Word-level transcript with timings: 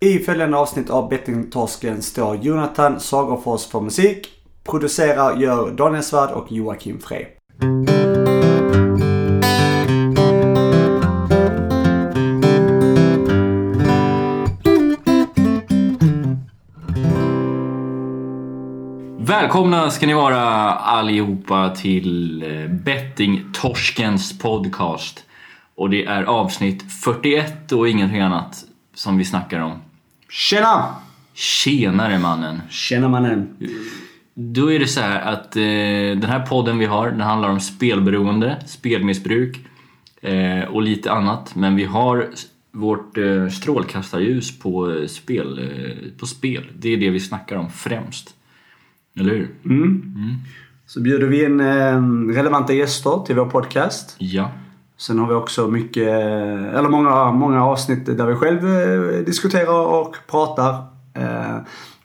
I 0.00 0.18
följande 0.18 0.56
avsnitt 0.56 0.90
av 0.90 1.08
Bettingtorsken 1.08 2.02
står 2.02 2.36
Jonathan 2.36 3.00
Sagerfors 3.00 3.66
för 3.66 3.80
musik. 3.80 4.28
Producerar 4.64 5.36
gör 5.36 5.70
Daniel 5.70 6.02
Svärd 6.02 6.30
och 6.30 6.52
Joakim 6.52 7.00
Frey. 7.00 7.26
Välkomna 19.18 19.90
ska 19.90 20.06
ni 20.06 20.14
vara 20.14 20.40
allihopa 20.72 21.70
till 21.70 22.42
eh, 22.42 22.70
Bettingtorskens 22.70 24.38
podcast. 24.38 25.24
Och 25.74 25.90
det 25.90 26.04
är 26.04 26.22
avsnitt 26.22 26.92
41 26.92 27.72
och 27.72 27.88
ingenting 27.88 28.20
annat 28.20 28.64
som 28.94 29.18
vi 29.18 29.24
snackar 29.24 29.60
om. 29.60 29.87
Tjena! 30.28 30.94
Tjenare 31.34 32.18
mannen! 32.18 32.60
Tjena 32.70 33.08
mannen! 33.08 33.56
Då 34.34 34.72
är 34.72 34.78
det 34.78 34.86
så 34.86 35.00
här 35.00 35.32
att 35.32 35.56
eh, 35.56 35.62
den 36.20 36.30
här 36.30 36.46
podden 36.46 36.78
vi 36.78 36.84
har, 36.84 37.10
den 37.10 37.20
handlar 37.20 37.48
om 37.48 37.60
spelberoende, 37.60 38.62
spelmissbruk 38.66 39.60
eh, 40.22 40.60
och 40.60 40.82
lite 40.82 41.12
annat. 41.12 41.54
Men 41.54 41.76
vi 41.76 41.84
har 41.84 42.28
vårt 42.72 43.18
eh, 43.18 43.48
strålkastarljus 43.48 44.58
på, 44.58 44.92
eh, 44.92 45.06
spel, 45.06 45.58
eh, 45.58 46.18
på 46.18 46.26
spel. 46.26 46.64
Det 46.78 46.88
är 46.88 46.96
det 46.96 47.10
vi 47.10 47.20
snackar 47.20 47.56
om 47.56 47.70
främst. 47.70 48.34
Eller 49.20 49.30
hur? 49.30 49.48
Så 50.86 51.00
bjuder 51.00 51.26
vi 51.26 51.44
in 51.44 51.60
eh, 51.60 52.34
relevanta 52.36 52.72
gäster 52.72 53.24
till 53.26 53.36
vår 53.36 53.46
podcast. 53.46 54.16
Ja. 54.18 54.52
Sen 54.98 55.18
har 55.18 55.28
vi 55.28 55.34
också 55.34 55.68
mycket, 55.68 56.08
eller 56.08 56.88
många, 56.88 57.32
många 57.32 57.64
avsnitt 57.64 58.06
där 58.06 58.26
vi 58.26 58.34
själv 58.34 58.68
eh, 58.68 59.24
diskuterar 59.24 59.86
och 59.86 60.16
pratar. 60.26 60.72
Eh, 61.14 61.56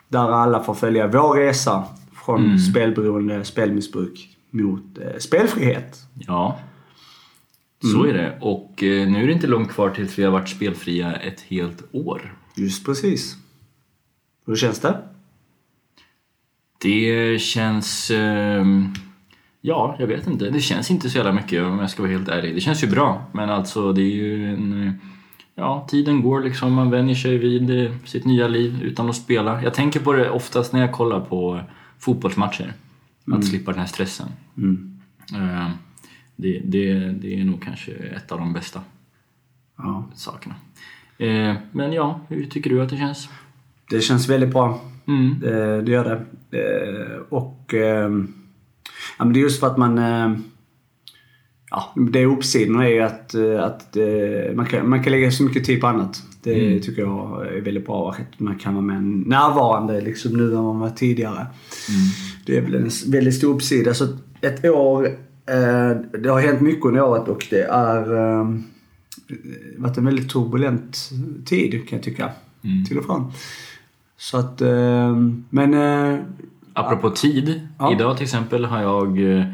där 0.07 0.31
alla 0.31 0.63
får 0.63 0.73
följa 0.73 1.07
vår 1.07 1.35
resa 1.35 1.83
från 2.25 2.59
spelberoende, 2.59 3.45
spelmissbruk 3.45 4.37
mot 4.49 4.97
eh, 5.01 5.17
spelfrihet. 5.19 5.97
Ja, 6.13 6.59
så 7.93 8.05
är 8.05 8.13
det. 8.13 8.37
Och 8.41 8.83
eh, 8.83 9.07
nu 9.07 9.23
är 9.23 9.27
det 9.27 9.33
inte 9.33 9.47
långt 9.47 9.71
kvar 9.71 9.89
tills 9.89 10.19
vi 10.19 10.23
har 10.23 10.31
varit 10.31 10.49
spelfria 10.49 11.15
ett 11.15 11.41
helt 11.41 11.83
år. 11.91 12.35
Just 12.55 12.85
precis. 12.85 13.37
Hur 14.45 14.55
känns 14.55 14.79
det? 14.79 14.97
Det 16.81 17.41
känns... 17.41 18.11
ehm, 18.11 18.93
ja, 19.65 19.95
jag 19.99 20.07
vet 20.07 20.27
inte. 20.27 20.49
Det 20.49 20.59
känns 20.59 20.91
inte 20.91 21.09
så 21.09 21.17
jävla 21.17 21.31
mycket 21.33 21.63
om 21.63 21.79
jag 21.79 21.89
ska 21.89 22.01
vara 22.03 22.11
helt 22.11 22.27
ärlig. 22.29 22.55
Det 22.55 22.61
känns 22.61 22.83
ju 22.83 22.87
bra, 22.87 23.25
men 23.31 23.49
alltså 23.49 23.93
det 23.93 24.01
är 24.01 24.15
ju 24.15 24.49
en... 24.53 24.93
Ja, 25.55 25.87
tiden 25.89 26.21
går 26.21 26.41
liksom. 26.43 26.73
Man 26.73 26.91
vänjer 26.91 27.15
sig 27.15 27.37
vid 27.37 27.85
eh, 27.85 27.91
sitt 28.05 28.25
nya 28.25 28.47
liv 28.47 28.79
utan 28.83 29.09
att 29.09 29.15
spela. 29.15 29.63
Jag 29.63 29.73
tänker 29.73 29.99
på 29.99 30.13
det 30.13 30.29
oftast 30.29 30.73
när 30.73 30.79
jag 30.81 30.91
kollar 30.91 31.19
på 31.19 31.59
fotbollsmatcher. 31.99 32.73
Att 33.31 33.45
slippa 33.45 33.71
den 33.71 33.79
här 33.79 33.87
stressen. 33.87 34.27
Eh, 35.35 35.69
Det, 36.35 36.61
det, 36.65 36.93
det 36.99 37.39
är 37.39 37.43
nog 37.45 37.61
kanske 37.61 37.91
ett 37.91 38.31
av 38.31 38.39
de 38.39 38.53
bästa 38.53 38.81
Ja. 39.77 40.03
sakerna. 40.15 40.55
Eh, 41.17 41.55
Men 41.71 41.93
ja, 41.93 42.19
hur 42.27 42.45
tycker 42.45 42.69
du 42.69 42.81
att 42.81 42.89
det 42.89 42.97
känns? 42.97 43.29
Det 43.89 44.01
känns 44.01 44.29
väldigt 44.29 44.49
bra. 44.53 44.81
Mm. 45.07 45.39
Det, 45.39 45.81
det 45.81 45.91
gör 45.91 46.25
det. 46.51 47.19
Och 47.29 47.73
ehm, 47.73 48.33
ja, 49.17 49.25
men 49.25 49.33
det 49.33 49.39
är 49.39 49.41
just 49.41 49.59
för 49.59 49.67
att 49.67 49.77
man... 49.77 49.97
Eh, 49.97 50.39
ja, 51.73 51.93
det 52.11 52.19
är 52.19 52.25
uppsidorna 52.25 52.85
är 52.85 52.89
ju 52.89 53.01
att, 53.01 53.35
eh, 53.35 53.63
att 53.63 53.97
eh, 53.97 54.55
man, 54.55 54.65
kan, 54.65 54.89
man 54.89 55.03
kan 55.03 55.11
lägga 55.11 55.31
så 55.31 55.43
mycket 55.43 55.65
tid 55.65 55.81
på 55.81 55.87
annat. 55.87 56.23
Det 56.43 56.79
tycker 56.79 57.01
jag 57.01 57.47
är 57.47 57.61
väldigt 57.61 57.85
bra. 57.85 58.11
Att 58.11 58.39
man 58.39 58.55
kan 58.55 58.73
vara 58.73 58.85
mer 58.85 59.29
närvarande 59.29 60.01
liksom 60.01 60.37
nu 60.37 60.55
än 60.55 60.63
man 60.63 60.79
var 60.79 60.89
tidigare. 60.89 61.47
Det 62.45 62.57
är 62.57 62.61
väl 62.61 62.75
en 62.75 62.89
väldigt 63.07 63.35
stor 63.35 63.55
uppsida. 63.55 63.93
Så 63.93 64.07
ett 64.41 64.65
år, 64.65 65.17
det 66.17 66.29
har 66.29 66.41
hänt 66.41 66.61
mycket 66.61 66.85
under 66.85 67.03
året 67.03 67.27
och 67.27 67.47
det 67.49 67.63
är 67.63 68.13
eh, 68.13 68.47
varit 69.77 69.97
en 69.97 70.05
väldigt 70.05 70.29
turbulent 70.29 71.09
tid 71.45 71.71
kan 71.71 71.97
jag 71.97 72.03
tycka. 72.03 72.29
Till 72.87 72.97
och 72.97 73.05
från. 73.05 73.31
Så 74.17 74.37
att, 74.37 74.61
men 75.49 75.73
Apropå 76.73 77.09
tid. 77.09 77.67
Ja. 77.79 77.91
Idag 77.91 78.17
till 78.17 78.23
exempel 78.23 78.65
har 78.65 78.81
jag 78.81 79.37
eh, 79.39 79.45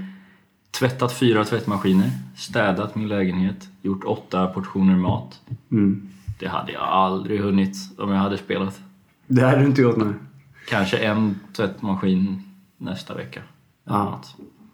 tvättat 0.71 1.13
fyra 1.13 1.45
tvättmaskiner, 1.45 2.09
städat 2.37 2.95
min 2.95 3.07
lägenhet, 3.07 3.67
gjort 3.81 4.03
åtta 4.03 4.47
portioner 4.47 4.95
mat. 4.95 5.39
mm, 5.71 6.09
Det 6.39 6.47
hade 6.47 6.71
jag 6.71 6.81
aldrig 6.81 7.39
hunnit 7.41 7.75
om 7.97 8.09
jag 8.09 8.17
hade 8.19 8.37
spelat. 8.37 8.79
det 9.27 9.41
hade 9.41 9.57
du 9.61 9.65
inte 9.65 9.81
gjort 9.81 9.97
nu. 9.97 10.13
Kanske 10.69 10.97
en 10.97 11.39
tvättmaskin 11.55 12.43
nästa 12.77 13.13
vecka. 13.15 13.41
Ja. 13.83 14.21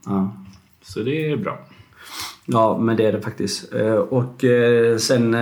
Ja. 0.06 0.34
Så 0.82 1.00
det 1.00 1.32
är 1.32 1.38
bra. 1.38 1.60
ja, 2.46 2.78
men 2.78 2.98
det 2.98 3.06
är 3.06 3.12
det 3.14 3.22
faktiskt. 3.22 3.74
Eh, 3.74 3.94
och 3.94 4.44
eh, 4.44 4.98
sen 4.98 5.34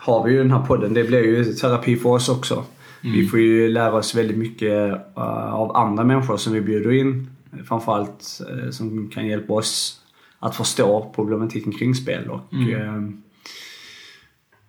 har 0.00 0.24
vi 0.24 0.32
ju 0.32 0.38
den 0.38 0.50
här 0.50 0.62
podden. 0.66 0.94
Det 0.94 1.04
blir 1.04 1.24
ju 1.24 1.44
terapi 1.44 1.96
för 1.96 2.08
oss 2.10 2.28
också. 2.28 2.64
Vi 3.02 3.26
får 3.26 3.40
ju 3.40 3.68
lära 3.68 3.92
oss 3.92 4.14
väldigt 4.14 4.38
mycket 4.38 4.92
eh, 5.16 5.54
av 5.54 5.76
andra 5.76 6.04
människor 6.04 6.36
som 6.36 6.52
vi 6.52 6.60
bjuder 6.60 6.92
in. 6.92 7.30
Framförallt 7.68 8.40
eh, 8.50 8.70
som 8.70 9.08
kan 9.08 9.26
hjälpa 9.26 9.52
oss 9.52 10.02
att 10.38 10.56
förstå 10.56 11.12
problematiken 11.14 11.72
kring 11.72 11.94
spel. 11.94 12.30
Och, 12.30 12.54
eh, 12.54 13.02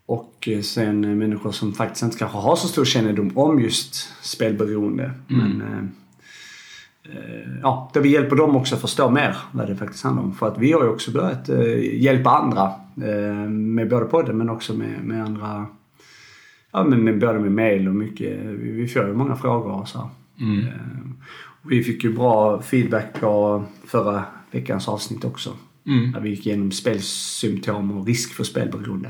och 0.05 0.49
sen 0.63 1.17
människor 1.17 1.51
som 1.51 1.73
faktiskt 1.73 2.03
inte 2.03 2.17
kanske 2.17 2.37
har 2.37 2.55
så 2.55 2.67
stor 2.67 2.85
kännedom 2.85 3.37
om 3.37 3.59
just 3.59 3.93
spelberoende. 4.25 5.11
Men, 5.27 5.61
eh, 5.61 5.83
eh, 7.13 7.49
ja, 7.61 7.91
där 7.93 8.01
vi 8.01 8.09
hjälper 8.09 8.35
dem 8.35 8.55
också 8.55 8.75
att 8.75 8.81
förstå 8.81 9.09
mer 9.09 9.37
vad 9.51 9.67
det 9.67 9.75
faktiskt 9.75 10.03
handlar 10.03 10.23
om. 10.23 10.35
För 10.35 10.47
att 10.47 10.57
vi 10.57 10.71
har 10.71 10.83
ju 10.83 10.89
också 10.89 11.11
börjat 11.11 11.49
hjälpa 11.93 12.29
andra 12.29 12.71
med 13.49 13.89
både 13.89 14.05
podden 14.05 14.37
men 14.37 14.49
också 14.49 14.73
med, 14.73 15.03
med 15.03 15.25
andra 15.25 15.65
Ja, 16.77 16.83
men 16.83 17.03
med, 17.03 17.19
både 17.19 17.39
med 17.39 17.51
mail 17.51 17.87
och 17.87 17.95
mycket. 17.95 18.39
Vi, 18.45 18.71
vi 18.71 18.87
får 18.87 19.07
ju 19.07 19.13
många 19.13 19.35
frågor 19.35 19.71
och 19.71 19.87
så. 19.87 19.99
här. 19.99 20.09
Eh, 20.67 21.11
och 21.61 21.71
vi 21.71 21.83
fick 21.83 22.03
ju 22.03 22.13
bra 22.13 22.61
feedback 22.61 23.19
på 23.19 23.63
förra 23.85 24.23
veckans 24.51 24.87
avsnitt 24.87 25.25
också. 25.25 25.53
Mm. 25.87 26.11
Där 26.11 26.19
vi 26.19 26.29
gick 26.29 26.47
igenom 26.47 26.71
spelsymptom 26.71 27.91
och 27.91 28.07
risk 28.07 28.33
för 28.33 28.43
spelberoende. 28.43 29.09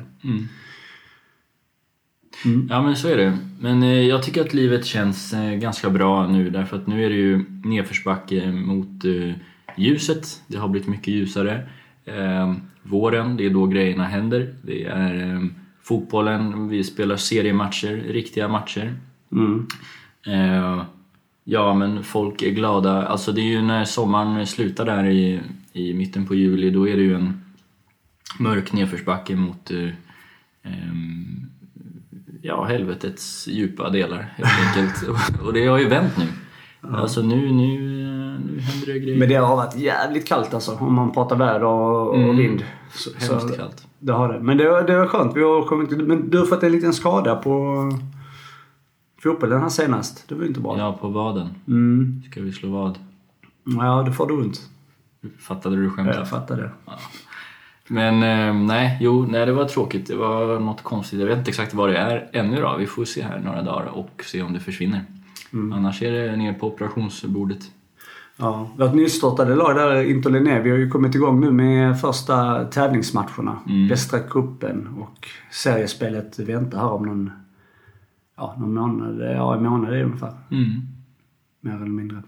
Ja 2.70 2.82
men 2.82 2.96
så 2.96 3.08
är 3.08 3.18
det. 3.18 3.38
Men 3.60 3.84
eh, 3.84 3.90
jag 3.90 4.24
tycker 4.24 4.42
att 4.42 4.54
livet 4.54 4.86
känns 4.86 5.34
eh, 5.34 5.54
ganska 5.54 5.90
bra 5.90 6.28
nu 6.28 6.50
därför 6.50 6.78
att 6.78 6.88
nu 6.88 7.06
är 7.06 7.10
det 7.10 7.16
ju 7.16 7.46
nedförsbacke 7.64 8.52
mot 8.52 9.06
eh, 9.06 9.34
ljuset. 9.78 10.44
Det 10.48 10.58
har 10.58 10.68
blivit 10.68 10.90
mycket 10.90 11.08
ljusare. 11.08 11.70
Eh, 12.06 12.54
våren, 12.84 13.38
det 13.38 13.46
är 13.46 13.50
då 13.50 13.66
grejerna 13.66 14.04
händer. 14.04 14.56
Det 14.62 14.86
är 14.86 15.34
eh, 15.34 15.42
fotbollen, 15.88 16.68
vi 16.68 16.84
spelar 16.84 17.16
seriematcher, 17.18 18.04
riktiga 18.08 18.48
matcher. 18.48 18.94
Mm. 19.32 19.68
Eh, 20.26 20.84
ja 21.44 21.74
men 21.74 22.04
folk 22.04 22.42
är 22.42 22.52
glada. 22.52 23.08
Alltså 23.08 23.32
det 23.32 23.42
är 23.42 23.52
ju 23.52 23.62
när 23.62 23.86
sommaren 23.86 24.48
slutar 24.48 24.86
där 24.86 25.06
i, 25.06 25.42
i 25.74 25.94
mitten 25.94 26.26
på 26.26 26.36
juli, 26.36 26.70
då 26.70 26.88
är 26.88 26.96
det 26.96 27.02
ju 27.02 27.16
en 27.16 27.42
mörk 28.40 28.74
nedförsbacke 28.74 29.36
mot 29.36 29.72
eh, 29.72 29.90
ehm, 30.64 31.50
ja, 32.42 32.64
helvetets 32.64 33.48
djupa 33.48 33.90
delar 33.90 34.34
helt 34.38 34.78
enkelt. 34.78 35.40
Och 35.42 35.54
det 35.54 35.68
har 35.68 35.78
ju 35.78 35.88
vänt 35.88 36.18
nu. 36.18 36.28
Alltså 36.82 37.22
nu, 37.22 37.52
nu, 37.52 38.02
eh, 38.02 38.46
nu 38.46 38.60
händer 38.60 38.94
det 38.94 39.00
grejer. 39.00 39.18
Men 39.18 39.30
det 39.30 39.36
har 39.36 39.56
varit 39.56 39.76
jävligt 39.76 40.28
kallt 40.28 40.54
alltså. 40.54 40.76
Om 40.76 40.94
man 40.94 41.12
pratar 41.12 41.36
väder 41.36 41.64
och, 41.64 42.10
och 42.10 42.40
vind. 42.40 42.66
Så, 42.94 43.10
Hemskt 43.10 43.50
så, 43.50 43.56
kallt. 43.56 43.87
Det 44.00 44.14
har 44.14 44.34
det. 44.34 44.40
Men 44.40 44.58
det, 44.58 44.84
det 44.84 44.98
var 44.98 45.08
skönt. 45.08 45.36
Vi 45.36 45.44
har 45.44 45.66
kommit, 45.66 46.08
men 46.08 46.30
du 46.30 46.38
har 46.40 46.46
fått 46.46 46.64
en 46.64 46.72
liten 46.72 46.94
skada 46.94 47.36
på 47.36 47.92
fotbollen 49.24 49.62
här 49.62 49.70
senast. 49.70 50.30
Det 50.30 50.36
var 50.36 50.42
ju 50.42 50.48
inte 50.48 50.60
bra. 50.60 50.78
Ja, 50.78 50.98
på 51.02 51.08
vaden. 51.08 51.50
Mm. 51.68 52.22
Ska 52.32 52.42
vi 52.42 52.52
slå 52.52 52.70
vad? 52.70 53.00
Ja, 53.64 54.04
det 54.04 54.14
får 54.14 54.28
du 54.28 54.34
ont. 54.34 54.70
Fattade 55.40 55.76
du 55.76 55.90
skämtet? 55.90 56.16
Jag 56.16 56.30
fattar 56.30 56.58
det. 56.58 56.72
Men 57.88 58.24
eh, 58.24 58.66
nej, 58.66 58.98
jo, 59.02 59.26
nej, 59.30 59.46
det 59.46 59.52
var 59.52 59.66
tråkigt. 59.66 60.08
Det 60.08 60.16
var 60.16 60.60
något 60.60 60.84
konstigt. 60.84 61.20
Jag 61.20 61.28
vet 61.28 61.38
inte 61.38 61.50
exakt 61.50 61.74
vad 61.74 61.90
det 61.90 61.98
är 61.98 62.30
ännu 62.34 62.62
då. 62.62 62.76
Vi 62.80 62.86
får 62.86 63.06
se 63.06 63.24
här 63.24 63.40
några 63.40 63.62
dagar 63.62 63.86
och 63.86 64.24
se 64.26 64.42
om 64.42 64.54
det 64.54 64.60
försvinner. 64.60 65.06
Annars 65.52 66.02
är 66.02 66.12
det 66.12 66.36
ner 66.36 66.54
på 66.54 66.68
operationsbordet. 66.68 67.72
Ja, 68.40 68.70
vårt 68.78 68.94
nystartade 68.94 69.56
lag 69.56 69.76
där, 69.76 70.02
Inter 70.04 70.30
Linné, 70.30 70.62
vi 70.62 70.70
har 70.70 70.78
ju 70.78 70.90
kommit 70.90 71.16
igång 71.16 71.40
nu 71.42 71.52
med 71.52 72.02
första 72.02 72.66
tävlingsmatcherna. 72.66 73.60
Västra 73.90 74.20
cupen 74.20 74.88
och 74.88 75.28
seriespelet 75.52 76.40
väntar 76.40 76.78
här 76.78 76.92
om 76.92 77.06
någon, 77.06 77.32
ja, 78.38 78.56
någon 78.60 78.74
månad. 78.74 79.20
Ja, 79.36 79.56
en 79.56 79.64
månad 79.64 79.94
är 79.94 79.98
det 79.98 80.04
ungefär. 80.04 80.34
Mm. 80.52 80.82
Mer 81.62 81.76
eller 81.76 81.86
mindre. 81.86 82.24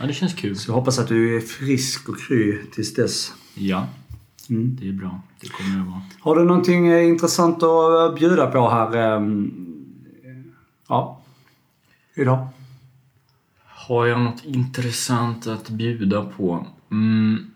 Ja, 0.00 0.06
det 0.06 0.12
känns 0.12 0.34
kul. 0.34 0.56
Så 0.56 0.70
jag 0.70 0.74
hoppas 0.76 0.98
att 0.98 1.08
du 1.08 1.36
är 1.36 1.40
frisk 1.40 2.08
och 2.08 2.18
kry 2.18 2.58
tills 2.72 2.94
dess. 2.94 3.32
Ja, 3.54 3.86
Mm. 4.50 4.76
det 4.80 4.88
är 4.88 4.92
bra. 4.92 5.20
Det 5.40 5.48
kommer 5.48 5.84
det 5.84 5.90
vara. 5.90 6.02
Har 6.20 6.36
du 6.36 6.44
någonting 6.44 6.88
eh, 6.88 7.08
intressant 7.08 7.62
att 7.62 8.14
bjuda 8.16 8.46
på 8.46 8.68
här? 8.70 8.96
ehm, 9.16 9.52
Ja. 10.88 11.20
Idag. 12.14 12.46
Har 13.88 14.06
jag 14.06 14.20
något 14.20 14.44
intressant 14.44 15.46
att 15.46 15.68
bjuda 15.68 16.24
på? 16.24 16.66
Mm. 16.90 17.50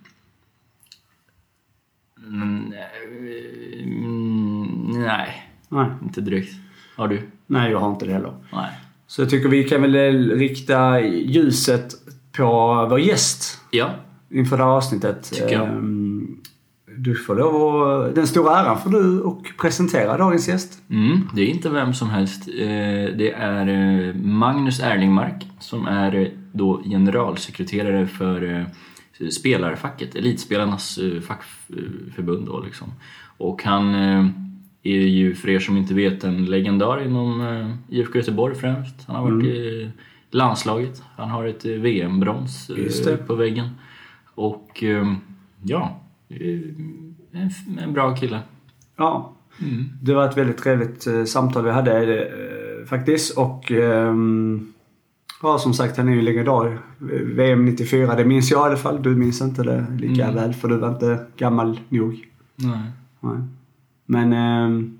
Mm, 2.26 2.72
mm, 3.82 4.66
nej, 5.06 5.52
Nej. 5.68 5.86
inte 6.02 6.20
direkt. 6.20 6.52
Har 6.96 7.08
du? 7.08 7.28
Nej, 7.46 7.70
jag 7.70 7.78
har 7.80 7.90
inte 7.90 8.06
det 8.06 8.12
heller. 8.12 8.34
Nej. 8.52 8.70
Så 9.06 9.22
jag 9.22 9.30
tycker 9.30 9.48
vi 9.48 9.64
kan 9.64 9.82
väl 9.82 9.94
eh, 9.94 10.12
rikta 10.36 11.00
ljuset 11.00 11.94
på 12.32 12.46
vår 12.90 13.00
gäst 13.00 13.58
Ja. 13.70 13.90
inför 14.30 14.56
det 14.56 14.64
här 14.64 14.70
avsnittet. 14.70 15.30
Tycker 15.32 15.52
jag. 15.52 15.68
Du 17.02 17.14
får 17.14 17.36
lov 17.36 17.82
att, 17.82 18.14
Den 18.14 18.26
stora 18.26 18.58
äran 18.58 18.78
får 18.78 18.90
du 18.90 19.20
och 19.20 19.52
presentera 19.60 20.16
dagens 20.16 20.48
gäst. 20.48 20.82
Mm, 20.90 21.28
det 21.34 21.42
är 21.42 21.46
inte 21.46 21.68
vem 21.68 21.94
som 21.94 22.10
helst. 22.10 22.48
Eh, 22.48 23.16
Det 23.16 23.32
är 23.36 23.68
eh, 23.68 24.14
Magnus 24.14 24.80
Erlingmark 24.80 25.46
som 25.58 25.86
är 25.86 26.14
eh, 26.14 26.28
då 26.52 26.82
generalsekreterare 26.82 28.06
för 28.06 28.66
spelarfacket, 29.30 30.14
Elitspelarnas 30.14 30.98
fackförbund. 31.26 32.46
Då, 32.46 32.60
liksom. 32.60 32.92
Och 33.38 33.62
han 33.64 33.94
är 34.82 34.92
ju, 34.92 35.34
för 35.34 35.48
er 35.48 35.58
som 35.58 35.76
inte 35.76 35.94
vet, 35.94 36.24
en 36.24 36.44
legendar 36.44 37.04
inom 37.04 37.42
IFK 37.88 38.18
Göteborg 38.18 38.54
främst. 38.54 38.94
Han 39.06 39.16
har 39.16 39.30
varit 39.30 39.44
i 39.44 39.90
landslaget. 40.30 41.02
Han 41.16 41.30
har 41.30 41.44
ett 41.44 41.64
VM-brons 41.64 42.70
på 43.26 43.34
väggen. 43.34 43.68
Och 44.34 44.84
ja, 45.62 45.99
en, 46.30 47.78
en 47.78 47.92
bra 47.92 48.16
kille. 48.16 48.40
Ja. 48.96 49.32
Mm. 49.62 49.84
Det 50.02 50.14
var 50.14 50.28
ett 50.28 50.36
väldigt 50.38 50.58
trevligt 50.58 51.06
eh, 51.06 51.24
samtal 51.24 51.64
vi 51.64 51.70
hade 51.70 52.24
eh, 52.24 52.86
faktiskt. 52.86 53.38
Och 53.38 53.72
ehm, 53.72 54.72
ja, 55.42 55.58
som 55.58 55.74
sagt, 55.74 55.96
han 55.96 56.08
är 56.08 56.12
ju 56.12 56.22
legendar. 56.22 56.78
VM 57.34 57.64
94, 57.64 58.14
det 58.14 58.24
minns 58.24 58.50
jag 58.50 58.66
i 58.66 58.68
alla 58.68 58.76
fall. 58.76 59.02
Du 59.02 59.16
minns 59.16 59.40
inte 59.40 59.62
det 59.62 59.86
lika 59.98 60.22
Mm. 60.24 60.34
väl 60.34 60.54
för 60.54 60.68
du 60.68 60.76
var 60.76 60.88
inte 60.88 61.26
gammal 61.36 61.80
nog. 61.88 62.28
Nej. 62.56 62.90
Nej. 63.20 63.36
Men 64.06 64.32
ehm, 64.32 64.98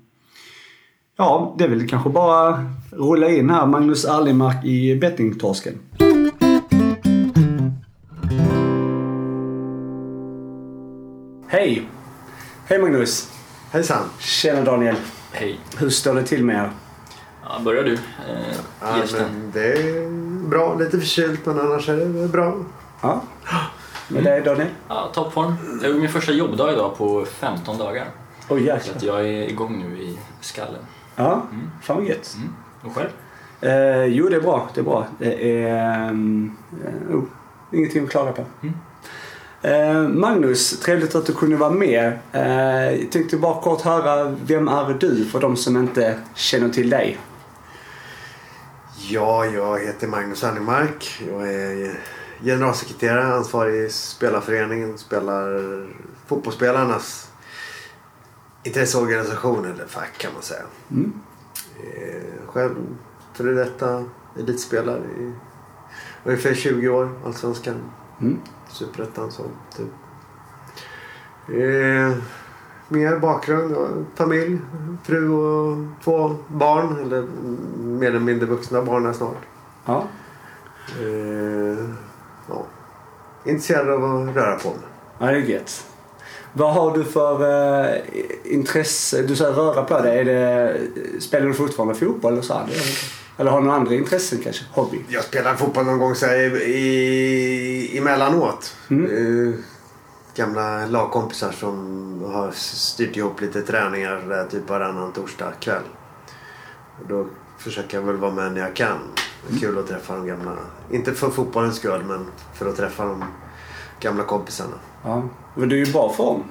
ja, 1.17 1.55
det 1.57 1.63
är 1.63 1.69
väl 1.69 1.87
kanske 1.87 2.09
bara 2.09 2.65
rulla 2.91 3.29
in 3.29 3.49
här 3.49 3.65
Magnus 3.67 4.05
Erlingmark 4.05 4.65
i 4.65 4.95
bettingtorsken. 4.95 5.73
Hej! 11.61 11.87
Hej 12.65 12.79
Magnus! 12.79 13.31
Hejsan! 13.71 14.03
Tjena 14.19 14.61
Daniel! 14.61 14.95
Hej. 15.31 15.59
Hur 15.77 15.89
står 15.89 16.13
det 16.13 16.23
till 16.23 16.45
med 16.45 16.55
er? 16.55 16.71
Ja, 17.43 17.59
börjar 17.59 17.83
du, 17.83 17.93
eh, 17.93 17.99
Ja, 18.81 18.95
men 19.13 19.51
det 19.53 19.73
är 19.73 20.09
bra, 20.49 20.75
lite 20.75 20.99
förkylt 20.99 21.45
men 21.45 21.59
annars 21.59 21.89
är 21.89 21.95
det 21.95 22.27
bra. 22.27 22.55
Ja. 23.01 23.21
Med 24.07 24.23
dig 24.23 24.41
Daniel? 24.41 24.67
Ja, 24.87 25.11
toppform. 25.13 25.55
Det 25.81 25.87
är 25.87 25.93
min 25.93 26.09
första 26.09 26.31
jobbdag 26.31 26.73
idag 26.73 26.97
på 26.97 27.25
15 27.25 27.77
dagar. 27.77 28.05
Så 28.47 28.57
jäklar. 28.57 28.95
att 28.95 29.03
jag 29.03 29.19
är 29.19 29.49
igång 29.49 29.79
nu 29.79 30.01
i 30.01 30.19
skallen. 30.39 30.81
Ja, 31.15 31.41
fan 31.81 31.97
vad 31.97 32.05
gött. 32.05 32.35
Mm. 32.37 32.53
Och 32.83 32.95
själv? 32.95 33.09
Eh, 33.61 34.05
jo, 34.05 34.29
det 34.29 34.35
är 34.35 34.41
bra. 34.41 34.69
Det 34.73 34.81
är 34.81 34.85
bra. 34.85 35.07
Det 35.17 35.61
är... 35.63 36.09
Um, 36.09 36.57
oh, 37.11 37.23
ingenting 37.71 38.03
att 38.03 38.09
klaga 38.09 38.31
på. 38.31 38.45
Mm. 38.61 38.75
Eh, 39.61 40.01
Magnus, 40.07 40.79
trevligt 40.79 41.15
att 41.15 41.25
du 41.25 41.33
kunde 41.33 41.55
vara 41.55 41.69
med. 41.69 42.19
Eh, 42.31 43.01
jag 43.01 43.11
tänkte 43.11 43.37
bara 43.37 43.61
kort 43.61 43.81
höra, 43.81 44.35
vem 44.45 44.67
är 44.67 44.93
du 44.93 45.25
för 45.25 45.39
de 45.39 45.57
som 45.57 45.77
inte 45.77 46.19
känner 46.35 46.69
till 46.69 46.89
dig? 46.89 47.17
Ja, 49.09 49.45
jag 49.45 49.79
heter 49.79 50.07
Magnus 50.07 50.43
Erlingmark. 50.43 51.21
Jag 51.27 51.53
är 51.53 51.99
generalsekreterare, 52.43 53.33
ansvarig 53.33 53.85
i 53.85 53.89
spelarföreningen. 53.89 54.97
Spelar 54.97 55.87
fotbollsspelarnas 56.27 57.31
intresseorganisation 58.63 59.65
eller 59.65 59.85
fack 59.85 60.17
kan 60.17 60.33
man 60.33 60.41
säga. 60.41 60.63
Mm. 60.91 61.13
Eh, 61.79 62.47
Själv 62.47 62.75
före 63.33 63.53
detta 63.53 64.03
elitspelare 64.39 65.01
i 65.19 65.31
ungefär 66.23 66.53
20 66.53 66.89
år, 66.89 67.09
Allsvenskan. 67.25 67.75
Mm. 68.21 68.39
Superettan 68.71 69.31
så 69.31 69.43
typ. 69.77 69.87
Eh, 71.47 72.17
mer 72.87 73.19
bakgrund, 73.19 74.05
familj, 74.15 74.59
fru 75.03 75.29
och 75.29 75.77
två 76.03 76.35
barn. 76.47 76.97
Eller 77.05 77.21
mer 77.83 78.07
eller 78.07 78.19
mindre 78.19 78.45
vuxna 78.45 78.81
barn 78.81 79.05
här 79.05 79.13
snart. 79.13 79.41
Ja. 79.85 80.03
Eh, 80.99 81.85
ja. 82.49 82.65
Intresserad 83.45 83.89
av 83.89 84.03
att 84.03 84.35
röra 84.35 84.55
på 84.55 84.69
mig. 84.69 84.77
ja, 85.19 85.25
det 85.25 85.31
är 85.31 85.41
gött. 85.41 85.85
Vad 86.53 86.73
har 86.73 86.97
du 86.97 87.03
för 87.03 87.41
eh, 87.91 88.01
intresse? 88.43 89.21
Du 89.21 89.35
säger 89.35 89.51
röra 89.53 89.83
på 89.83 90.01
dig. 90.01 90.19
Är 90.19 90.25
det, 90.25 90.77
spelar 91.21 91.47
du 91.47 91.53
fortfarande 91.53 91.95
fotboll 91.95 92.33
eller 92.33 92.41
så? 92.41 92.53
här? 92.53 92.67
Eller 93.37 93.51
har 93.51 93.59
du 93.59 93.65
några 93.65 93.79
andra 93.79 93.93
intressen 93.93 94.39
kanske? 94.43 94.63
Hobby? 94.71 95.01
Jag 95.07 95.23
spelade 95.23 95.57
fotboll 95.57 95.85
någon 95.85 95.99
gång 95.99 96.15
så 96.15 96.25
här, 96.25 96.61
i, 96.61 96.77
i, 97.90 97.90
emellanåt. 98.01 98.75
Eh, 98.89 99.53
gamla 100.35 100.85
lagkompisar 100.85 101.51
som 101.51 102.23
har 102.33 102.51
styrt 102.51 103.17
ihop 103.17 103.41
lite 103.41 103.61
träningar 103.61 104.23
där, 104.27 104.45
typ 104.45 104.69
varannan 104.69 105.11
torsdag 105.11 105.51
kväll. 105.59 105.83
Och 107.01 107.07
då 107.07 107.27
försöker 107.57 107.97
jag 107.97 108.05
väl 108.05 108.17
vara 108.17 108.31
med 108.31 108.51
när 108.53 108.61
jag 108.61 108.75
kan. 108.75 108.97
Det 109.47 109.55
är 109.55 109.59
kul 109.59 109.77
att 109.77 109.87
träffa 109.87 110.15
de 110.15 110.27
gamla. 110.27 110.51
Inte 110.91 111.13
för 111.13 111.29
fotbollens 111.29 111.75
skull 111.75 112.03
men 112.03 112.25
för 112.53 112.69
att 112.69 112.75
träffa 112.75 113.05
de 113.05 113.23
gamla 113.99 114.23
kompisarna. 114.23 114.75
Ja. 115.03 115.23
Men 115.55 115.69
du 115.69 115.75
är 115.75 115.85
ju 115.85 115.89
i 115.89 115.93
bra 115.93 116.13
form. 116.13 116.43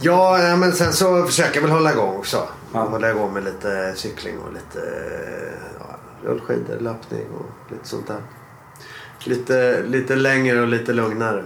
Ja, 0.00 0.56
men 0.58 0.72
sen 0.72 0.92
så 0.92 1.22
försöker 1.22 1.54
jag 1.54 1.62
väl 1.62 1.70
hålla 1.70 1.92
igång 1.92 2.16
också. 2.16 2.48
Ja. 2.72 2.80
Hålla 2.80 3.10
igång 3.10 3.32
med 3.32 3.44
lite 3.44 3.92
cykling 3.96 4.38
och 4.38 4.52
lite 4.52 4.80
ja, 5.78 5.96
rullskidor, 6.28 6.80
löpning 6.80 7.26
och 7.38 7.72
lite 7.72 7.88
sånt 7.88 8.06
där. 8.06 8.22
Lite, 9.24 9.82
lite 9.82 10.16
längre 10.16 10.60
och 10.60 10.68
lite 10.68 10.92
lugnare. 10.92 11.44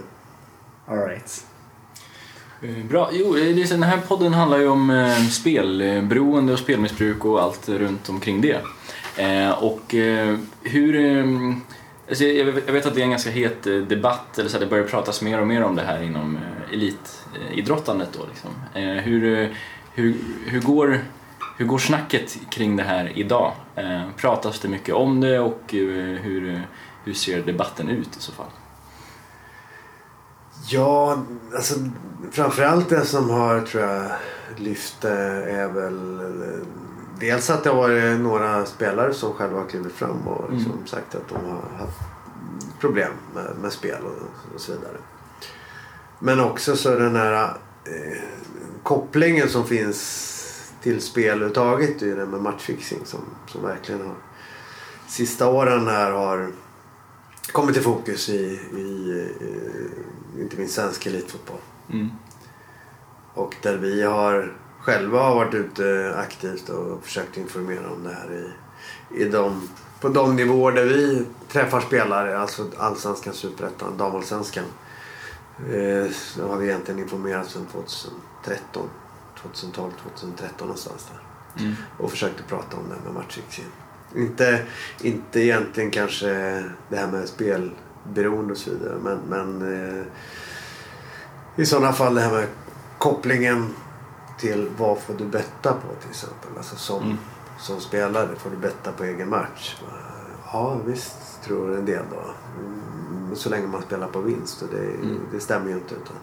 All 0.85 0.97
right. 0.97 1.45
Eh, 2.61 2.85
Bra. 2.89 3.09
Jo, 3.13 3.37
eh, 3.37 3.55
den 3.55 3.83
här 3.83 3.97
podden 4.07 4.33
handlar 4.33 4.57
ju 4.57 4.67
om 4.67 4.89
eh, 4.89 5.17
spelberoende 5.17 6.53
och 6.53 6.59
spelmissbruk 6.59 7.25
och 7.25 7.41
allt 7.41 7.69
runt 7.69 8.09
omkring 8.09 8.41
det. 8.41 8.61
Och 9.59 9.95
hur... 10.63 11.23
Alltså 12.09 12.23
jag, 12.23 12.45
vet 12.45 12.85
att 12.85 12.95
det 12.95 13.01
är 13.01 13.03
en 13.03 13.09
ganska 13.09 13.29
het 13.29 13.63
debatt, 13.63 14.39
eller 14.39 14.49
så 14.49 14.57
här, 14.57 14.65
det 14.65 14.69
börjar 14.69 14.83
pratas 14.83 15.21
mer 15.21 15.41
och 15.41 15.47
mer 15.47 15.63
om 15.63 15.75
det 15.75 15.81
här 15.81 16.03
inom 16.03 16.37
elitidrottandet. 16.73 18.09
Då, 18.17 18.19
liksom. 18.29 18.51
hur, 19.03 19.53
hur, 19.93 20.15
hur, 20.45 20.59
går, 20.59 20.99
hur 21.57 21.65
går 21.65 21.77
snacket 21.77 22.37
kring 22.49 22.75
det 22.75 22.83
här 22.83 23.11
idag? 23.15 23.51
Pratas 24.17 24.59
det 24.59 24.67
mycket 24.67 24.95
om 24.95 25.21
det 25.21 25.39
och 25.39 25.61
hur, 25.67 26.63
hur 27.09 27.13
ser 27.13 27.41
debatten 27.41 27.89
ut 27.89 28.17
i 28.17 28.21
så 28.21 28.31
fall? 28.31 28.51
Ja, 30.67 31.23
alltså 31.55 31.75
framförallt 32.31 32.89
det 32.89 33.05
som 33.05 33.29
har 33.29 33.61
tror 33.61 33.83
jag 33.83 34.11
lyft 34.57 35.01
det 35.01 35.11
är 35.51 35.67
väl 35.67 36.19
eh, 36.19 36.67
dels 37.19 37.49
att 37.49 37.63
det 37.63 37.69
har 37.69 37.77
varit 37.77 38.19
några 38.19 38.65
spelare 38.65 39.13
som 39.13 39.33
själva 39.33 39.63
klivit 39.63 39.93
fram 39.93 40.27
och 40.27 40.53
liksom 40.53 40.87
sagt 40.87 41.15
att 41.15 41.29
de 41.29 41.35
har 41.35 41.77
haft 41.77 41.99
problem 42.79 43.11
med, 43.35 43.55
med 43.61 43.71
spel 43.71 44.01
och, 44.03 44.55
och 44.55 44.61
så 44.61 44.71
vidare. 44.71 44.97
Men 46.19 46.39
också 46.39 46.75
så 46.75 46.95
den 46.95 47.15
här 47.15 47.43
eh, 47.85 48.21
kopplingen 48.83 49.49
som 49.49 49.65
finns 49.65 50.35
till 50.81 51.01
spel 51.01 51.29
överhuvudtaget 51.29 52.01
är 52.01 52.05
ju 52.05 52.15
det 52.15 52.25
med 52.25 52.41
matchfixing 52.41 53.05
som, 53.05 53.19
som 53.47 53.63
verkligen 53.63 54.01
har 54.01 54.15
sista 55.07 55.47
åren 55.47 55.87
här 55.87 56.11
har 56.11 56.51
kommit 57.51 57.77
i 57.77 57.79
fokus 57.79 58.29
i, 58.29 58.59
i 58.73 59.09
eh, 59.41 60.41
inte 60.41 60.57
minst 60.57 60.75
svensk 60.75 61.05
elitfotboll. 61.05 61.59
Mm. 61.91 62.09
Och 63.33 63.55
där 63.61 63.77
vi 63.77 64.03
har 64.03 64.53
själva 64.79 65.19
har 65.23 65.35
varit 65.35 65.53
ute 65.53 66.13
aktivt 66.17 66.69
och 66.69 67.03
försökt 67.03 67.37
informera 67.37 67.91
om 67.91 68.03
det 68.03 68.13
här 68.13 68.31
i, 68.31 69.21
i 69.21 69.29
de, 69.29 69.69
på 70.01 70.09
de 70.09 70.35
nivåer 70.35 70.71
där 70.71 70.85
vi 70.85 71.25
träffar 71.47 71.81
spelare, 71.81 72.39
alltså 72.39 72.67
allsvenskan, 72.77 73.33
superettan, 73.33 73.97
damallsvenskan. 73.97 74.65
Eh, 75.59 76.11
så 76.11 76.47
har 76.47 76.57
vi 76.57 76.67
egentligen 76.67 76.99
informerat 76.99 77.49
sedan 77.49 77.65
2013, 77.71 78.89
2012, 79.41 79.91
2013 80.03 80.67
någonstans 80.67 81.07
där. 81.11 81.29
Mm. 81.63 81.75
Och 81.97 82.11
försökte 82.11 82.43
prata 82.43 82.77
om 82.77 82.89
det 82.89 82.95
här 82.95 83.01
med 83.03 83.13
matchfixing. 83.13 83.65
Inte, 84.15 84.61
inte 85.01 85.39
egentligen 85.39 85.91
kanske 85.91 86.27
det 86.89 86.95
här 86.97 87.07
med 87.07 87.27
spelberoende 87.27 88.51
och 88.51 88.57
så 88.57 88.71
vidare. 88.71 88.97
Men, 89.03 89.19
men 89.29 89.73
eh, 89.99 90.03
i 91.55 91.65
sådana 91.65 91.93
fall 91.93 92.15
det 92.15 92.21
här 92.21 92.31
med 92.31 92.47
kopplingen 92.97 93.73
till 94.39 94.69
vad 94.77 94.99
får 94.99 95.13
du 95.13 95.25
betta 95.25 95.73
på 95.73 95.95
till 96.01 96.09
exempel. 96.09 96.49
Alltså 96.57 96.75
som, 96.75 97.03
Mm. 97.03 97.17
som 97.59 97.79
spelare? 97.79 98.27
Får 98.37 98.49
du 98.49 98.57
betta 98.57 98.91
på 98.91 99.03
egen 99.03 99.29
match? 99.29 99.75
Ja 100.53 100.77
visst 100.85 101.41
tror 101.43 101.77
en 101.77 101.85
del 101.85 102.03
då. 102.11 102.23
Mm, 102.61 103.35
Så 103.35 103.49
länge 103.49 103.67
man 103.67 103.81
spelar 103.81 104.07
på 104.07 104.19
vinst 104.21 104.61
och 104.61 104.67
det, 104.71 104.83
Mm. 104.85 105.19
det 105.31 105.39
stämmer 105.39 105.67
ju 105.69 105.73
inte. 105.73 105.95
Utan 105.95 106.15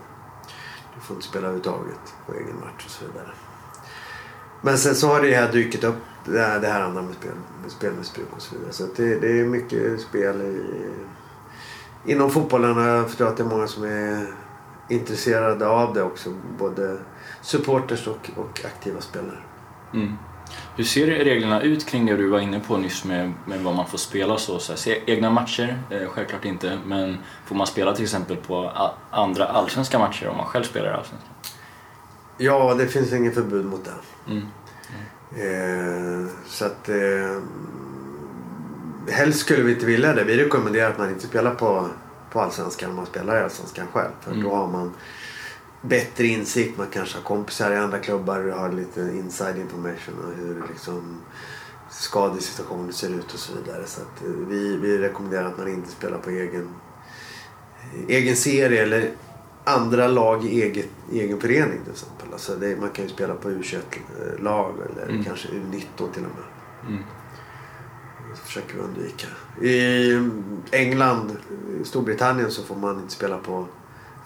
du 0.94 1.00
får 1.00 1.16
inte 1.16 1.28
spela 1.28 1.46
överhuvudtaget 1.46 2.14
på 2.26 2.32
egen 2.34 2.56
match 2.60 2.84
och 2.84 2.90
så 2.90 3.04
vidare. 3.06 3.30
Men 4.62 4.78
sen 4.78 4.94
så 4.94 5.08
har 5.08 5.20
det 5.22 5.34
här 5.34 5.52
dykt 5.52 5.84
upp, 5.84 5.96
det 6.24 6.40
här, 6.40 6.60
det 6.60 6.66
här 6.68 6.80
andra 6.80 7.02
med, 7.02 7.14
spel, 7.14 7.30
med 7.62 7.70
spelmissbruk 7.70 8.26
och 8.36 8.42
så 8.42 8.54
vidare. 8.54 8.72
Så 8.72 8.86
det, 8.96 9.20
det 9.20 9.40
är 9.40 9.44
mycket 9.44 10.00
spel 10.00 10.40
i, 10.42 10.62
inom 12.12 12.30
fotbollen. 12.30 12.78
och 12.78 12.84
Jag 12.84 13.06
förstår 13.08 13.26
att 13.26 13.36
det 13.36 13.42
är 13.42 13.48
många 13.48 13.66
som 13.66 13.84
är 13.84 14.26
intresserade 14.88 15.66
av 15.68 15.94
det 15.94 16.02
också. 16.02 16.30
Både 16.58 16.98
supporters 17.42 18.06
och, 18.06 18.30
och 18.36 18.60
aktiva 18.64 19.00
spelare. 19.00 19.38
Mm. 19.94 20.12
Hur 20.76 20.84
ser 20.84 21.06
reglerna 21.06 21.60
ut 21.62 21.86
kring 21.86 22.06
det 22.06 22.16
du 22.16 22.28
var 22.28 22.38
inne 22.40 22.60
på 22.60 22.76
nyss 22.76 23.04
med, 23.04 23.32
med 23.46 23.60
vad 23.60 23.74
man 23.74 23.86
får 23.86 23.98
spela 23.98 24.36
så? 24.38 24.58
så 24.58 24.90
här, 24.90 24.98
egna 25.06 25.30
matcher? 25.30 25.82
Eh, 25.90 26.08
självklart 26.08 26.44
inte, 26.44 26.78
men 26.86 27.18
får 27.46 27.56
man 27.56 27.66
spela 27.66 27.94
till 27.94 28.04
exempel 28.04 28.36
på 28.36 28.72
a- 28.74 28.90
andra 29.10 29.44
allsvenska 29.44 29.98
matcher 29.98 30.28
om 30.28 30.36
man 30.36 30.46
själv 30.46 30.64
spelar 30.64 30.86
i 30.90 30.94
allsvenskan? 30.94 31.32
Ja, 32.38 32.74
det 32.74 32.86
finns 32.86 33.12
inget 33.12 33.34
förbud 33.34 33.64
mot 33.64 33.84
det. 33.84 34.30
Mm. 34.32 34.46
Eh, 35.36 36.28
så 36.46 36.64
att... 36.64 36.88
Eh, 36.88 37.40
helst 39.08 39.40
skulle 39.40 39.62
vi 39.62 39.72
inte 39.72 39.86
vilja 39.86 40.12
det. 40.14 40.24
Vi 40.24 40.36
rekommenderar 40.44 40.90
att 40.90 40.98
man 40.98 41.08
inte 41.10 41.26
spelar 41.26 41.54
på, 41.54 41.88
på 42.32 42.40
Allsvenskan 42.40 42.90
om 42.90 42.96
man 42.96 43.06
spelar 43.06 43.40
i 43.40 43.42
Allsvenskan 43.42 43.86
själv. 43.92 44.10
För 44.20 44.30
Mm. 44.30 44.44
då 44.44 44.54
har 44.54 44.66
man 44.66 44.92
bättre 45.82 46.26
insikt. 46.26 46.78
Man 46.78 46.86
kanske 46.90 47.18
har 47.18 47.22
kompisar 47.22 47.70
i 47.72 47.76
andra 47.76 47.98
klubbar 47.98 48.44
och 48.52 48.58
har 48.58 48.72
lite 48.72 49.00
inside 49.00 49.58
information 49.58 50.14
och 50.24 50.36
hur 50.44 50.62
liksom 50.70 51.20
skadesituationer 51.90 52.92
ser 52.92 53.08
ut 53.08 53.34
och 53.34 53.38
så 53.38 53.52
vidare. 53.54 53.86
Så 53.86 54.00
att 54.00 54.22
eh, 54.24 54.30
vi, 54.48 54.76
vi 54.76 54.98
rekommenderar 54.98 55.44
att 55.44 55.58
man 55.58 55.68
inte 55.68 55.90
spelar 55.90 56.18
på 56.18 56.30
egen, 56.30 56.68
egen 58.08 58.36
serie 58.36 58.82
eller 58.82 59.10
andra 59.66 60.08
lag 60.08 60.44
i 60.44 60.62
eget, 60.62 60.88
egen 61.12 61.40
förening 61.40 61.78
till 61.84 61.92
exempel. 61.92 62.28
Alltså 62.32 62.56
det, 62.56 62.80
man 62.80 62.90
kan 62.90 63.04
ju 63.04 63.10
spela 63.10 63.34
på 63.34 63.50
U21-lag 63.50 64.74
eller 64.92 65.08
Mm. 65.12 65.24
kanske 65.24 65.48
U19 65.48 65.82
till 65.96 66.24
och 66.24 66.30
med. 66.36 66.88
Mm. 66.88 67.02
Det 68.30 68.36
försöker 68.40 68.74
vi 68.74 68.80
undvika. 68.80 69.26
I 69.62 70.12
England, 70.72 71.36
i 71.80 71.84
Storbritannien 71.84 72.50
så 72.50 72.62
får 72.62 72.76
man 72.76 72.96
inte 73.00 73.12
spela 73.12 73.38
på 73.38 73.66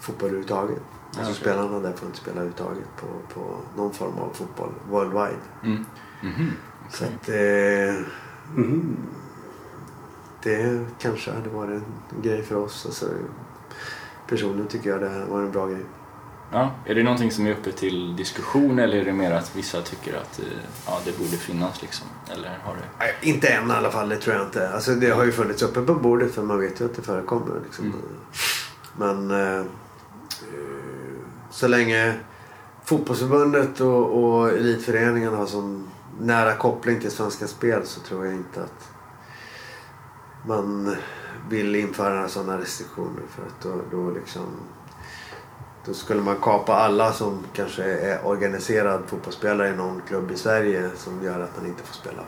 fotboll 0.01 0.27
överhuvudtaget. 0.29 0.77
Alltså 1.07 1.21
okej. 1.31 1.35
spelarna 1.35 1.79
där 1.79 1.93
får 1.93 2.05
inte 2.07 2.17
spela 2.17 2.35
överhuvudtaget 2.41 2.87
på, 2.99 3.07
på 3.33 3.55
någon 3.77 3.93
form 3.93 4.17
av 4.17 4.29
fotboll 4.33 4.71
worldwide. 4.89 5.41
Mm. 5.63 5.85
Mhm. 6.23 6.51
Så 6.89 7.03
att 7.03 7.29
eh, 7.29 8.05
Mhm. 8.55 8.97
det 10.43 10.85
kanske 10.99 11.31
hade 11.31 11.49
varit 11.49 11.81
en 12.15 12.21
grej 12.21 12.43
för 12.43 12.55
oss. 12.55 12.85
Alltså, 12.85 13.05
personligen 14.31 14.67
tycker 14.67 14.89
jag 14.89 15.01
det 15.01 15.09
här 15.09 15.25
var 15.25 15.39
en 15.39 15.51
bra 15.51 15.67
grej. 15.67 15.85
Ja, 16.51 16.71
är 16.85 16.95
det 16.95 17.03
någonting 17.03 17.31
som 17.31 17.47
är 17.47 17.51
uppe 17.51 17.71
till 17.71 18.15
diskussion 18.15 18.79
eller 18.79 18.97
är 18.97 19.05
det 19.05 19.13
mer 19.13 19.31
att 19.31 19.55
vissa 19.55 19.81
tycker 19.81 20.17
att 20.17 20.39
eh, 20.39 20.45
ja, 20.85 20.99
det 21.05 21.17
borde 21.17 21.37
finnas 21.37 21.81
liksom? 21.81 22.07
Eller 22.31 22.49
har 22.63 22.73
det... 22.73 22.81
Nej, 22.99 23.15
inte 23.21 23.47
än 23.47 23.69
i 23.69 23.73
alla 23.73 23.91
fall, 23.91 24.09
det 24.09 24.17
tror 24.17 24.35
jag 24.35 24.45
inte. 24.45 24.69
Alltså, 24.69 24.91
det 24.95 25.09
har 25.09 25.23
ju 25.23 25.31
funnits 25.31 25.61
uppe 25.61 25.81
på 25.81 25.93
bordet 25.93 26.35
för 26.35 26.43
man 26.43 26.59
vet 26.59 26.81
ju 26.81 26.85
att 26.85 26.95
det 26.95 27.01
förekommer. 27.01 27.59
Liksom. 27.63 27.85
Mm. 27.85 27.97
Men 28.97 29.57
eh, 29.59 29.65
så 31.51 31.67
länge 31.67 32.13
fotbollsförbundet 32.83 33.81
och, 33.81 34.23
och 34.23 34.49
elitföreningen 34.49 35.33
har 35.33 35.45
sån 35.45 35.89
nära 36.19 36.55
koppling 36.55 36.99
till 36.99 37.11
Svenska 37.11 37.47
Spel 37.47 37.81
så 37.85 37.99
tror 37.99 38.25
jag 38.25 38.35
inte 38.35 38.63
att 38.63 38.89
man 40.45 40.95
vill 41.49 41.75
införa 41.75 42.27
sådana 42.27 42.57
restriktioner. 42.57 43.23
För 43.29 43.41
att 43.41 43.61
då, 43.61 43.97
då, 43.97 44.11
liksom, 44.11 44.45
då 45.85 45.93
skulle 45.93 46.21
man 46.21 46.35
kapa 46.41 46.75
alla 46.75 47.13
som 47.13 47.43
kanske 47.53 47.83
är 47.83 48.25
organiserad 48.25 49.01
fotbollsspelare 49.07 49.69
i 49.69 49.75
någon 49.75 50.01
klubb 50.07 50.31
i 50.31 50.35
Sverige 50.35 50.89
som 50.95 51.23
gör 51.23 51.39
att 51.39 51.57
man 51.57 51.67
inte 51.67 51.83
får 51.83 51.93
spela, 51.93 52.23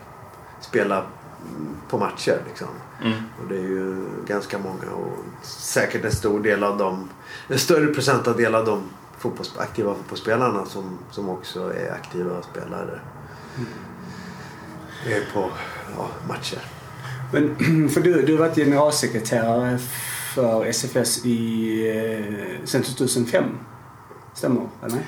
spela 0.62 0.98
mm, 0.98 1.76
på 1.90 1.98
matcher. 1.98 2.42
Liksom. 2.48 2.68
Mm. 3.02 3.24
Och 3.42 3.48
det 3.50 3.56
är 3.56 3.62
ju 3.62 4.06
ganska 4.28 4.58
många 4.60 4.92
och 4.92 5.46
säkert 5.46 6.06
en 6.06 6.12
stor 6.12 6.40
del 6.40 6.64
av 6.64 6.78
dem, 6.78 7.10
en 7.48 7.60
större 7.60 7.94
procentandel 7.94 8.56
av 8.56 8.66
de 8.66 8.84
fotbolls, 9.18 9.58
aktiva 9.58 9.96
fotbollsspelarna 9.96 10.66
som, 10.66 10.98
som 11.12 11.30
också 11.30 11.74
är 11.74 11.92
aktiva 11.92 12.42
spelare. 12.42 13.00
Är 15.06 15.34
på 15.34 15.50
ja, 15.98 16.08
matcher. 16.28 16.62
Men 17.34 17.90
för 17.90 18.02
du, 18.02 18.22
du 18.22 18.34
har 18.34 18.40
varit 18.40 18.56
generalsekreterare 18.56 19.78
för 20.36 20.66
SFS 20.66 21.26
i, 21.26 21.90
eh, 21.90 22.66
sedan 22.66 22.84
2005. 22.84 23.44
Stämmer 24.34 24.68
eller? 24.86 25.00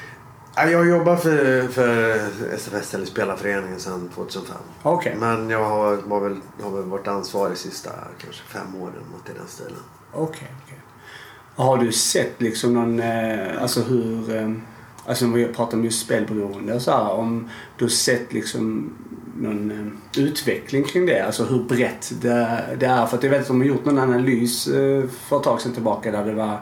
Ja, 0.56 0.70
Jag 0.70 0.88
jobbar 0.88 1.16
för, 1.16 1.68
för 1.68 2.20
SFS 2.54 2.94
eller 2.94 3.06
Spelarföreningen 3.06 3.80
sedan 3.80 4.10
2005. 4.16 4.58
Okej. 4.84 5.16
Men 5.20 5.50
jag 5.50 5.70
har, 5.70 5.96
var 5.96 6.20
väl, 6.20 6.38
har 6.62 6.72
väl 6.72 6.84
varit 6.84 7.08
ansvarig 7.08 7.54
de 7.54 7.58
sista 7.58 7.92
kanske 8.18 8.44
fem 8.44 8.76
åren 8.82 8.94
något 9.12 9.30
i 9.30 9.38
den 9.38 9.48
stilen. 9.48 9.80
Okej, 10.14 10.48
okej. 10.66 10.80
Har 11.56 11.78
du 11.78 11.92
sett 11.92 12.42
liksom 12.42 12.74
någon, 12.74 13.00
eh, 13.00 13.62
alltså 13.62 13.82
hur, 13.82 14.36
eh, 14.36 14.52
alltså 15.06 15.26
om 15.26 15.34
vi 15.34 15.46
pratar 15.46 15.78
om 15.78 15.84
just 15.84 16.06
spelberoende 16.06 16.74
och 16.74 16.82
så 16.82 16.92
här, 16.92 17.12
om 17.12 17.50
du 17.78 17.86
har 17.86 17.90
sett 17.90 18.34
liksom 18.34 18.94
någon 19.36 19.72
eh, 19.72 20.22
utveckling 20.24 20.84
kring 20.84 21.06
det? 21.06 21.26
Alltså 21.26 21.44
hur 21.44 21.64
brett 21.64 22.22
det, 22.22 22.64
det 22.80 22.86
är? 22.86 23.06
För 23.06 23.18
att 23.18 23.24
jag 23.24 23.30
vet 23.30 23.42
att 23.42 23.48
de 23.48 23.62
har 23.62 23.68
gjort 23.68 23.86
någon 23.86 24.00
analys 24.00 24.68
eh, 24.68 25.08
för 25.08 25.38
ett 25.38 25.44
tag 25.44 25.62
sedan 25.62 25.74
tillbaka 25.74 26.12
där 26.12 26.26
det 26.26 26.34
var 26.34 26.60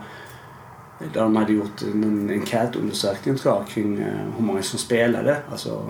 där 1.14 1.22
de 1.22 1.36
hade 1.36 1.54
gjort 1.54 1.82
en 1.82 2.30
enkätundersökning 2.30 3.38
tror 3.38 3.56
jag 3.56 3.68
kring 3.68 4.02
eh, 4.02 4.36
hur 4.38 4.46
många 4.46 4.62
som 4.62 4.80
spelade, 4.80 5.38
alltså 5.52 5.90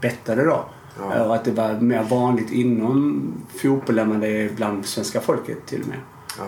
bettade 0.00 0.44
då. 0.44 0.64
Ja. 0.98 1.24
Och 1.24 1.34
att 1.34 1.44
det 1.44 1.50
var 1.50 1.80
mer 1.80 2.02
vanligt 2.02 2.50
inom 2.50 3.22
fotboll 3.62 3.98
än 3.98 4.20
det 4.20 4.28
är 4.28 4.50
bland 4.50 4.86
svenska 4.86 5.20
folket 5.20 5.66
till 5.66 5.80
och 5.82 5.88
med. 5.88 5.98
Ja. 6.38 6.44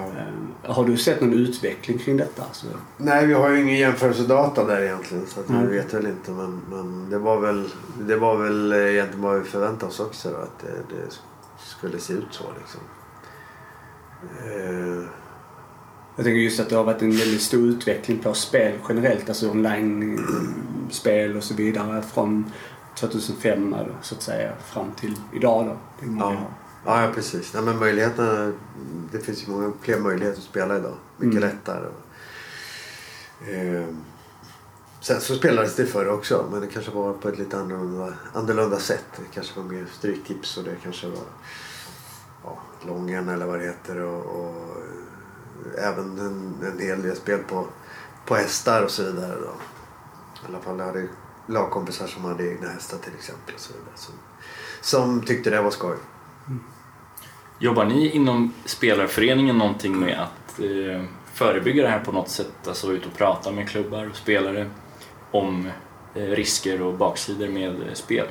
Eh, 0.64 0.74
Har 0.74 0.84
du 0.84 0.96
sett 0.96 1.20
någon 1.20 1.32
utveckling 1.32 1.98
kring 1.98 2.16
detta? 2.16 2.42
Alltså, 2.42 2.66
Nej, 2.96 3.26
vi 3.26 3.34
har 3.34 3.50
ju 3.50 3.62
ingen 3.62 3.76
jämförelsedata 3.78 4.64
där 4.64 4.82
egentligen 4.82 5.26
så 5.26 5.40
att 5.40 5.50
vi 5.50 5.54
Nej. 5.54 5.66
vet 5.66 5.94
väl 5.94 6.06
inte. 6.06 6.30
Men, 6.30 6.60
men 6.70 7.10
det, 7.10 7.18
var 7.18 7.40
väl, 7.40 7.68
det 7.98 8.16
var 8.16 8.36
väl 8.36 8.72
egentligen 8.72 9.22
vad 9.22 9.38
vi 9.38 9.44
förväntade 9.44 9.86
oss 9.86 10.00
också 10.00 10.30
då, 10.30 10.36
att 10.36 10.58
det, 10.58 10.94
det 10.96 11.12
skulle 11.58 11.98
se 11.98 12.12
ut 12.12 12.26
så 12.30 12.44
liksom. 12.60 12.80
Eh, 14.44 15.04
jag 16.16 16.24
tänker 16.24 16.40
just 16.40 16.60
att 16.60 16.68
det 16.68 16.76
har 16.76 16.84
varit 16.84 17.02
en 17.02 17.10
väldigt 17.10 17.42
stor 17.42 17.60
utveckling 17.68 18.18
på 18.18 18.34
spel 18.34 18.72
generellt, 18.88 19.28
alltså 19.28 19.50
online-spel 19.50 21.36
och 21.36 21.44
så 21.44 21.54
vidare 21.54 22.02
från 22.02 22.52
2005 22.96 23.74
så 24.02 24.14
att 24.14 24.22
säga 24.22 24.52
fram 24.72 24.92
till 24.92 25.14
idag 25.32 25.66
då. 25.66 25.76
Det 26.00 26.06
är 26.06 26.10
många 26.10 26.32
Ja. 26.34 26.40
Ja, 26.84 27.02
ja 27.04 27.12
precis. 27.14 27.54
Nej, 27.54 27.62
men 27.62 27.78
möjligheterna, 27.78 28.52
det 29.12 29.18
finns 29.18 29.42
ju 29.48 29.50
många 29.52 29.72
fler 29.80 29.98
möjligheter 30.00 30.38
att 30.38 30.44
spela 30.44 30.76
idag. 30.76 30.94
Mycket 31.16 31.42
Mm. 31.42 31.48
lättare. 31.50 31.86
Eh, 33.48 33.86
sen 35.00 35.20
så 35.20 35.34
spelades 35.34 35.76
det 35.76 35.86
förr 35.86 36.08
också 36.08 36.48
men 36.52 36.60
det 36.60 36.66
kanske 36.66 36.90
var 36.92 37.12
på 37.12 37.28
ett 37.28 37.38
lite 37.38 37.58
annorlunda, 37.58 38.14
annorlunda 38.32 38.78
sätt. 38.78 39.04
Det 39.16 39.34
kanske 39.34 39.60
var 39.60 39.68
mer 39.68 39.86
stryktips 39.92 40.56
och 40.56 40.64
det 40.64 40.76
kanske 40.82 41.06
var 41.06 41.24
ja, 42.44 42.58
Lången 42.86 43.28
eller 43.28 43.46
vad 43.46 43.58
det 43.58 43.64
heter. 43.64 44.00
Och, 44.00 44.40
och 44.40 44.76
även 45.78 46.18
en, 46.18 46.54
en 46.72 46.78
hel 46.78 47.02
del 47.02 47.16
spel 47.16 47.38
på, 47.38 47.66
på 48.26 48.34
hästar 48.34 48.82
och 48.82 48.90
så 48.90 49.02
vidare. 49.02 49.34
Då. 49.40 49.50
I 50.42 50.46
alla 50.48 50.60
fall 50.60 50.78
jag 50.78 50.86
hade 50.86 51.08
lagkompisar 51.46 52.06
som 52.06 52.24
hade 52.24 52.48
egna 52.50 52.68
hästar 52.68 52.98
till 52.98 53.14
exempel. 53.18 53.54
Och 53.54 53.60
så 53.60 53.72
vidare, 53.72 53.94
som, 53.96 54.14
som 54.80 55.22
tyckte 55.22 55.50
det 55.50 55.62
var 55.62 55.70
skoj. 55.70 55.96
Jobbar 57.58 57.84
ni 57.84 58.10
inom 58.10 58.52
spelarföreningen 58.64 59.58
någonting 59.58 60.00
med 60.00 60.20
att 60.20 60.60
eh, 60.60 61.04
förebygga 61.32 61.82
det 61.82 61.88
här 61.88 62.04
på 62.04 62.12
något 62.12 62.28
sätt? 62.28 62.68
Alltså 62.68 62.92
ut 62.92 63.06
och 63.06 63.16
prata 63.16 63.52
med 63.52 63.68
klubbar 63.68 64.10
och 64.10 64.16
spelare 64.16 64.70
om 65.30 65.70
eh, 66.14 66.22
risker 66.22 66.82
och 66.82 66.94
baksidor 66.94 67.48
med 67.48 67.82
eh, 67.82 67.94
spel? 67.94 68.26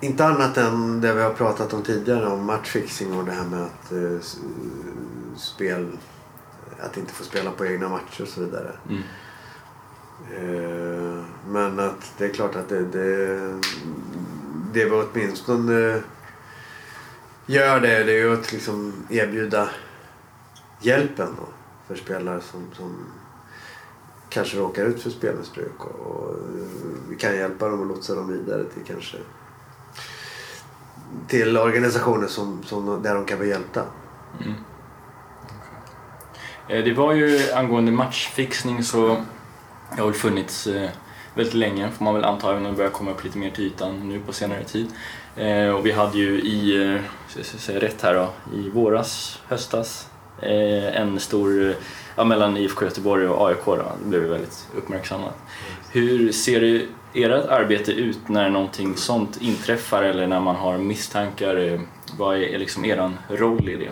Inte 0.00 0.24
annat 0.24 0.56
än 0.56 1.00
det 1.00 1.14
vi 1.14 1.22
har 1.22 1.32
pratat 1.32 1.72
om 1.72 1.82
tidigare 1.82 2.26
om 2.26 2.46
matchfixing 2.46 3.18
och 3.18 3.24
det 3.24 3.32
här 3.32 3.44
med 3.44 3.62
att 3.62 3.92
eh, 3.92 4.18
spel, 5.36 5.88
att 6.80 6.96
inte 6.96 7.12
få 7.12 7.24
spela 7.24 7.50
på 7.50 7.66
egna 7.66 7.88
matcher 7.88 8.22
och 8.22 8.28
så 8.28 8.40
vidare. 8.40 8.72
Mm. 8.88 9.02
Eh, 10.36 11.24
men 11.48 11.80
att 11.80 12.12
det 12.18 12.24
är 12.24 12.32
klart 12.32 12.56
att 12.56 12.68
det, 12.68 12.84
det, 12.84 13.38
det 14.72 14.84
vi 14.84 14.90
åtminstone 14.90 16.02
gör 17.46 17.80
det, 17.80 18.04
det 18.04 18.12
är 18.12 18.16
ju 18.16 18.32
att 18.32 18.52
liksom 18.52 19.06
erbjuda 19.10 19.68
hjälpen 20.80 21.28
då 21.40 21.48
för 21.86 21.94
spelare 22.02 22.40
som, 22.40 22.60
som 22.76 23.06
kanske 24.28 24.58
råkar 24.58 24.84
ut 24.84 25.02
för 25.02 25.10
spelmissbruk. 25.10 25.84
Och, 25.84 26.06
och 26.06 26.36
vi 27.08 27.16
kan 27.16 27.36
hjälpa 27.36 27.68
dem 27.68 27.80
och 27.80 27.86
lotsa 27.86 28.14
dem 28.14 28.28
vidare 28.28 28.64
till 28.64 28.82
kanske 28.86 29.16
till 31.28 31.58
organisationer 31.58 32.26
som, 32.26 32.62
som, 32.62 33.02
där 33.02 33.14
de 33.14 33.24
kan 33.24 33.38
vara 33.38 33.48
hjälpta. 33.48 33.82
Mm. 34.40 34.54
Eh, 36.68 36.84
Det 36.84 36.94
var 36.94 37.12
ju 37.12 37.52
angående 37.54 37.92
matchfixning 37.92 38.82
så 38.82 39.24
det 39.94 40.00
har 40.00 40.06
väl 40.06 40.14
funnits 40.14 40.66
eh, 40.66 40.90
väldigt 41.34 41.54
länge 41.54 41.90
får 41.90 42.04
man 42.04 42.14
väl 42.14 42.24
anta 42.24 42.50
även 42.50 42.66
om 42.66 42.72
det 42.72 42.76
börjar 42.76 42.90
komma 42.90 43.10
upp 43.10 43.24
lite 43.24 43.38
mer 43.38 43.50
till 43.50 43.64
ytan 43.64 44.08
nu 44.08 44.20
på 44.20 44.32
senare 44.32 44.64
tid. 44.64 44.92
Eh, 45.36 45.68
Och 45.74 45.86
vi 45.86 45.92
hade 45.92 46.18
ju 46.18 46.40
i, 46.40 46.86
eh, 46.94 47.42
säga 47.42 47.80
rätt 47.80 48.02
här 48.02 48.14
då, 48.14 48.28
i 48.56 48.70
våras, 48.70 49.40
höstas 49.48 50.08
eh, 50.42 51.00
en 51.00 51.20
stor, 51.20 51.74
ja, 52.16 52.24
mellan 52.24 52.56
IFK 52.56 52.84
Göteborg 52.84 53.28
och 53.28 53.48
AIK 53.48 53.64
då, 53.66 53.92
det 54.02 54.08
blev 54.08 54.22
väldigt 54.22 54.68
uppmärksammat. 54.76 55.34
Hur 55.90 56.32
ser 56.32 56.60
det, 56.60 56.86
ert 57.14 57.48
arbete 57.48 57.92
ut 57.92 58.28
när 58.28 58.50
någonting 58.50 58.96
sånt 58.96 59.36
inträffar 59.40 60.02
eller 60.02 60.26
när 60.26 60.40
man 60.40 60.56
har 60.56 60.78
misstankar? 60.78 61.80
Vad 62.18 62.36
är 62.36 62.58
liksom 62.58 62.84
eran 62.84 63.18
roll 63.28 63.68
i 63.68 63.76
det? 63.76 63.90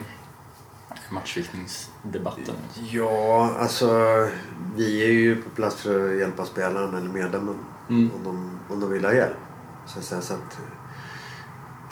Matchfixningsdebatten. 1.11 2.55
Ja, 2.91 3.55
alltså 3.59 3.89
vi 4.77 5.03
är 5.05 5.13
ju 5.13 5.43
på 5.43 5.51
plats 5.51 5.77
för 5.83 6.13
att 6.13 6.19
hjälpa 6.19 6.45
spelaren 6.45 6.95
eller 6.95 7.09
medlemmen 7.09 7.55
Mm. 7.91 8.11
om, 8.17 8.25
de, 8.25 8.59
om 8.75 8.81
de 8.81 8.91
vill 8.91 9.05
ha 9.05 9.13
hjälp. 9.15 9.37
Så, 9.87 10.01
så 10.03 10.15
att 10.35 10.59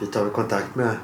vi 0.01 0.07
tar 0.07 0.29
kontakt 0.29 0.75
med, 0.75 0.97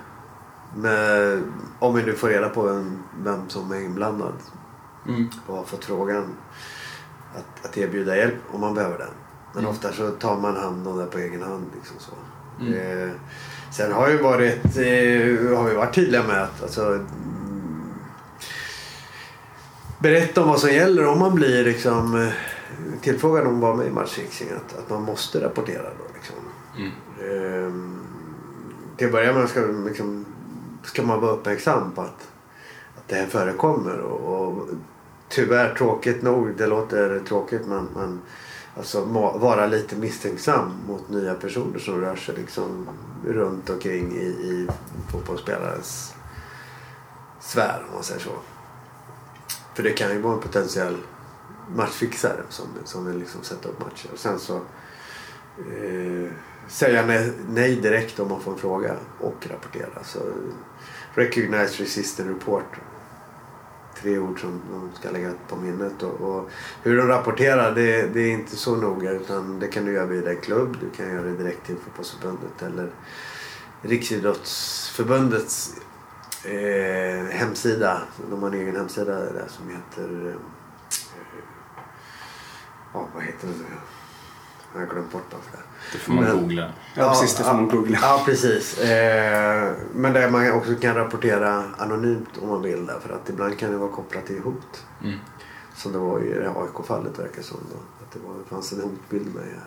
med 0.77 1.43
om 1.79 1.95
vi 1.95 2.03
nu 2.03 2.13
får 2.13 2.29
reda 2.29 2.49
på 2.49 2.63
vem, 2.63 2.99
vem 3.25 3.49
som 3.49 3.73
är 3.73 3.81
inblandad 3.81 4.33
Mm. 5.09 5.29
och 5.47 5.57
har 5.57 5.65
fått 5.65 5.85
frågan 5.85 6.25
att, 7.35 7.67
att 7.67 7.77
erbjuda 7.79 8.17
hjälp 8.17 8.35
om 8.53 8.61
man 8.61 8.75
behöver 8.75 8.99
den. 8.99 9.09
Men 9.55 9.65
Mm. 9.65 9.71
ofta 9.77 9.93
så 9.93 10.11
tar 10.11 10.37
man 10.37 10.57
hand 10.57 10.89
om 10.89 10.99
det 10.99 11.07
på 11.07 11.19
egen 11.19 11.43
hand. 11.43 11.67
Liksom 11.75 11.97
så. 11.99 12.13
Mm. 12.61 12.75
Eh, 13.09 13.11
sen 13.73 13.93
har 13.93 14.09
ju 14.09 14.19
varit, 14.23 14.65
eh, 14.65 15.57
har 15.59 15.65
vi 15.69 15.75
varit 15.75 15.95
tydliga 15.95 16.23
med 16.23 16.43
att 16.43 16.63
alltså, 16.63 16.85
mm, 16.87 17.83
berätta 19.99 20.43
om 20.43 20.49
vad 20.49 20.61
som 20.61 20.71
gäller 20.71 21.07
om 21.07 21.19
man 21.19 21.35
blir 21.35 21.65
liksom, 21.65 22.15
eh, 22.23 22.33
tillfrågad 23.01 23.47
om 23.47 23.55
att 23.55 23.61
vara 23.61 23.75
med 23.77 23.87
i 23.87 23.91
matchfixing. 23.91 24.49
Att, 24.57 24.79
att 24.79 24.91
man 24.91 25.03
måste 25.03 25.45
rapportera 25.45 25.83
då. 25.83 26.05
Liksom. 26.15 26.37
Mm. 26.77 26.93
Ehm, 27.67 27.96
till 28.97 29.07
att 29.07 29.13
börja 29.13 29.33
med 29.33 29.49
ska, 29.49 29.61
liksom, 29.61 30.25
ska 30.85 31.03
man 31.03 31.21
vara 31.21 31.33
uppmärksam 31.33 31.93
på 31.93 32.01
att, 32.01 32.29
att 32.97 33.09
det 33.09 33.15
här 33.15 33.27
förekommer. 33.27 33.99
Och, 33.99 34.49
och 34.49 34.69
tyvärr 35.29 35.75
tråkigt 35.75 36.23
nog, 36.23 36.57
det 36.57 36.67
låter 36.67 37.21
tråkigt 37.21 37.67
men, 37.67 37.89
men 37.95 38.21
alltså, 38.77 39.07
må, 39.07 39.39
vara 39.39 39.67
lite 39.67 39.97
misstänksam 39.97 40.73
mot 40.89 41.09
nya 41.09 41.35
personer 41.35 41.79
som 41.79 42.01
rör 42.01 42.17
sig 42.17 42.35
liksom, 42.37 42.89
runt 43.27 43.71
omkring 43.71 44.13
i, 44.13 44.27
i 44.27 44.69
fotbollsspelarens 45.13 46.15
sfär 47.41 47.85
om 47.89 47.95
man 47.95 48.03
säger 48.03 48.21
så. 48.21 48.31
För 49.75 49.83
det 49.83 49.91
kan 49.91 50.11
ju 50.11 50.21
vara 50.21 50.35
en 50.35 50.41
potentiell 50.41 50.97
matchfixare 51.75 52.43
som, 52.49 52.67
som 52.85 53.07
vill 53.07 53.19
liksom 53.19 53.43
sätta 53.43 53.69
upp 53.69 53.81
matcher. 53.81 54.09
Och 54.13 54.19
sen 54.19 54.39
så 54.39 54.57
eh, 55.59 56.31
säga 56.69 57.07
nej, 57.07 57.33
nej 57.49 57.77
direkt 57.77 58.21
om 58.21 58.29
man 58.29 58.41
får 58.41 58.53
en 58.53 58.59
fråga 58.59 58.95
och 59.21 59.47
rapportera. 59.51 60.05
Så, 60.05 60.19
recognize, 61.15 61.83
resist 61.83 62.21
and 62.21 62.29
report. 62.29 62.77
Tre 64.03 64.19
ord 64.19 64.41
som 64.41 64.63
de 64.71 64.91
ska 65.01 65.11
lägga 65.11 65.33
på 65.49 65.57
minnet. 65.57 66.03
Och, 66.03 66.21
och 66.21 66.51
hur 66.83 66.97
de 66.97 67.09
rapporterar 67.09 67.75
det, 67.75 68.07
det 68.07 68.21
är 68.21 68.31
inte 68.31 68.57
så 68.57 68.77
noga 68.77 69.11
utan 69.11 69.59
det 69.59 69.69
kan 69.69 69.85
du 69.85 69.93
göra 69.93 70.07
via 70.07 70.31
en 70.31 70.41
klubb, 70.41 70.77
du 70.81 70.91
kan 70.91 71.15
göra 71.15 71.23
det 71.23 71.37
direkt 71.37 71.67
till 71.67 71.77
fotbollsförbundet 71.77 72.63
eller 72.63 72.91
Riksidrottsförbundets 73.83 75.75
eh, 76.45 77.27
hemsida. 77.31 78.03
De 78.31 78.43
har 78.43 78.49
en 78.49 78.55
egen 78.55 78.77
hemsida 78.77 79.13
där 79.13 79.49
som 79.49 79.69
heter... 79.69 80.29
Eh, 80.29 80.35
ja, 82.93 83.09
vad 83.15 83.23
heter 83.23 83.47
den 83.47 83.57
nu? 83.59 83.77
Jag 84.81 84.87
har 84.87 84.93
glömt 84.95 85.13
bort 85.13 85.27
varför 85.33 85.53
det. 85.57 85.63
Det 85.93 85.99
får 85.99 86.13
man 86.13 86.25
Men- 86.25 86.41
googla. 86.41 86.73
Ja, 86.95 87.09
precis. 87.09 87.37
Det 87.37 87.45
får 87.45 87.55
man 87.55 87.69
ja, 87.71 87.77
googla. 87.77 87.99
Ja, 88.03 88.23
precis. 88.27 88.79
Eh, 88.79 89.73
men 89.95 90.13
där 90.13 90.31
man 90.31 90.53
också 90.53 90.75
kan 90.75 90.95
rapportera 90.95 91.65
anonymt 91.79 92.29
om 92.43 92.49
man 92.49 92.63
vill. 92.63 92.87
Därför 92.87 93.15
att 93.15 93.29
ibland 93.29 93.59
kan 93.59 93.71
det 93.71 93.77
vara 93.77 93.91
kopplat 93.91 94.27
till 94.27 94.41
hot. 94.43 94.85
Mm. 95.05 95.19
Som 95.75 95.93
det 95.93 95.99
var 95.99 96.21
i 96.21 96.33
det 96.33 96.51
AIK-fallet 96.51 97.19
verkar 97.19 97.43
som. 97.43 97.59
Då. 97.73 97.79
Att 98.05 98.13
det, 98.13 98.19
var, 98.29 98.35
det 98.35 98.49
fanns 98.49 98.73
en 98.73 98.81
hotbild 98.81 99.35
med 99.35 99.45
här. 99.45 99.65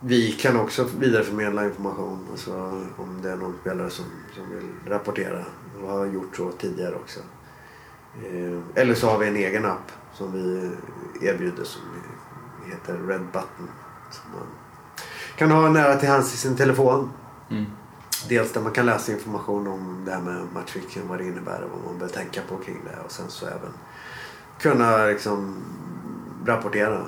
Vi 0.00 0.32
kan 0.32 0.60
också 0.60 0.86
vidareförmedla 0.98 1.64
information. 1.64 2.26
Alltså, 2.30 2.52
om 2.96 3.20
det 3.22 3.30
är 3.30 3.36
någon 3.36 3.54
spelare 3.60 3.90
som, 3.90 4.04
som 4.34 4.50
vill 4.50 4.92
rapportera. 4.92 5.44
Och 5.82 5.88
har 5.88 6.06
gjort 6.06 6.36
så 6.36 6.50
tidigare 6.50 6.94
också. 6.94 7.20
Eh, 8.24 8.82
eller 8.82 8.94
så 8.94 9.08
har 9.10 9.18
vi 9.18 9.26
en 9.26 9.36
egen 9.36 9.64
app 9.64 9.92
som 10.14 10.32
vi 10.32 10.70
erbjuder 11.26 11.64
som 11.64 11.82
heter 12.68 12.92
Red 12.92 13.24
Button. 13.32 13.70
Som 14.10 14.32
man 14.32 14.46
kan 15.36 15.50
ha 15.50 15.68
nära 15.68 15.96
till 15.96 16.08
hands 16.08 16.34
i 16.34 16.36
sin 16.36 16.56
telefon. 16.56 17.10
Mm. 17.50 17.66
Dels 18.28 18.52
där 18.52 18.60
man 18.60 18.72
kan 18.72 18.86
läsa 18.86 19.12
information 19.12 19.66
om 19.66 20.02
det 20.04 20.10
här 20.10 20.20
med 20.20 20.46
matchfixing, 20.54 21.08
vad 21.08 21.18
det 21.18 21.24
innebär 21.24 21.62
och 21.62 21.70
vad 21.70 21.84
man 21.84 21.98
bör 21.98 22.08
tänka 22.08 22.40
på 22.48 22.56
kring 22.56 22.80
det. 22.84 23.04
Och 23.04 23.12
sen 23.12 23.28
så 23.28 23.46
även 23.46 23.72
kunna 24.60 25.04
liksom 25.04 25.56
rapportera 26.46 27.04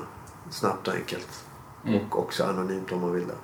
snabbt 0.51 0.88
och 0.88 0.94
enkelt. 0.94 1.44
Mm. 1.87 2.01
Och 2.01 2.18
också 2.18 2.44
anonymt 2.44 2.92
om 2.92 3.01
man 3.01 3.12
vill 3.12 3.27
det. 3.27 3.37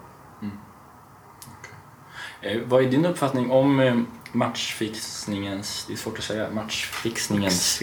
Eh, 2.40 2.62
vad 2.66 2.84
är 2.84 2.90
din 2.90 3.06
uppfattning 3.06 3.50
om 3.50 3.80
eh, 3.80 3.96
matchfixningens, 4.32 5.84
det 5.86 5.92
är 5.92 5.96
svårt 5.96 6.18
att 6.18 6.24
säga, 6.24 6.50
matchfixningens 6.50 7.82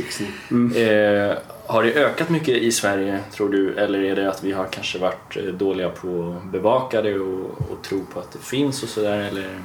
Mm. 0.52 0.72
Eh, 0.76 1.38
har 1.66 1.84
det 1.84 1.94
ökat 1.94 2.30
mycket 2.30 2.58
i 2.58 2.72
Sverige 2.72 3.20
tror 3.32 3.50
du 3.50 3.76
eller 3.76 4.00
är 4.00 4.16
det 4.16 4.30
att 4.30 4.44
vi 4.44 4.52
har 4.52 4.66
kanske 4.66 5.00
varit 5.00 5.38
eh, 5.38 5.44
dåliga 5.44 5.90
på 5.90 6.38
att 6.38 6.52
bevaka 6.52 7.02
det 7.02 7.20
och, 7.20 7.46
och 7.46 7.84
tro 7.84 8.06
på 8.14 8.20
att 8.20 8.32
det 8.32 8.40
finns 8.40 8.84
och 8.84 8.90
sådär 8.90 9.20
eller 9.20 9.62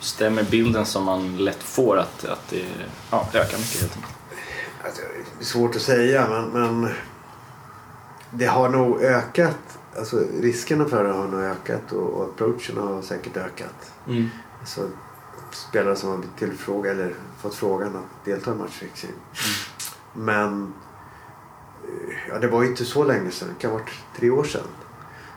stämmer 0.00 0.42
bilden 0.42 0.86
som 0.86 1.04
man 1.04 1.36
lätt 1.36 1.62
får 1.62 1.98
att, 1.98 2.24
att 2.24 2.48
det 2.50 2.64
ja, 3.10 3.28
ökar 3.34 3.58
mycket 3.58 3.80
helt 3.80 3.96
enkelt? 3.96 4.14
Alltså, 4.84 5.02
det 5.38 5.42
är 5.42 5.44
svårt 5.44 5.76
att 5.76 5.82
säga 5.82 6.26
men, 6.28 6.44
men 6.50 6.92
det 8.30 8.46
har 8.46 8.68
nog 8.68 9.02
ökat. 9.02 9.78
Alltså 9.98 10.22
riskerna 10.40 10.84
för 10.84 11.04
det 11.04 11.12
har 11.12 11.26
nog 11.26 11.40
ökat 11.40 11.92
och, 11.92 12.08
och 12.08 12.24
approachen 12.24 12.78
har 12.78 13.02
säkert 13.02 13.36
ökat. 13.36 13.92
Mm. 14.08 14.28
Alltså, 14.60 14.80
spelare 15.52 15.96
som 15.96 16.10
har 16.10 16.16
blivit 16.16 16.36
tillfrågade 16.36 17.02
eller 17.02 17.14
fått 17.42 17.54
frågan 17.54 17.96
att 17.96 18.24
delta 18.24 18.50
i 18.50 18.54
matchfixing. 18.54 19.10
Men 20.12 20.62
eh, 20.62 20.89
ja, 22.28 22.38
det 22.38 22.48
var 22.48 22.64
inte 22.64 22.84
så 22.84 23.04
länge 23.04 23.30
sedan, 23.30 23.48
det 23.48 23.60
kan 23.60 23.70
ha 23.70 23.78
varit 23.78 23.90
tre 24.16 24.30
år 24.30 24.44
sedan. 24.44 24.66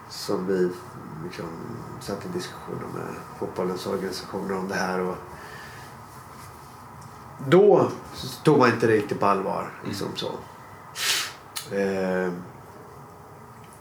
Som 0.09 0.47
vi 0.47 0.69
liksom, 1.23 1.45
satt 2.01 2.25
i 2.25 2.29
diskussioner 2.33 2.87
med 2.95 3.15
fotbollens 3.39 3.87
organisationer 3.87 4.57
om 4.57 4.67
det 4.67 4.75
här. 4.75 5.01
Och 5.01 5.15
då 7.47 7.91
tog 8.43 8.59
man 8.59 8.69
inte 8.69 8.87
riktigt 8.87 9.19
på 9.19 9.25
allvar. 9.25 9.71
Liksom 9.85 10.07
så. 10.15 10.31
Eh, 11.75 12.31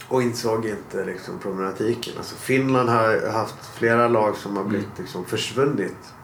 och 0.08 0.22
insåg 0.22 0.66
inte 0.66 1.04
liksom, 1.04 1.38
problematiken. 1.38 2.14
Alltså, 2.16 2.34
Finland 2.34 2.88
har 2.88 3.30
haft 3.30 3.66
flera 3.74 4.08
lag 4.08 4.36
som 4.36 4.56
har 4.56 4.64
blivit 4.64 4.98
liksom, 4.98 5.24
försvunnit 5.24 6.14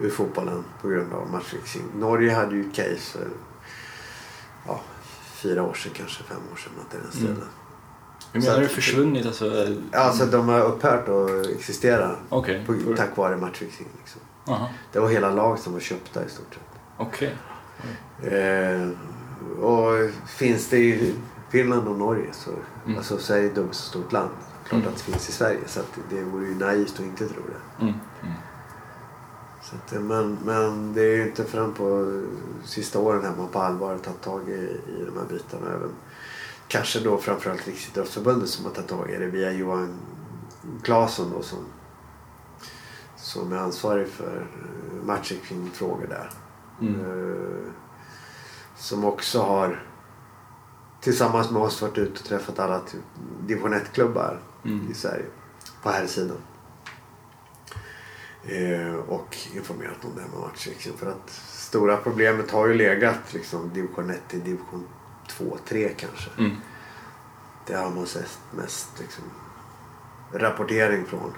ur 0.00 0.10
fotbollen 0.10 0.64
på 0.82 0.88
grund 0.88 1.12
av 1.12 1.30
matchfixing. 1.30 1.82
Norge 1.94 2.34
hade 2.34 2.56
ju 2.56 2.70
case 2.70 3.18
fyra 5.42 5.62
år 5.62 5.74
sedan, 5.74 5.92
kanske 5.96 6.22
fem 6.24 6.36
år 6.52 6.56
sedan. 6.56 6.72
Något 6.76 6.94
i 6.94 6.96
den 7.02 7.12
stilen. 7.12 7.42
Hur 8.32 8.40
Så 8.40 8.46
menar 8.50 8.60
du 8.62 8.68
försvunnit? 8.68 9.26
Alltså, 9.26 9.66
Alltså 9.92 10.26
de 10.26 10.48
har 10.48 10.60
upphört 10.60 11.08
att 11.08 11.46
existera 11.46 12.16
Okej. 12.28 12.64
på, 12.66 12.94
tack 12.96 13.16
vare 13.16 13.36
matchfixing. 13.36 13.88
Liksom. 13.98 14.20
Aha. 14.48 14.68
Det 14.92 14.98
var 15.00 15.08
hela 15.08 15.30
lag 15.30 15.58
som 15.58 15.72
var 15.72 15.80
köpta 15.80 16.24
i 16.24 16.28
stort 16.28 16.54
sett. 16.54 16.80
Okej. 16.96 17.34
Eh, 18.22 18.88
och 19.64 20.10
finns 20.26 20.68
det 20.68 20.78
i 20.78 21.14
Finland 21.50 21.88
och 21.88 21.96
Norge 21.98 22.26
så, 22.32 22.50
Mm. 22.86 22.98
alltså 22.98 23.18
Sverige 23.18 23.42
är 23.42 23.46
ett 23.48 23.54
dubbelt 23.54 23.74
så 23.74 23.82
stort 23.82 24.12
land. 24.12 24.30
Klart 24.68 24.80
Mm. 24.82 24.92
att 24.92 24.96
det 24.98 25.02
finns 25.12 25.28
i 25.28 25.32
Sverige 25.32 25.58
så 25.66 25.80
det 26.10 26.22
vore 26.22 26.46
ju 26.46 26.54
naivt 26.54 26.92
att 26.94 27.00
inte 27.00 27.28
tro 27.28 27.42
det. 27.46 27.82
Mm. 27.84 27.94
Så 29.62 29.76
att, 29.76 29.92
eh, 29.92 30.00
men, 30.00 30.38
men 30.44 30.92
det 30.92 31.02
är 31.02 31.16
ju 31.16 31.22
inte 31.22 31.44
förrän 31.44 31.74
på 31.74 32.20
sista 32.64 32.98
åren 32.98 33.24
här 33.24 33.36
man 33.36 33.48
på 33.48 33.58
allvar 33.58 33.90
har 33.90 33.98
tagit 33.98 34.20
tag 34.20 34.48
i, 34.48 34.80
i 34.98 35.04
de 35.06 35.18
här 35.18 35.26
bitarna. 35.28 35.66
Även, 35.66 35.90
kanske 36.68 37.00
då 37.00 37.18
framförallt 37.18 37.66
Riksidrottsförbundet 37.66 38.48
som 38.48 38.64
har 38.64 38.72
tagit 38.72 38.90
tag 38.90 39.10
i 39.10 39.16
det 39.16 39.26
via 39.26 39.52
Johan 39.52 39.98
Claesson 40.82 41.32
då 41.36 41.42
som, 41.42 41.58
som 43.16 43.52
är 43.52 43.56
ansvarig 43.56 44.08
för 44.08 44.36
eh, 44.36 45.06
matchfixing-frågor 45.06 46.06
där. 46.06 46.30
Mm. 46.80 47.00
Eh, 47.00 47.72
som 48.76 49.04
också 49.04 49.42
har 49.42 49.82
tillsammans 51.00 51.50
med 51.50 51.62
oss 51.62 51.82
varit 51.82 51.98
ute 51.98 52.20
och 52.20 52.26
träffat 52.26 52.58
alla 52.58 52.80
typ, 52.80 53.00
division 53.46 53.74
1-klubbar 53.74 54.40
Mm. 54.64 54.90
i 54.90 54.94
Sverige 54.94 55.24
på 55.82 55.90
här 55.90 56.06
sidan. 56.06 56.36
Eh, 58.44 58.94
och 58.94 59.36
informerat 59.54 60.04
om 60.04 60.10
det 60.14 60.20
här 60.20 60.28
med 60.28 60.40
matchfixing. 60.40 60.92
För 60.96 61.06
att 61.06 61.30
stora 61.46 61.96
problemet 61.96 62.50
har 62.50 62.66
ju 62.66 62.74
legat 62.74 63.34
liksom 63.34 63.70
division 63.74 64.10
1 64.10 64.20
till 64.28 64.44
division 64.44 64.86
2, 65.28 65.58
3 65.68 65.88
kanske. 65.88 66.30
Mm. 66.38 66.56
Det 67.66 67.74
har 67.74 67.90
man 67.90 68.06
sett 68.06 68.38
mest 68.50 68.88
liksom, 69.00 69.24
rapportering 70.32 71.06
från. 71.06 71.32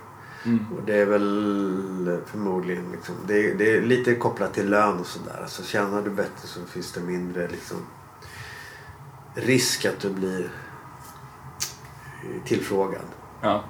Mm. 0.45 0.67
Och 0.77 0.83
det 0.87 0.97
är 0.97 1.07
väl 1.07 2.21
förmodligen 2.27 2.93
liksom, 2.93 3.15
det, 3.27 3.51
är, 3.51 3.55
det 3.55 3.77
är 3.77 3.83
lite 3.83 4.15
kopplat 4.15 4.55
till 4.55 4.71
lön 4.71 4.99
och 4.99 5.07
sådär. 5.07 5.39
Alltså 5.43 5.63
tjänar 5.63 6.03
du 6.03 6.11
bättre 6.11 6.49
så 6.49 6.61
finns 6.67 6.93
det 6.93 7.01
mindre 7.01 7.49
liksom, 7.49 7.77
risk 9.35 9.85
att 9.85 10.01
du 10.01 10.11
blir 10.11 10.53
tillfrågad. 12.45 13.05
Ja, 13.41 13.65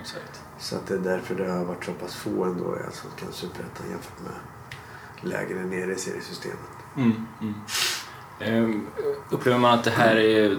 exakt. 0.00 0.40
Så 0.58 0.76
att 0.76 0.86
det 0.86 0.94
är 0.94 0.98
därför 0.98 1.34
det 1.34 1.52
har 1.52 1.64
varit 1.64 1.84
så 1.84 1.92
pass 1.92 2.14
få 2.14 2.44
ändå 2.44 2.76
i 2.76 2.86
Allsvenskan 2.86 3.32
Superettan 3.32 3.90
jämfört 3.90 4.20
med 4.20 4.32
lägre 5.30 5.64
nere 5.64 5.92
i 5.92 5.98
seriesystemet. 5.98 6.58
Mm. 6.96 7.26
Mm. 7.40 7.54
Ehm, 8.40 8.86
upplever 9.30 9.58
man 9.58 9.78
att 9.78 9.84
det 9.84 9.90
här 9.90 10.16
är 10.16 10.58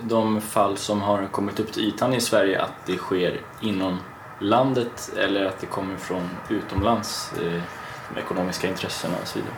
de 0.00 0.40
fall 0.40 0.76
som 0.76 1.02
har 1.02 1.26
kommit 1.26 1.60
upp 1.60 1.72
till 1.72 1.84
ytan 1.84 2.14
i 2.14 2.20
Sverige 2.20 2.62
att 2.62 2.86
det 2.86 2.96
sker 2.96 3.40
inom 3.60 3.98
landet 4.40 5.12
eller 5.16 5.44
att 5.44 5.58
det 5.60 5.66
kommer 5.66 5.96
från 5.96 6.28
utomlands, 6.48 7.32
eh, 7.32 7.62
de 8.14 8.20
ekonomiska 8.20 8.68
intressena 8.68 9.14
och 9.22 9.28
så 9.28 9.38
vidare? 9.38 9.54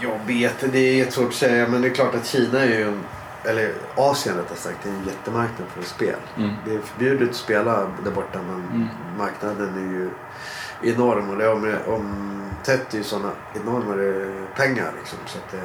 Jag 0.00 0.18
vet, 0.26 0.72
det 0.72 0.78
är 0.78 0.96
jättesvårt 0.96 1.28
att 1.28 1.34
säga 1.34 1.68
men 1.68 1.82
det 1.82 1.88
är 1.88 1.94
klart 1.94 2.14
att 2.14 2.26
Kina 2.26 2.60
är 2.60 2.78
ju 2.78 2.88
en, 2.88 3.04
eller 3.44 3.74
Asien 3.96 4.36
rättare 4.36 4.58
sagt, 4.58 4.86
är 4.86 4.90
en 4.90 5.04
jättemarknad 5.06 5.68
för 5.68 5.82
spel. 5.82 6.16
Mm. 6.36 6.50
Det 6.64 6.74
är 6.74 6.78
förbjudet 6.80 7.30
att 7.30 7.36
spela 7.36 7.90
där 8.04 8.10
borta 8.10 8.38
men 8.42 8.54
Mm. 8.66 8.88
marknaden 9.18 9.74
är 9.74 9.92
ju 9.92 10.10
enorm 10.94 11.30
och 11.30 11.36
det 11.38 11.48
om, 11.48 11.76
omsätter 11.86 12.98
ju 12.98 13.04
sådana 13.04 13.30
enorma 13.54 14.02
eh, 14.02 14.56
pengar 14.56 14.92
liksom. 14.98 15.18
Så 15.26 15.38
att 15.38 15.50
det, 15.50 15.62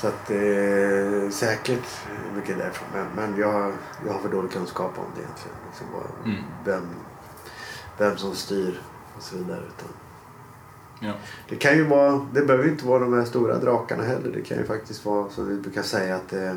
så 0.00 0.06
att 0.06 0.26
det 0.26 0.56
är 0.56 1.30
säkert 1.30 1.84
mycket 2.34 2.58
därifrån. 2.58 2.88
Men, 2.94 3.06
men 3.16 3.40
jag, 3.40 3.72
jag 4.06 4.12
har 4.12 4.20
för 4.20 4.28
dålig 4.28 4.52
kunskap 4.52 4.92
om 4.98 5.04
det 5.14 5.20
egentligen. 5.22 5.56
Liksom 5.68 5.86
vad, 5.92 6.24
Mm. 6.32 6.44
vem, 6.64 6.88
vem 7.98 8.16
som 8.16 8.34
styr 8.34 8.80
och 9.16 9.22
så 9.22 9.36
vidare. 9.36 9.58
Utan 9.60 9.88
Ja. 11.00 11.12
det 11.48 11.56
kan 11.56 11.76
ju 11.76 11.84
vara, 11.84 12.26
det 12.34 12.42
behöver 12.42 12.64
ju 12.64 12.70
inte 12.70 12.86
vara 12.86 12.98
de 12.98 13.12
här 13.12 13.24
stora 13.24 13.58
drakarna 13.58 14.02
heller. 14.04 14.32
Det 14.32 14.42
kan 14.42 14.58
ju 14.58 14.64
faktiskt 14.64 15.04
vara 15.04 15.30
som 15.30 15.48
vi 15.48 15.56
brukar 15.56 15.82
säga 15.82 16.16
att 16.16 16.28
det, 16.28 16.56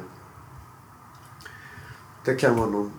det 2.26 2.36
kan 2.36 2.56
vara 2.56 2.70
någon 2.70 2.92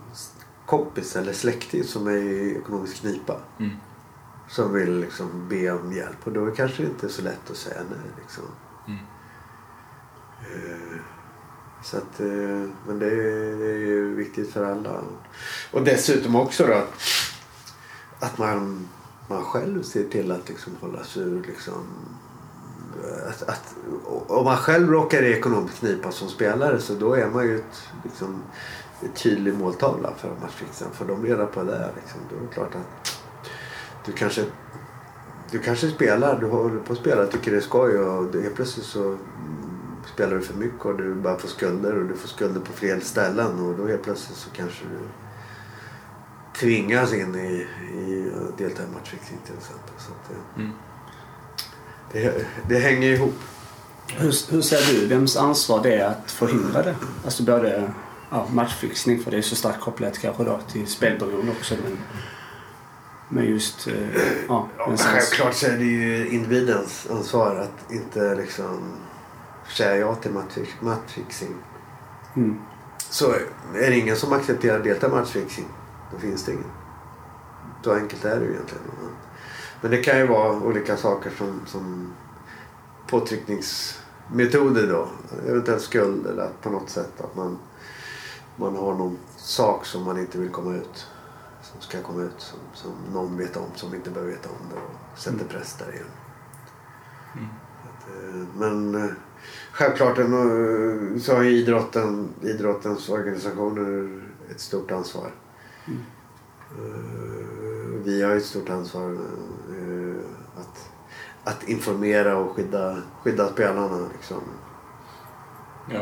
kompis 0.67 1.17
eller 1.17 1.33
släkting 1.33 1.85
som 1.85 2.07
är 2.07 2.13
i 2.13 2.57
ekonomisk 2.57 3.01
knipa. 3.01 3.37
Mm. 3.59 3.77
Som 4.49 4.73
vill 4.73 5.01
liksom 5.01 5.49
be 5.49 5.71
om 5.71 5.93
hjälp 5.93 6.17
och 6.25 6.33
då 6.33 6.43
är 6.43 6.51
det 6.51 6.57
kanske 6.57 6.83
inte 6.83 7.09
så 7.09 7.23
lätt 7.23 7.51
att 7.51 7.57
säga 7.57 7.81
nej. 7.91 8.11
Liksom. 8.21 8.45
Mm. 8.87 9.01
Eh, 10.41 10.99
Så 11.83 11.97
att, 11.97 12.21
eh, 12.21 12.69
men 12.87 12.99
det 12.99 13.07
är, 13.07 13.57
det 13.59 13.71
är 13.71 13.79
ju 13.79 14.15
viktigt 14.15 14.53
för 14.53 14.65
alla. 14.65 15.03
Och 15.73 15.83
dessutom 15.85 16.37
också 16.37 16.67
då 16.67 16.73
att, 16.75 16.95
att 18.21 18.39
man, 18.39 18.89
man 19.33 19.45
själv 19.45 19.83
ser 19.83 20.05
till 20.05 20.33
att 20.33 20.49
liksom 20.49 20.73
hålla 20.81 21.05
sig 21.05 21.23
ur 21.23 21.43
liksom, 21.47 21.85
att, 23.29 23.43
att, 23.49 23.75
om 24.27 24.45
man 24.45 24.57
själv 24.57 24.91
råkar 24.91 25.23
i 25.23 25.33
ekonomisk 25.33 25.79
knipa 25.79 26.13
som 26.13 26.29
spelare 26.29 26.79
så 26.79 26.95
då 26.95 27.15
är 27.15 27.31
man 27.31 27.45
ju 27.45 27.57
ett, 27.57 27.83
liksom, 28.05 28.43
ett 29.03 29.15
tydlig 29.15 29.55
måltavla 29.55 30.13
för 30.17 30.31
matchfixen. 30.43 30.89
För 30.93 31.05
de 31.05 31.27
reda 31.27 31.47
på 31.47 31.63
det. 31.63 31.91
Liksom. 31.97 32.21
Då 32.31 32.37
är 32.37 32.41
det 32.41 32.55
klart 32.55 32.75
att 32.75 33.19
du 34.05 34.13
kanske, 34.13 34.45
du 35.51 35.59
kanske 35.59 35.91
spelar, 35.91 36.41
du 36.41 36.47
håller 36.47 36.81
på 36.81 36.93
att 36.93 36.99
spela, 36.99 37.27
tycker 37.27 37.51
det 37.51 37.57
är 37.57 37.61
skoj 37.61 37.99
och 37.99 38.35
helt 38.35 38.55
plötsligt 38.55 38.87
så 38.87 39.19
spelar 40.15 40.37
du 40.37 40.43
för 40.43 40.55
mycket 40.55 40.85
och 40.85 40.97
du 40.97 41.15
bara 41.15 41.39
får 41.39 41.49
skulder 41.49 41.99
och 41.99 42.09
du 42.09 42.15
får 42.15 42.29
skulder 42.29 42.61
på 42.61 42.73
fel 42.73 43.03
ställen 43.03 43.61
och 43.61 43.79
då 43.79 43.87
helt 43.87 44.03
plötsligt 44.03 44.39
så 44.39 44.51
kanske 44.51 44.85
du 44.85 44.99
tvingas 46.63 47.13
in 47.13 47.35
i, 47.35 47.67
i 47.99 48.33
att 48.51 48.59
delta 48.59 48.83
i 48.83 48.87
matchfixing 48.95 49.39
till 49.47 49.55
exempel. 49.59 49.95
Så 49.99 50.13
att 50.13 50.29
det, 50.29 50.63
Mm. 50.63 50.73
det, 52.13 52.47
det 52.69 52.79
hänger 52.79 53.09
ihop. 53.09 53.35
Hur, 54.17 54.53
hur 54.53 54.63
ser 54.63 54.93
du, 54.95 55.07
vems 55.07 55.37
ansvar 55.37 55.83
det 55.83 55.95
är 55.95 56.07
att 56.07 56.31
förhindra 56.31 56.83
det? 56.83 56.97
Alltså 57.25 57.43
både 57.43 57.91
ja, 58.31 58.47
matchfixning, 58.53 59.23
för 59.23 59.31
det 59.31 59.37
är 59.37 59.43
så 59.43 59.57
starkt 59.57 59.81
kopplat 59.81 60.19
kanske 60.19 60.45
då 60.45 60.61
till 60.73 60.87
spelberoende 60.87 61.53
också. 61.53 61.75
Men, 61.85 61.99
men 63.29 63.45
just 63.51 63.87
eh, 63.89 63.95
ja, 64.49 64.69
Ja, 64.79 64.97
självklart 64.97 65.55
så 65.55 65.67
är 65.67 65.77
det 65.77 65.85
ju 65.85 66.29
individens 66.29 67.07
ansvar 67.11 67.57
att 67.57 67.93
inte 67.93 68.35
liksom 68.35 68.93
säga 69.77 69.97
ja 69.97 70.15
till 70.15 70.31
matchfix- 70.31 70.81
matchfixing. 70.81 71.55
Mm. 72.37 72.61
Så 72.99 73.31
är 73.75 73.91
det 73.91 73.99
ingen 73.99 74.17
som 74.17 74.33
accepterar 74.33 74.79
att 74.79 74.85
delta 74.85 75.07
i 75.07 75.11
matchfixing, 75.11 75.67
då 76.13 76.19
finns 76.19 76.45
det 76.45 76.53
ingen. 76.53 76.71
Så 77.85 77.95
enkelt 77.95 78.25
är 78.25 78.41
det 78.41 78.47
ju 78.47 78.53
egentligen. 78.53 78.85
Men 79.81 79.91
det 79.91 80.03
kan 80.03 80.19
ju 80.19 80.27
vara 80.27 80.53
olika 80.53 80.97
saker 80.97 81.31
som, 81.31 81.61
som 81.67 82.13
påtryckningsmetoder 83.07 84.87
då. 84.87 85.09
Eventuellt 85.49 85.83
skuld 85.83 86.27
eller 86.27 86.51
på 86.63 86.71
något 86.71 86.91
sätt 86.91 87.21
att 87.21 87.37
man, 87.37 87.59
man 88.57 88.77
har 88.77 88.95
någon 88.95 89.19
sak 89.37 89.87
som 89.87 90.03
man 90.03 90.19
inte 90.19 90.39
vill 90.39 90.51
komma 90.51 90.75
ut. 90.75 91.07
Som 91.63 91.81
ska 91.81 92.03
komma 92.03 92.23
ut. 92.23 92.35
Som, 92.41 92.59
som 92.75 92.93
någon 93.13 93.37
vet 93.37 93.57
om 93.57 93.67
som 93.75 93.95
inte 93.95 94.11
behöver 94.11 94.33
veta 94.33 94.49
om 94.49 94.69
det 94.71 94.77
och 94.77 95.19
sätter 95.19 95.45
press 95.45 95.77
där 95.79 95.93
igen. 95.93 96.05
Mm. 97.35 97.49
Att, 97.83 98.09
eh, 98.09 98.59
Men 98.59 98.95
eh, 98.95 99.11
självklart 99.73 100.19
eh, 100.19 100.27
så 101.21 101.37
har 101.37 101.45
idrotten, 101.45 102.29
idrottens 102.43 103.09
organisationer 103.09 104.23
ett 104.51 104.61
stort 104.61 104.91
ansvar. 104.91 105.31
Eh, 105.89 105.95
Vi 108.05 108.23
har 108.23 108.37
ett 108.37 108.45
stort 108.45 108.69
ansvar 108.69 109.11
eh, 109.13 110.61
att, 110.61 110.91
att 111.45 111.69
informera 111.69 112.37
och 112.37 112.57
skydda, 112.57 112.97
skydda 113.23 113.49
spelarna. 113.53 114.09
Liksom. 114.13 114.41
Ja. 115.91 116.01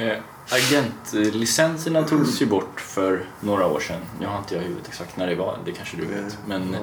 Eh, 0.00 0.18
agentlicenserna 0.50 2.02
togs 2.02 2.42
ju 2.42 2.46
bort 2.46 2.80
för 2.80 3.24
några 3.40 3.66
år 3.66 3.80
sedan. 3.80 4.00
Jag 4.20 4.28
har 4.28 4.38
inte 4.38 4.54
jag 4.54 4.62
huvudet 4.62 4.88
exakt 4.88 5.16
när 5.16 5.26
det 5.26 5.34
var, 5.34 5.58
det 5.64 5.72
kanske 5.72 5.96
du 5.96 6.04
vet. 6.06 6.38
Men 6.46 6.72
Ja. 6.72 6.78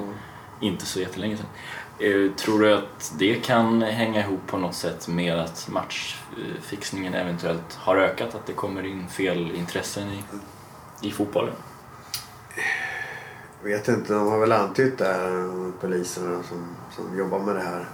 inte 0.60 0.86
så 0.86 1.00
jättelänge 1.00 1.36
sedan. 1.36 1.46
Eh, 1.98 2.32
tror 2.32 2.60
du 2.60 2.74
att 2.74 3.12
det 3.18 3.34
kan 3.34 3.82
hänga 3.82 4.20
ihop 4.20 4.40
på 4.46 4.58
något 4.58 4.74
sätt 4.74 5.08
med 5.08 5.38
att 5.40 5.68
matchfixningen 5.72 7.14
eventuellt 7.14 7.74
har 7.74 7.96
ökat? 7.96 8.34
Att 8.34 8.46
det 8.46 8.52
kommer 8.52 8.86
in 8.86 9.08
fel 9.08 9.54
intressen 9.54 10.08
i, 10.08 10.22
i 11.08 11.10
fotbollen? 11.10 11.54
Jag 13.66 13.78
vet 13.78 13.88
inte, 13.88 14.12
de 14.12 14.28
har 14.28 14.38
väl 14.38 14.52
antytt 14.52 14.98
det 14.98 15.04
här, 15.04 15.72
poliserna 15.80 16.42
som, 16.42 16.66
som 16.90 17.18
jobbar 17.18 17.38
med 17.38 17.54
det 17.54 17.60
här. 17.60 17.88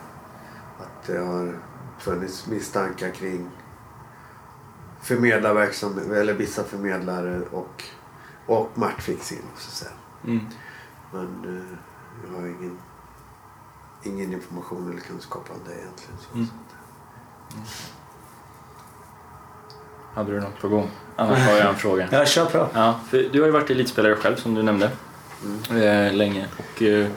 Att 0.79 1.07
det 1.07 1.19
har 1.19 1.59
funnits 1.99 2.47
misstankar 2.47 3.11
kring 3.11 3.51
förmedlarverksamhet, 5.03 6.07
eller 6.07 6.35
vissa 6.35 6.65
förmedlare 6.65 7.41
och, 7.41 7.85
och 8.47 8.71
matchfixing. 8.75 9.43
Så 9.57 9.69
att 9.69 9.75
säga. 9.75 9.91
Mm. 10.25 10.47
Men 11.13 11.57
eh, 11.57 11.79
jag 12.25 12.41
har 12.41 12.47
ingen, 12.47 12.79
ingen 14.03 14.33
information 14.33 14.91
eller 14.91 15.01
kunskap 15.01 15.51
om 15.51 15.61
det 15.67 15.75
egentligen. 15.75 16.19
Så. 16.21 16.35
Mm. 16.35 16.49
Hade 20.15 20.33
du 20.33 20.41
något 20.41 20.61
på 20.61 20.69
gång? 20.69 20.91
Annars 21.17 21.39
har 21.39 21.57
jag 21.57 21.69
en 21.69 21.77
fråga. 21.77 22.09
Ja, 22.11 22.25
kör 22.25 22.47
på. 22.47 22.69
Ja, 22.75 23.01
för 23.09 23.29
du 23.33 23.41
har 23.41 23.47
ju 23.47 23.53
varit 23.53 23.71
elitspelare 23.71 24.17
själv 24.17 24.37
som 24.37 24.55
du 24.55 24.63
nämnde 24.63 24.91
eh, 25.71 26.15
länge. 26.15 26.47
Och, 26.59 26.83
eh, 26.83 27.09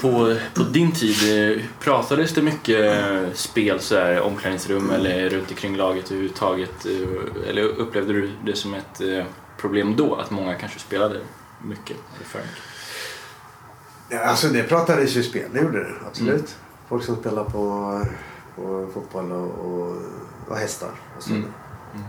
på, 0.00 0.36
på 0.54 0.62
din 0.62 0.92
tid, 0.92 1.50
eh, 1.56 1.62
pratades 1.80 2.34
det 2.34 2.42
mycket 2.42 2.96
eh, 2.96 3.32
spel 3.34 3.80
så 3.80 3.96
här, 3.96 4.20
omklädningsrum 4.20 4.90
eller 4.90 5.28
runt 5.28 5.50
omkring 5.50 5.76
laget 5.76 6.10
överhuvudtaget? 6.10 6.86
Eh, 6.86 7.48
eller 7.48 7.62
upplevde 7.62 8.12
du 8.12 8.30
det 8.44 8.56
som 8.56 8.74
ett 8.74 9.00
problem 9.58 9.96
då, 9.96 10.14
att 10.14 10.30
många 10.30 10.54
kanske 10.54 10.78
spelade 10.78 11.20
mycket 11.62 11.96
eller 12.16 12.26
för 12.26 12.38
mycket? 12.38 12.58
Ja, 14.08 14.20
alltså 14.20 14.48
det 14.48 14.62
pratades 14.62 15.16
ju 15.16 15.22
spel, 15.22 15.50
det 15.52 15.60
gjorde 15.60 15.78
det 15.78 15.94
absolut. 16.06 16.56
Folk 16.88 17.04
som 17.04 17.16
spelar 17.16 17.44
på, 17.44 18.06
på 18.56 18.88
fotboll 18.94 19.32
och, 19.32 19.66
och, 19.66 19.96
och 20.48 20.56
hästar 20.56 20.90
och 21.16 21.22
så 21.22 21.30
Mm. 21.94 22.04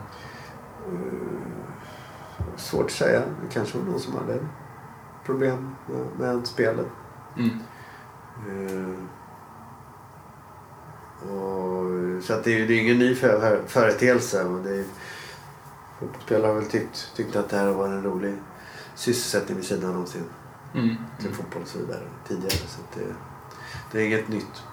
Eh, 0.88 2.58
svårt 2.58 2.86
att 2.86 2.92
säga. 2.92 3.20
Det 3.20 3.54
kanske 3.54 3.78
var 3.78 3.86
någon 3.86 4.00
som 4.00 4.14
hade 4.14 4.40
problem 5.26 5.76
med, 5.88 6.06
med 6.36 6.48
spelet. 6.48 6.88
Mm. 7.38 7.50
Eh, 8.50 8.94
och, 11.32 12.24
så 12.24 12.34
att 12.34 12.44
det, 12.44 12.62
är, 12.62 12.68
det 12.68 12.74
är 12.74 12.82
ingen 12.82 13.00
ny 13.00 13.16
för, 13.16 13.40
för, 13.40 13.62
företeelse. 13.68 14.44
Och 14.44 14.64
det 14.64 14.70
är, 14.76 14.84
fotbollsspelare 16.00 16.48
har 16.48 16.56
väl 16.56 16.66
tyckt, 16.70 17.12
tyckt 17.16 17.36
att 17.36 17.50
det 17.50 17.58
här 17.58 17.72
var 17.72 17.86
en 17.88 18.04
rolig 18.04 18.36
sysselsättning 18.96 19.58
vid 19.58 19.66
sidan 19.66 19.96
om 19.96 20.06
sin 20.06 20.24
Mm. 20.76 20.96
till 21.20 21.34
fotboll 21.34 21.62
och 21.62 21.68
så 21.68 21.78
vidare 21.80 22.00
tidigare. 22.28 22.50
Så 22.52 22.82
att 22.82 22.96
det, 22.96 23.16
det 23.92 24.02
är 24.02 24.06
inget 24.06 24.28
nytt. 24.28 24.64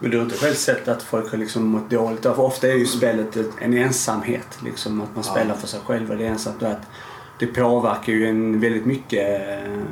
Men 0.00 0.10
du 0.10 0.16
har 0.16 0.24
inte 0.24 0.36
själv 0.36 0.54
sett 0.54 0.88
att 0.88 1.02
folk 1.02 1.30
har 1.30 1.38
liksom 1.38 1.64
mått 1.66 1.90
dåligt? 1.90 2.22
För 2.22 2.40
ofta 2.40 2.68
är 2.68 2.72
ju 2.74 2.86
spelet 2.86 3.36
en 3.60 3.74
ensamhet. 3.74 4.58
Liksom, 4.64 5.00
att 5.00 5.14
man 5.14 5.24
Ja. 5.26 5.32
spelar 5.32 5.54
för 5.54 5.66
sig 5.66 5.80
själv 5.86 6.10
och 6.10 6.16
det 6.16 6.26
är 6.26 6.30
ensamt. 6.30 6.62
Och 6.62 6.68
att 6.68 6.82
det 7.38 7.46
påverkar 7.46 8.12
ju 8.12 8.26
en 8.28 8.60
väldigt 8.60 8.86
mycket 8.86 9.40
eh, 9.40 9.82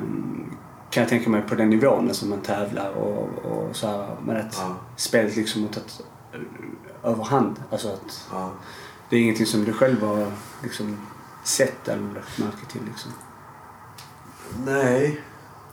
kan 0.91 1.01
jag 1.01 1.09
tänka 1.09 1.31
mig 1.31 1.43
på 1.43 1.55
den 1.55 1.71
nivån 1.71 2.15
som 2.15 2.31
man 2.31 2.41
tävlar 2.41 2.91
och, 2.91 3.29
och 3.45 3.77
så 3.77 3.87
här. 3.87 4.17
Men 4.27 4.37
att 4.37 4.57
Ja. 4.59 4.77
spelet 4.97 5.37
liksom 5.37 5.63
har 5.63 5.69
tagit 5.69 6.01
eh, 6.33 7.11
överhand. 7.11 7.63
Alltså 7.71 7.89
att 7.89 8.29
Ja. 8.33 8.51
det 9.11 9.17
är 9.17 9.21
ingenting 9.21 9.47
som 9.47 9.65
du 9.65 9.73
själv 9.73 10.03
har 10.03 10.27
liksom 10.63 10.97
sett 11.45 11.89
eller 11.89 12.15
lagt 12.15 12.39
märke 12.39 12.67
till 12.73 12.81
liksom. 12.87 13.13
Nej, 14.67 15.21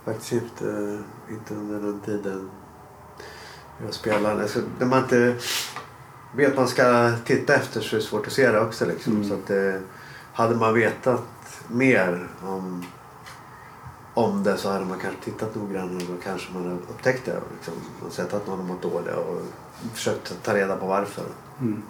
faktiskt 0.05 0.31
inte, 0.31 0.99
inte 1.29 1.53
under 1.55 1.79
den 1.79 1.99
tiden 1.99 2.49
jag 3.85 3.93
spelade. 3.93 4.41
Alltså, 4.41 4.59
när 4.79 4.85
man 4.85 5.03
inte 5.03 5.35
vet 6.35 6.49
vad 6.49 6.57
man 6.57 6.67
ska 6.67 7.11
titta 7.25 7.55
efter 7.55 7.81
så 7.81 7.95
är 7.95 7.99
det 7.99 8.05
svårt 8.05 8.27
att 8.27 8.33
se 8.33 8.51
det 8.51 8.59
också. 8.59 8.85
Liksom. 8.85 9.13
Mm. 9.15 9.27
Så 9.29 9.33
att 9.33 9.47
det, 9.47 9.81
hade 10.33 10.55
man 10.55 10.73
vetat 10.73 11.23
mer 11.67 12.27
om, 12.43 12.85
om 14.13 14.43
det 14.43 14.57
så 14.57 14.71
hade 14.71 14.85
man 14.85 14.99
kanske 14.99 15.21
tittat 15.21 15.55
noggrannare 15.55 16.13
och 16.13 16.23
kanske 16.23 16.53
man 16.53 16.63
hade 16.63 16.75
upptäckt 16.75 17.25
det. 17.25 17.37
och 17.37 17.51
Liksom, 17.55 17.73
och 18.05 18.11
sett 18.11 18.33
att 18.33 18.47
någon 18.47 18.59
har 18.59 18.65
mått 18.65 18.81
dåligt 18.81 19.15
och 19.15 19.41
försökt 19.93 20.43
ta 20.43 20.55
reda 20.55 20.75
på 20.75 20.85
varför. 20.85 21.25
Mm. 21.59 21.83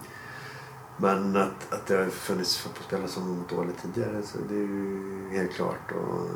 Men 0.97 1.36
att, 1.36 1.73
att 1.73 1.86
det 1.86 1.95
har 1.95 2.05
funnits 2.05 2.57
fotbollsspelare 2.57 3.07
som 3.07 3.23
har 3.23 3.29
mått 3.29 3.49
dåligt 3.49 3.81
tidigare 3.81 4.21
så 4.23 4.38
det 4.49 4.55
är 4.55 4.60
ju 4.60 5.29
helt 5.31 5.53
klart. 5.53 5.91
Och 5.91 6.29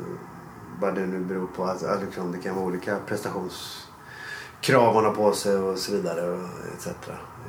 vad 0.80 0.94
det 0.94 1.06
nu 1.06 1.20
beror 1.20 1.46
på. 1.46 1.64
Alltså, 1.64 2.00
liksom, 2.04 2.32
det 2.32 2.38
kan 2.38 2.54
vara 2.54 2.64
olika 2.64 2.98
prestationskrav 3.06 4.94
man 4.94 5.04
har 5.04 5.14
på 5.14 5.32
sig 5.32 5.56
och 5.56 5.78
så 5.78 5.92
vidare. 5.92 6.30
Och 6.30 6.48
etc. 6.74 6.88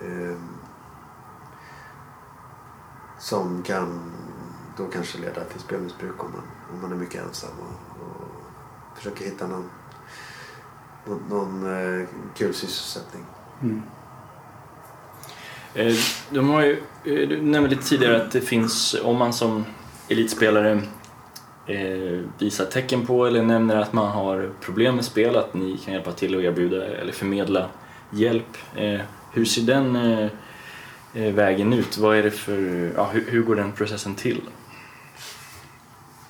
Ehm, 0.03 0.47
som 3.19 3.63
kan 3.63 4.13
då 4.77 4.85
kanske 4.87 5.17
leda 5.17 5.43
till 5.43 5.59
spelmissbruk 5.59 6.23
om 6.23 6.31
man, 6.31 6.41
om 6.73 6.81
man 6.81 6.91
är 6.91 6.95
mycket 6.95 7.23
ensam 7.23 7.49
och, 7.59 8.01
och 8.01 8.97
försöker 8.97 9.25
hitta 9.25 9.47
någon, 9.47 9.69
någon, 11.07 11.21
någon 11.29 11.65
eh, 12.01 12.07
kul 12.35 12.53
sysselsättning. 12.53 13.23
Mm. 13.61 13.81
Eh, 15.73 15.93
De 16.29 16.49
har 16.49 16.61
ju, 16.61 16.71
eh, 17.03 17.27
du 17.29 17.41
nämnde 17.41 17.69
lite 17.69 17.83
tidigare 17.83 18.21
att 18.25 18.31
det 18.31 18.41
finns, 18.41 18.95
om 19.03 19.17
man 19.17 19.33
som 19.33 19.65
elitspelare 20.09 20.81
eh, 21.65 22.21
visar 22.39 22.65
tecken 22.65 23.05
på 23.05 23.25
eller 23.25 23.43
nämner 23.43 23.75
att 23.75 23.93
man 23.93 24.11
har 24.11 24.49
problem 24.61 24.95
med 24.95 25.05
spel, 25.05 25.35
att 25.35 25.53
ni 25.53 25.77
kan 25.77 25.93
hjälpa 25.93 26.11
till 26.11 26.35
och 26.35 26.41
erbjuda 26.43 26.85
eller 26.85 27.11
förmedla 27.13 27.69
hjälp. 28.11 28.57
Eh, 28.75 29.01
Hur 29.31 29.45
ser 29.45 29.61
den 29.61 29.95
eh, 29.95 30.29
eh, 31.13 31.33
vägen 31.33 31.73
ut? 31.73 31.97
Vad 31.97 32.17
är 32.17 32.23
det 32.23 32.31
för, 32.31 32.91
ja, 32.95 33.09
hur, 33.13 33.25
hur 33.27 33.43
går 33.43 33.55
den 33.55 33.71
processen 33.71 34.15
till? 34.15 34.41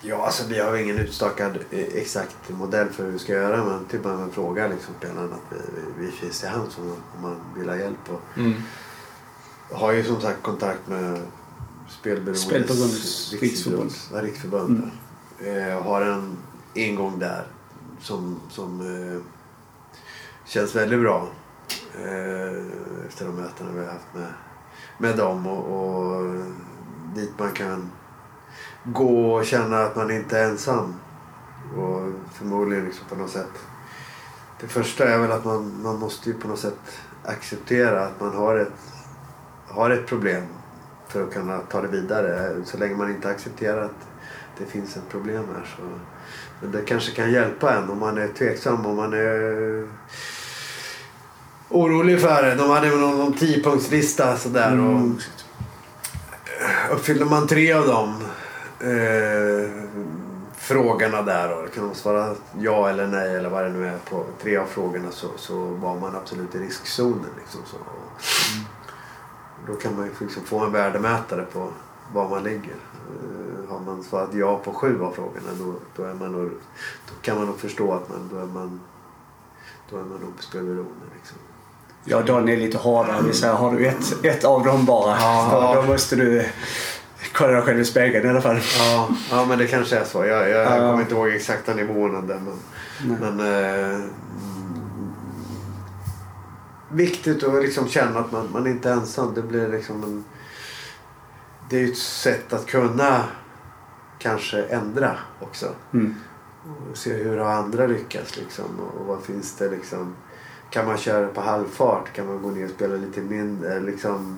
Ja, 0.02 0.26
alltså 0.26 0.44
vi 0.50 0.60
har 0.60 0.76
ingen 0.78 0.98
utstakad 0.98 1.58
eh, 1.72 1.80
exakt 1.80 2.50
modell 2.50 2.90
för 2.90 3.04
hur 3.04 3.12
vi 3.12 3.20
ska 3.20 3.34
göra. 3.34 3.64
Men 3.66 3.86
typ 3.86 4.04
man 4.04 4.32
frågar 4.32 4.70
liksom 4.70 4.94
spelaren 5.00 5.34
att 5.34 5.40
vi, 5.58 5.58
vi, 5.98 6.06
vi 6.06 6.12
finns 6.12 6.40
till 6.40 6.50
hands 6.50 6.78
om 6.78 6.92
om 7.16 7.22
man 7.22 7.36
vill 7.58 7.70
ha 7.70 7.76
hjälp. 7.78 8.10
Och 8.10 8.38
Mm. 8.38 8.54
har 9.72 9.92
ju 9.92 10.04
som 10.04 10.22
sagt 10.22 10.44
kontakt 10.44 10.88
med 10.88 11.22
Spelberoendes 11.90 13.34
riksförbund. 13.34 13.92
Ja, 14.14 14.22
riksförbund. 14.22 14.92
Eh, 15.40 15.84
har 15.84 16.02
en 16.02 16.38
ingång 16.74 17.20
där 17.20 17.44
som, 18.02 18.40
som 18.50 18.82
eh, 18.82 19.22
känns 20.46 20.76
väldigt 20.76 21.00
bra. 21.00 21.28
Eh, 21.96 22.64
efter 23.08 23.26
de 23.26 23.36
mötena 23.36 23.70
vi 23.74 23.80
har 23.80 23.92
haft 23.94 24.14
med, 24.14 24.28
med 24.98 25.18
dem. 25.18 25.48
Och, 25.48 25.66
och 26.18 26.36
dit 27.16 27.32
man 27.38 27.52
kan 27.52 27.92
gå 28.94 29.34
och 29.34 29.46
känna 29.46 29.82
att 29.82 29.96
man 29.96 30.12
inte 30.12 30.40
är 30.40 30.50
ensam. 30.50 30.96
Och 31.78 32.12
förmodligen 32.34 32.86
liksom 32.86 33.06
på 33.10 33.16
något 33.16 33.32
sätt. 33.32 33.52
Det 34.60 34.68
första 34.68 35.10
är 35.10 35.18
väl 35.18 35.32
att 35.32 35.46
man, 35.46 35.82
man 35.84 36.00
måste 36.00 36.30
ju 36.30 36.36
på 36.36 36.48
något 36.48 36.60
sätt 36.60 36.80
acceptera 37.26 38.06
att 38.06 38.22
man 38.22 38.36
har 38.36 38.56
ett, 38.56 38.74
har 39.68 39.90
ett 39.90 40.08
problem 40.08 40.44
för 41.08 41.24
att 41.24 41.34
kunna 41.34 41.58
ta 41.58 41.82
det 41.82 41.88
vidare. 41.88 42.56
Så 42.66 42.78
länge 42.78 42.96
man 42.96 43.10
inte 43.10 43.30
accepterar 43.30 43.82
att 43.82 44.08
det 44.58 44.66
finns 44.66 44.98
ett 44.98 45.10
problem 45.10 45.44
här 45.56 45.76
så 45.78 45.84
men 46.62 46.72
det 46.72 46.82
kanske 46.82 47.12
kan 47.12 47.32
hjälpa 47.32 47.76
en 47.76 47.90
om 47.90 48.00
man 48.00 48.18
är 48.18 48.28
tveksam, 48.28 48.86
om 48.86 48.96
man 48.96 49.14
är 49.14 49.88
orolig 51.70 52.22
för 52.22 52.44
det. 52.44 52.56
De 52.56 52.70
hade 52.70 52.90
någon, 52.90 53.18
någon 53.18 53.34
tiopunktslista 53.34 54.38
sådär. 54.38 54.80
Och, 54.80 54.98
Mm. 54.98 55.18
Uppfyller 56.92 57.26
man 57.26 57.48
tre 57.48 57.74
av 57.74 57.88
dem 57.88 58.24
eh, 58.80 59.70
frågorna 60.56 61.22
där 61.22 61.54
och 61.64 61.74
kan 61.74 61.88
de 61.88 61.96
svara 61.96 62.36
ja 62.60 62.90
eller 62.90 63.08
nej 63.08 63.36
eller 63.36 63.50
vad 63.50 63.64
det 63.64 63.70
nu 63.70 63.88
är 63.88 63.98
på 64.10 64.24
tre 64.42 64.58
av 64.58 64.66
frågorna 64.66 65.12
så, 65.12 65.28
så 65.38 65.56
var 65.58 66.00
man 66.00 66.16
absolut 66.16 66.56
i 66.56 66.60
riskzonen. 66.60 67.30
Liksom, 67.40 67.62
så. 67.66 67.78
Då 69.68 69.74
kan 69.74 69.96
man 69.96 70.06
ju 70.06 70.12
liksom 70.20 70.44
få 70.44 70.60
en 70.60 70.72
värdemätare 70.72 71.46
på 71.54 71.70
var 72.14 72.30
man 72.30 72.44
ligger. 72.44 72.76
Eh, 72.76 73.70
har 73.70 73.80
man 73.80 74.04
svarat 74.04 74.34
ja 74.34 74.58
på 74.64 74.74
sju 74.74 75.04
av 75.04 75.12
frågorna 75.12 75.50
då, 75.60 75.74
då, 75.96 76.04
är 76.10 76.14
man 76.14 76.32
nog, 76.32 76.52
då 77.08 77.14
kan 77.22 77.38
man 77.38 77.46
nog 77.48 77.60
förstå 77.60 77.94
att 77.94 78.10
man, 78.10 78.30
då 78.34 78.40
är 78.40 78.46
man, 78.46 78.80
då 79.90 79.98
är 79.98 80.04
man 80.04 80.20
nog 80.20 80.34
spelberoende. 80.40 81.06
Liksom. 81.16 81.38
Ja, 82.04 82.22
Dan 82.22 82.50
är 82.50 82.58
lite 82.58 82.78
hårdare. 82.78 83.22
Vi 83.28 83.34
säger, 83.34 83.54
har 83.54 83.72
du 83.72 83.88
ett, 83.88 84.26
ett 84.26 84.44
av 84.44 84.64
dem 84.64 84.86
bara, 84.86 85.18
Ja. 85.20 85.74
då, 85.76 85.82
då 85.82 85.88
måste 85.88 86.16
du 86.16 86.46
kolla 87.34 87.52
dig 87.54 87.62
själv 87.62 87.80
i 87.80 87.86
spegeln 87.86 88.26
i 88.26 88.30
alla 88.30 88.42
fall. 88.42 88.60
Ja, 88.80 89.10
ja 89.32 89.46
men 89.46 89.58
det 89.58 89.68
kanske 89.68 89.98
är 89.98 90.04
så. 90.04 90.26
Jag, 90.26 90.50
jag, 90.50 90.66
Ja. 90.66 90.78
kommer 90.92 91.02
inte 91.02 91.14
ihåg 91.16 91.28
exakta 91.28 91.74
nivåerna 91.74 92.22
där. 92.22 92.40
Men, 92.40 92.60
Nej. 93.06 93.18
men 93.22 93.40
eh, 94.00 94.06
viktigt 96.90 97.44
att 97.44 97.62
liksom 97.64 97.88
känna 97.88 98.20
att 98.20 98.32
man, 98.32 98.50
man 98.52 98.68
inte 98.68 98.90
är 98.90 98.94
ensam. 98.94 99.34
Det 99.34 99.42
blir 99.42 99.68
liksom 99.68 100.04
en, 100.04 100.24
det 101.70 101.76
är 101.78 101.82
ju 101.82 101.92
ett 101.92 101.98
sätt 101.98 102.54
att 102.54 102.66
kunna 102.66 103.24
kanske 104.20 104.64
ändra 104.64 105.18
också. 105.40 105.66
Mm. 105.94 106.16
Och 106.92 106.98
se 106.98 107.14
hur 107.14 107.38
har 107.38 107.52
andra 107.52 107.88
lyckats 107.88 108.38
liksom. 108.38 108.66
Och, 108.80 109.02
och 109.02 109.06
vad 109.08 109.24
finns 109.24 109.56
det 109.56 109.70
liksom. 109.70 110.16
Kan 110.70 110.86
man 110.86 110.98
köra 110.98 111.28
på 111.28 111.42
halvfart? 111.42 112.14
Kan 112.14 112.28
man 112.28 112.42
gå 112.42 112.50
ner 112.50 112.66
och 112.66 112.72
spela 112.72 112.96
lite 112.96 113.22
mindre? 113.22 113.80
Liksom, 113.80 114.38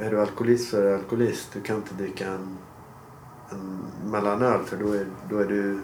är 0.00 0.10
du 0.10 0.20
alkoholist 0.20 0.70
så 0.70 0.76
är 0.76 0.82
du 0.82 0.94
alkoholist. 0.94 1.48
Du 1.52 1.60
kan 1.60 1.76
inte 1.76 1.94
dricka 1.94 2.26
en, 2.26 2.58
en 3.50 3.78
mellanöl 4.10 4.64
för 4.64 4.76
då 4.76 4.92
är, 4.92 5.06
då, 5.30 5.38
är 5.38 5.44
du, 5.44 5.80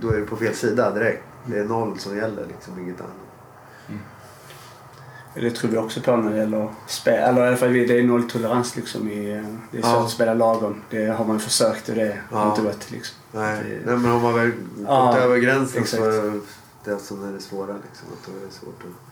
då 0.00 0.08
är 0.10 0.16
du 0.16 0.26
på 0.26 0.36
fel 0.36 0.54
sida 0.54 0.90
direkt. 0.94 1.22
Det 1.46 1.58
är 1.58 1.64
noll 1.64 1.98
som 1.98 2.16
gäller 2.16 2.46
liksom, 2.46 2.78
inget 2.78 3.00
annat. 3.00 3.12
Det 5.34 5.50
tror 5.50 5.70
vi 5.70 5.76
också 5.78 6.00
på 6.00 6.16
när 6.16 6.30
det 6.30 6.36
gäller 6.36 6.68
spel. 6.86 7.14
Eller 7.14 7.44
i 7.44 7.48
alla 7.48 7.56
fall 7.56 7.72
det 7.72 7.98
är 7.98 8.02
nolltolerans 8.02 8.76
liksom. 8.76 9.08
I, 9.08 9.30
eh, 9.36 9.42
det 9.70 9.78
är 9.78 9.82
svårt 9.82 9.92
Ja. 9.92 10.04
att 10.04 10.10
spela 10.10 10.34
lagom. 10.34 10.82
Det 10.90 11.06
har 11.06 11.24
man 11.24 11.40
försökt 11.40 11.88
och 11.88 11.94
det 11.94 12.18
har 12.30 12.40
Ja. 12.40 12.50
inte 12.50 12.62
gått 12.62 12.90
liksom. 12.90 13.16
Nej, 13.32 13.62
Det- 13.64 13.90
Nej 13.90 13.96
men 13.98 14.12
om 14.12 14.22
man 14.22 14.34
väl 14.34 14.50
gått 14.50 14.58
Ja, 14.86 15.18
över 15.18 15.36
gränsen 15.38 15.82
exakt. 15.82 16.02
så 16.02 16.10
är 16.10 16.40
det 16.84 16.98
som 16.98 17.28
är 17.28 17.32
det 17.32 17.40
svåra. 17.40 17.72
Liksom, 17.88 18.08
att 18.12 18.26
då 18.26 18.32
är 18.42 18.46
det 18.46 18.52
svårt 18.52 18.80
att... 18.80 19.07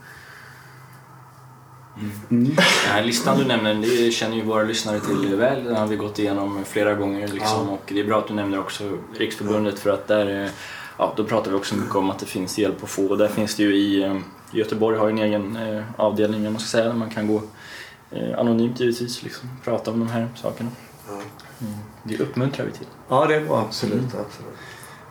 Mm. 2.30 2.54
Den 2.54 2.64
här 2.92 3.04
listan 3.04 3.38
du 3.38 3.44
nämner, 3.44 3.74
det 3.74 4.10
känner 4.10 4.36
ju 4.36 4.42
våra 4.42 4.62
lyssnare 4.62 5.00
till 5.00 5.36
väl. 5.36 5.64
Den 5.64 5.76
har 5.76 5.86
vi 5.86 5.96
gått 5.96 6.18
igenom 6.18 6.64
flera 6.64 6.94
gånger. 6.94 7.28
Liksom. 7.28 7.66
Ja. 7.66 7.72
Och 7.72 7.82
det 7.86 8.00
är 8.00 8.04
bra 8.04 8.18
att 8.18 8.28
du 8.28 8.34
nämner 8.34 8.58
också 8.58 8.98
Riksförbundet 9.14 9.78
för 9.78 9.90
att 9.90 10.06
där, 10.06 10.44
eh, 10.44 10.50
ja, 10.98 11.12
då 11.16 11.24
pratar 11.24 11.50
vi 11.50 11.56
också 11.56 11.76
mycket 11.76 11.94
om 11.94 12.10
att 12.10 12.18
det 12.18 12.26
finns 12.26 12.58
hjälp 12.58 12.82
att 12.82 12.90
få. 12.90 13.06
Och 13.06 13.18
där 13.18 13.28
finns 13.28 13.54
det 13.54 13.62
ju 13.62 13.76
i 13.76 14.02
eh, 14.02 14.16
Göteborg 14.50 14.98
har 14.98 15.08
en 15.08 15.18
egen 15.18 15.56
eh, 15.56 15.84
avdelning, 15.96 16.42
man 16.42 16.58
ska 16.58 16.68
säga, 16.68 16.84
där 16.84 16.92
man 16.92 17.10
kan 17.10 17.26
gå 17.26 17.42
anonymt 18.38 18.80
givetvis, 18.80 19.22
liksom, 19.22 19.48
prata 19.64 19.90
om 19.90 19.98
de 20.00 20.08
här 20.08 20.28
sakerna. 20.34 20.70
Mm. 21.60 21.72
Det 22.02 22.20
uppmuntrar 22.20 22.66
vi 22.66 22.72
till. 22.72 22.86
Ja, 23.08 23.26
det 23.26 23.34
är 23.34 23.44
bra. 23.44 23.60
absolut, 23.60 24.04
absolut. 24.04 24.56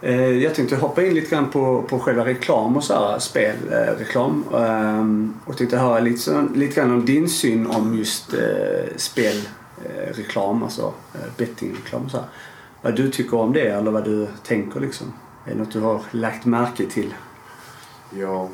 Eh, 0.06 0.30
Jag 0.44 0.56
tänkte 0.56 0.76
hoppa 0.76 1.04
in 1.04 1.14
lite 1.14 1.30
grann 1.36 1.50
på, 1.52 1.82
på 1.82 2.00
själva 2.00 2.26
reklam 2.26 2.78
och 2.78 2.84
så 2.84 2.94
här, 2.94 3.20
spelreklam. 3.20 4.44
Ehm, 4.56 5.34
och 5.46 5.58
tänkte 5.58 5.78
höra 5.78 6.00
lite, 6.00 6.48
lite 6.56 6.76
grann 6.76 6.92
om 6.92 7.06
din 7.06 7.30
syn 7.30 7.68
om 7.68 7.94
just 7.98 8.34
eh, 8.34 8.86
spelreklam, 8.96 10.64
alltså 10.64 10.94
eh, 11.14 11.20
bettingreklam 11.38 12.10
så 12.10 12.18
här. 12.18 12.26
Vad 12.82 12.96
du 12.96 13.10
tycker 13.12 13.38
om 13.38 13.54
det 13.54 13.68
eller 13.68 13.92
vad 13.92 14.04
du 14.06 14.28
tänker 14.44 14.80
liksom. 14.80 15.14
Är 15.46 15.50
det 15.52 15.58
något 15.58 15.72
du 15.72 15.80
har 15.80 16.02
lagt 16.12 16.46
märke 16.46 16.86
till? 16.86 17.14
Ja, 18.10 18.50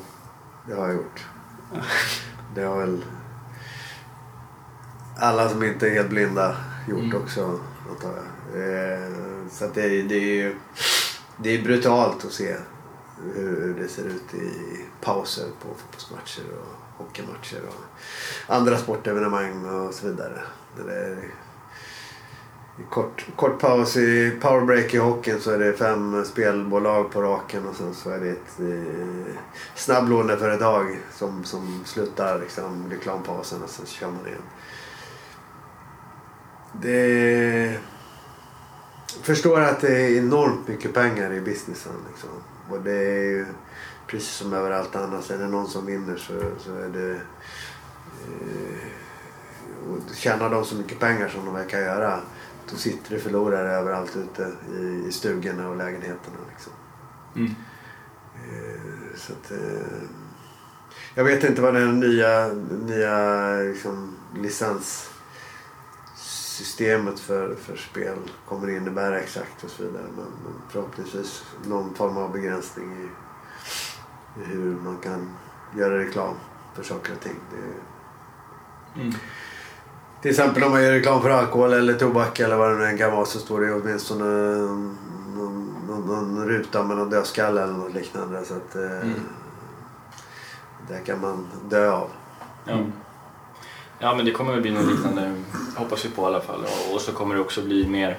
det 0.68 0.74
har 0.74 0.86
jag 0.88 0.96
gjort. 0.96 1.26
Det 2.56 2.62
har 2.62 2.80
väl 2.80 3.04
alla 5.20 5.50
som 5.50 5.64
inte 5.64 5.88
är 5.88 5.92
helt 5.94 6.10
blinda 6.10 6.56
gjort 6.90 7.00
Mm. 7.04 7.18
också, 7.22 7.60
antar 7.90 8.10
jag. 8.10 8.22
Så 9.52 9.66
att 9.66 9.74
det, 9.74 10.02
det 10.02 10.16
är 10.16 10.36
ju 10.36 10.56
det 11.44 11.50
är 11.50 11.64
brutalt 11.64 12.26
att 12.26 12.32
se 12.32 12.56
hur 13.36 13.76
det 13.80 13.88
ser 13.88 14.06
ut 14.06 14.34
i 14.34 14.52
pauser 15.02 15.48
på 15.62 15.68
fotbollsmatcher 15.78 16.44
och 16.62 17.04
hockeymatcher 17.06 17.62
och 17.68 18.56
andra 18.56 18.78
sportevenemang 18.78 19.66
och 19.66 19.94
så 19.94 20.08
vidare. 20.08 20.42
Det 20.78 20.94
är 20.94 21.18
kort, 22.90 23.26
kort 23.36 23.60
paus 23.60 23.98
i 23.98 24.38
powerbreak 24.42 24.94
i 24.94 24.98
hockeyn 24.98 25.42
så 25.42 25.52
är 25.52 25.60
det 25.60 25.74
fem 25.74 26.26
spelbolag 26.26 27.12
på 27.12 27.22
raken 27.22 27.68
och 27.68 27.76
sen 27.76 27.94
så 27.94 28.10
är 28.10 28.20
det 28.20 28.30
ett 28.30 28.60
eh, 28.60 29.36
snabblåneföretag 29.76 31.00
som, 31.14 31.44
som 31.44 31.84
slutar 31.86 32.40
liksom 32.40 32.90
reklampausen 32.90 33.64
och 33.64 33.70
sen 33.70 33.86
kör 33.86 34.08
man 34.08 34.28
igen. 34.28 34.42
Det 36.74 37.80
förstår 39.24 39.62
att 39.62 39.82
det 39.82 40.02
är 40.02 40.17
enormt 40.17 40.67
mycket 40.67 40.93
pengar 40.93 41.34
i 41.34 41.41
businessen. 41.41 41.93
Liksom. 42.12 42.30
Och 42.69 42.82
det 42.82 42.97
är 42.97 43.24
ju 43.24 43.45
precis 44.08 44.30
som 44.30 44.54
överallt 44.54 44.95
annars. 44.95 45.32
Är 45.32 45.38
det 45.38 45.47
någon 45.47 45.67
som 45.67 45.86
vinner 45.86 46.17
så, 46.17 46.34
så 46.60 46.76
är 46.76 46.89
det... 46.89 47.12
Eh, 47.12 48.88
och 49.89 50.15
tjänar 50.15 50.50
de 50.50 50.65
så 50.65 50.76
mycket 50.76 51.00
pengar 51.00 51.28
som 51.30 51.45
de 51.45 51.54
verkar 51.54 51.80
göra 51.80 52.21
då 52.71 52.78
sitter 52.78 53.15
det 53.15 53.21
förlorare 53.21 53.71
överallt 53.71 54.15
ute 54.15 54.52
i, 54.78 55.08
i 55.08 55.12
stugorna 55.12 55.69
och 55.69 55.78
lägenheterna. 55.78 56.38
Liksom. 56.50 56.74
Mm. 57.36 57.56
Eh, 58.36 59.17
så 59.17 59.34
att, 59.34 59.52
eh, 59.52 60.02
jag 61.15 61.24
vet 61.24 61.43
inte 61.43 61.62
vad 61.62 61.74
den 61.74 62.00
nya, 62.00 62.47
nya 62.86 63.56
liksom, 63.56 64.17
licenssystemet 66.62 67.19
för, 67.19 67.56
för 67.56 67.76
spel 67.76 68.17
kommer 68.47 68.69
innebära 68.69 69.19
exakt 69.19 69.63
och 69.63 69.69
så 69.69 69.84
vidare. 69.84 70.04
Men, 70.15 70.26
men 70.43 70.54
förhoppningsvis 70.69 71.43
någon 71.65 71.93
form 71.95 72.17
av 72.17 72.32
begränsning 72.32 72.86
i, 72.93 73.04
i 74.41 74.45
hur 74.45 74.76
man 74.76 74.97
kan 74.97 75.30
göra 75.78 75.97
reklam 75.97 76.36
för 76.76 76.84
saker 76.84 77.13
och 77.13 77.19
ting. 77.19 77.36
Det, 77.52 77.82
Mm. 78.95 79.13
till 80.21 80.32
exempel 80.32 80.63
om 80.63 80.71
man 80.71 80.84
gör 80.84 80.91
reklam 80.91 81.21
för 81.21 81.30
alkohol 81.30 81.74
eller 81.74 81.93
tobak 81.93 82.39
eller 82.39 82.56
vad 82.58 82.71
det 82.71 82.78
nu 82.78 82.86
än 82.86 82.97
kan 82.97 83.12
vara 83.12 83.26
så 83.26 83.39
står 83.39 83.62
det 83.62 83.74
åtminstone 83.74 84.26
någon, 85.36 85.76
någon, 85.88 86.08
någon 86.08 86.47
ruta 86.47 86.84
med 86.84 86.97
någon 86.97 87.10
dödskalle 87.10 87.63
eller 87.63 87.74
något 87.74 87.93
liknande. 87.93 88.45
Så 88.45 88.54
att, 88.54 88.76
eh, 88.76 88.82
Mm. 89.02 89.13
Det 90.88 91.00
kan 91.06 91.21
man 91.21 91.47
dö 91.69 91.91
av. 91.91 92.10
Ja. 92.65 92.78
ja, 94.00 94.15
men 94.15 94.26
det 94.26 94.32
kommer 94.32 94.52
väl 94.52 94.62
bli 94.62 94.71
något 94.71 94.86
liknande, 94.86 95.34
hoppas 95.76 96.06
vi 96.06 96.10
på 96.10 96.22
i 96.22 96.26
alla 96.26 96.42
fall. 96.42 96.66
Och- 96.94 97.02
så 97.02 97.12
kommer 97.12 97.36
det 97.36 97.42
också 97.42 97.62
bli 97.62 97.88
mer 97.88 98.18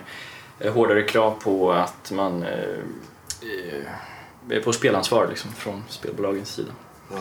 eh, 0.59 0.73
hårdare 0.73 1.03
krav 1.03 1.31
på 1.43 1.73
att 1.73 2.11
man 2.15 2.43
eh, 2.43 2.79
eh, 4.51 4.63
på 4.65 4.73
spelansvar 4.73 5.27
liksom, 5.31 5.53
från 5.53 5.85
spelbolagens 5.89 6.49
sida. 6.55 6.71
Eh, 7.11 7.19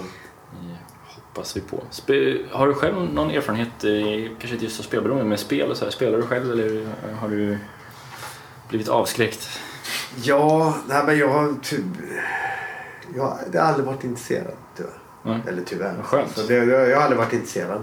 hoppas 1.15 1.57
vi 1.57 1.61
på. 1.61 1.83
Spe, 1.89 2.37
har 2.51 2.67
du 2.67 2.73
själv 2.73 2.95
någon 3.13 3.31
erfarenhet, 3.31 3.83
eh, 3.83 4.31
kanske 4.39 4.53
inte 4.53 4.65
just 4.65 4.79
av 4.79 4.83
spelberoende, 4.83 5.25
med 5.25 5.39
spel 5.39 5.71
och 5.71 5.77
så 5.77 5.85
här? 5.85 5.91
Spelar 5.91 6.17
du 6.17 6.23
själv 6.23 6.51
eller 6.51 6.87
har 7.19 7.29
du 7.29 7.57
blivit 8.69 8.87
avskräckt? 8.87 9.59
Ja, 10.23 10.77
nej, 10.87 11.03
men 11.05 11.17
jag 11.17 11.27
har 11.29 11.53
typ... 11.63 11.85
Jag, 13.15 13.23
har 13.23 13.59
aldrig 13.59 13.85
varit 13.85 14.03
intresserad 14.03 14.53
tyvärr. 14.77 14.91
Nej. 15.23 15.39
Eller 15.47 15.61
tyvärr. 15.65 16.01
Skönt. 16.03 16.37
Så 16.37 16.47
det, 16.47 16.53
jag, 16.53 16.89
jag 16.89 16.95
har 16.97 17.03
aldrig 17.03 17.17
varit 17.19 17.33
intresserad. 17.33 17.81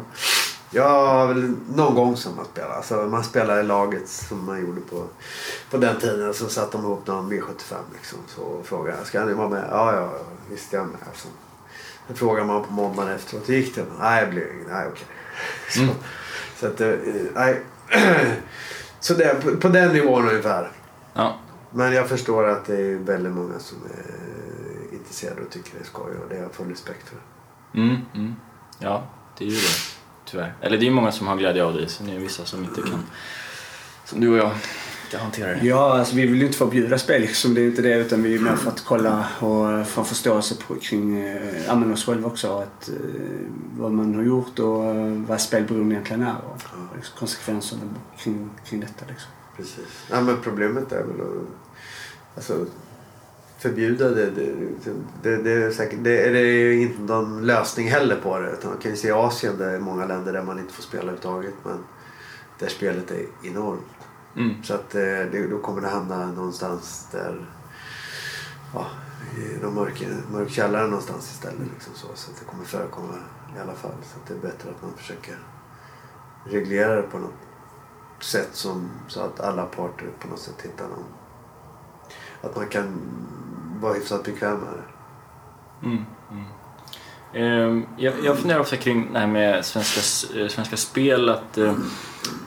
Har 0.76 1.26
väl 1.26 1.54
någon 1.74 1.94
gång 1.94 2.16
som 2.16 2.36
man 2.36 2.44
spelar. 2.44 2.70
Alltså 2.70 2.94
man 2.96 3.24
spelar 3.24 3.60
i 3.60 3.62
laget 3.62 4.08
som 4.08 4.44
man 4.46 4.60
gjorde 4.60 4.80
på, 4.80 5.04
på 5.70 5.76
den 5.76 6.00
tiden. 6.00 6.34
Så 6.34 6.48
satte 6.48 6.76
de 6.76 6.84
ihop 6.84 7.06
någon 7.06 7.32
V75 7.32 7.74
liksom. 7.94 8.18
Så 8.28 8.62
frågade 8.64 8.98
jag, 8.98 9.06
ska 9.06 9.24
ni 9.24 9.32
vara 9.32 9.48
med? 9.48 9.64
Ja, 9.70 9.92
ja, 9.94 10.00
ja, 10.00 10.18
visst 10.50 10.72
jag 10.72 10.82
är 10.82 10.86
med. 10.86 10.96
Alltså. 11.08 11.28
Då 12.08 12.14
frågar 12.14 12.44
man 12.44 12.64
på 12.64 12.72
måndagen 12.72 13.12
efteråt, 13.14 13.48
hur 13.48 13.54
gick 13.54 13.74
det? 13.74 13.84
Nej, 14.00 14.24
det 14.26 14.30
blev 14.32 14.54
inget. 14.54 14.68
Nej, 14.68 14.86
okej. 14.92 15.06
Så, 15.70 15.80
Mm. 15.82 15.94
så 16.56 16.66
att, 16.66 16.80
eh, 16.80 16.94
nej. 17.34 17.62
så 19.00 19.14
det, 19.14 19.42
på, 19.42 19.56
på 19.56 19.68
den 19.68 19.92
nivån 19.92 20.28
ungefär. 20.28 20.70
Ja. 21.14 21.34
Men 21.70 21.92
jag 21.92 22.08
förstår 22.08 22.48
att 22.48 22.64
det 22.64 22.76
är 22.80 22.94
väldigt 22.96 23.32
många 23.32 23.58
som 23.58 23.78
är 23.84 24.94
intresserade 24.94 25.42
och 25.42 25.50
tycker 25.50 25.70
det 25.78 25.80
är 25.80 25.84
skoj 25.86 26.12
och 26.22 26.28
det 26.28 26.34
har 26.36 26.42
jag 26.42 26.52
full 26.52 26.68
respekt 26.70 27.08
för. 27.08 27.18
Mm, 27.80 27.96
mm. 28.14 28.34
Ja, 28.78 29.02
det 29.38 29.44
är 29.44 29.48
ju 29.48 29.54
det. 29.54 29.97
Tyvärr. 30.30 30.54
Eller 30.60 30.78
det 30.78 30.86
är 30.86 30.90
många 30.90 31.12
som 31.12 31.26
har 31.26 31.36
glädje 31.36 31.64
av 31.64 31.74
det, 31.74 31.88
sen 31.88 32.08
är 32.08 32.14
det 32.14 32.18
vissa 32.18 32.44
som 32.44 32.64
inte 32.64 32.80
kan. 32.80 33.04
Som 34.04 34.20
du 34.20 34.28
och 34.28 34.38
jag 34.38 34.50
kan 35.10 35.20
hantera 35.20 35.48
det. 35.48 35.66
Ja, 35.66 35.98
alltså 35.98 36.16
vi 36.16 36.26
vill 36.26 36.40
ju 36.40 36.46
inte 36.46 36.58
förbjuda 36.58 36.98
spel 36.98 37.20
liksom. 37.20 37.54
Det 37.54 37.60
är 37.60 37.66
inte 37.66 37.82
det. 37.82 37.94
Utan 37.94 38.22
vi 38.22 38.34
är 38.34 38.38
mer 38.38 38.56
för 38.56 38.70
att 38.70 38.84
kolla 38.84 39.18
och 39.18 39.86
få 39.86 40.00
en 40.00 40.04
förståelse 40.04 40.54
på, 40.66 40.74
kring 40.74 41.20
eh, 41.20 41.66
ja, 41.66 41.74
men 41.74 41.92
oss 41.92 42.04
själva 42.04 42.28
också. 42.28 42.58
Att, 42.58 42.88
eh, 42.88 42.94
vad 43.76 43.92
man 43.92 44.14
har 44.14 44.22
gjort 44.22 44.58
och 44.58 44.84
eh, 44.84 45.12
vad 45.12 45.40
spelberoende 45.40 45.94
egentligen 45.94 46.22
är. 46.22 46.36
Och, 46.36 46.54
och 46.54 46.96
liksom 46.96 47.18
konsekvenserna 47.18 47.82
kring, 48.18 48.50
kring 48.68 48.80
detta 48.80 49.04
liksom. 49.08 49.30
Precis. 49.56 50.04
Ja, 50.10 50.20
men 50.20 50.36
problemet 50.42 50.92
är 50.92 51.04
väl 51.04 51.20
att 51.20 52.36
alltså, 52.36 52.66
förbjuda 53.58 54.08
det. 54.08 54.30
Det, 55.22 55.36
det, 55.36 55.52
är 55.52 55.70
säkert, 55.70 55.98
det, 56.02 56.26
är 56.26 56.44
ju 56.44 56.82
inte 56.82 57.02
någon 57.02 57.46
lösning 57.46 57.88
heller 57.88 58.16
på 58.16 58.38
det. 58.38 58.50
Utan 58.50 58.70
man 58.70 58.80
kan 58.80 58.90
ju 58.90 58.96
se 58.96 59.08
i 59.08 59.12
Asien, 59.12 59.58
där 59.58 59.66
det 59.66 59.76
är 59.76 59.80
många 59.80 60.06
länder 60.06 60.32
där 60.32 60.42
man 60.42 60.58
inte 60.58 60.74
får 60.74 60.82
spela 60.82 61.02
överhuvudtaget. 61.02 61.54
Men 61.64 61.84
där 62.58 62.68
spelet 62.68 63.10
är 63.10 63.26
enormt. 63.42 63.82
Mm. 64.36 64.62
Så 64.62 64.74
att 64.74 64.94
eh, 64.94 65.00
det, 65.00 65.46
då 65.50 65.58
kommer 65.58 65.80
det 65.80 65.88
hamna 65.88 66.26
någonstans 66.26 67.08
där 67.12 67.46
ja, 68.74 68.86
i 69.36 69.58
de 69.62 69.74
mörka, 69.74 70.04
mörk 70.32 70.50
källare 70.50 70.86
någonstans 70.86 71.32
istället. 71.32 71.68
Liksom 71.74 71.94
så, 71.94 72.06
så 72.14 72.30
att 72.30 72.38
det 72.38 72.44
kommer 72.44 72.64
förekomma 72.64 73.14
i 73.56 73.60
alla 73.60 73.74
fall. 73.74 73.94
Så 74.02 74.18
att 74.20 74.26
det 74.26 74.34
är 74.34 74.50
bättre 74.50 74.70
att 74.70 74.82
man 74.82 74.92
försöker 74.96 75.38
reglera 76.44 76.96
det 76.96 77.02
på 77.02 77.18
något 77.18 77.34
sätt 78.20 78.48
som, 78.52 78.90
så 79.08 79.20
att 79.20 79.40
alla 79.40 79.66
parter 79.66 80.10
på 80.20 80.28
något 80.28 80.40
sätt 80.40 80.60
hittar 80.62 80.88
någon... 80.88 81.04
Att 82.42 82.56
man 82.56 82.66
kan 82.66 83.00
vara 83.80 83.94
hyfsat 83.94 84.24
bekväm 84.24 84.58
med 84.58 84.68
det. 84.68 85.86
Mm. 85.86 86.04
Mm. 86.30 86.44
Ehm, 87.34 87.86
jag, 87.96 88.14
jag 88.24 88.38
funderar 88.38 88.60
också 88.60 88.76
kring 88.76 89.12
det 89.12 89.18
här 89.18 89.26
med 89.26 89.64
Svenska, 89.64 90.00
eh, 90.40 90.48
svenska 90.48 90.76
Spel, 90.76 91.28
att 91.28 91.58
eh, 91.58 91.74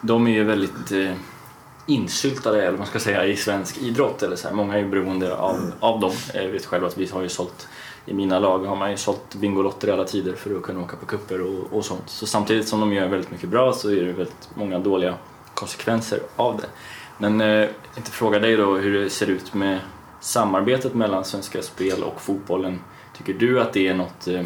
de 0.02 0.28
är 0.28 0.32
ju 0.32 0.44
väldigt 0.44 0.92
eh, 0.92 1.14
insyltade, 1.86 2.58
eller 2.58 2.72
vad 2.72 2.80
man 2.80 2.88
ska 2.88 3.00
säga, 3.00 3.26
i 3.26 3.36
svensk 3.36 3.78
idrott. 3.78 4.24
Eller 4.24 4.36
så 4.36 4.48
här. 4.48 4.56
Många 4.56 4.74
är 4.74 4.80
ju 4.80 4.90
beroende 4.90 5.36
av, 5.36 5.74
av 5.80 6.00
dem. 6.00 6.12
Jag 6.34 6.48
vet 6.48 6.66
själv 6.66 6.86
att 6.86 6.98
vi 6.98 7.06
har 7.06 7.22
ju 7.22 7.30
sålt, 7.30 7.68
i 8.06 8.14
mina 8.14 8.40
lag 8.40 8.60
har 8.60 8.76
man 8.76 8.92
ju 8.92 8.98
sålt 8.98 9.36
Bingolotter 9.36 9.88
i 9.88 9.92
alla 9.92 10.04
tider 10.04 10.34
för 10.34 10.56
att 10.56 10.62
kunna 10.62 10.82
åka 10.82 10.98
på 10.98 11.06
kupper 11.06 11.42
och, 11.42 11.78
och 11.78 11.86
sånt. 11.86 12.10
Så 12.10 12.28
samtidigt 12.28 12.68
som 12.68 12.80
de 12.80 12.94
gör 12.94 13.08
väldigt 13.08 13.32
mycket 13.32 13.50
bra 13.50 13.74
så 13.74 13.90
är 13.90 13.96
det 13.96 14.14
väldigt 14.14 14.50
många 14.56 14.80
dåliga 14.80 15.16
konsekvenser 15.54 16.20
av 16.36 16.58
det. 16.58 16.68
Men 17.18 17.42
eh, 17.42 17.48
jag 17.48 17.70
tänkte 17.94 18.12
fråga 18.12 18.40
dig 18.40 18.58
då 18.58 18.76
hur 18.76 19.04
det 19.04 19.10
ser 19.10 19.30
ut 19.30 19.54
med 19.54 19.80
samarbetet 20.22 20.94
mellan 20.94 21.26
Svenska 21.26 21.62
Spel 21.62 22.04
och 22.04 22.22
fotbollen. 22.22 22.80
Tycker 23.18 23.34
du 23.34 23.62
att 23.62 23.74
det 23.74 23.88
är 23.88 23.94
något 23.94 24.28
eh, 24.28 24.44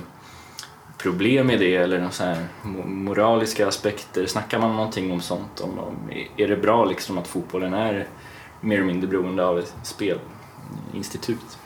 problem 0.97 1.49
i 1.49 1.57
det 1.57 1.75
eller 1.75 2.01
någon 2.01 2.11
så 2.11 2.23
här 2.23 2.47
mo- 2.63 2.87
moraliska 2.87 3.67
aspekter? 3.67 4.25
Snackar 4.25 4.59
man 4.59 4.75
någonting 4.75 5.11
om 5.11 5.21
sånt? 5.21 5.61
Om, 5.61 5.79
om, 5.79 5.95
är 6.37 6.47
det 6.47 6.57
bra 6.57 6.85
liksom 6.85 7.17
att 7.17 7.27
fotbollen 7.27 7.73
är 7.73 8.07
mer 8.61 8.75
eller 8.75 8.87
mindre 8.87 9.07
beroende 9.09 9.45
av 9.45 9.59
ett 9.59 9.73
spelinstitut? 9.83 11.57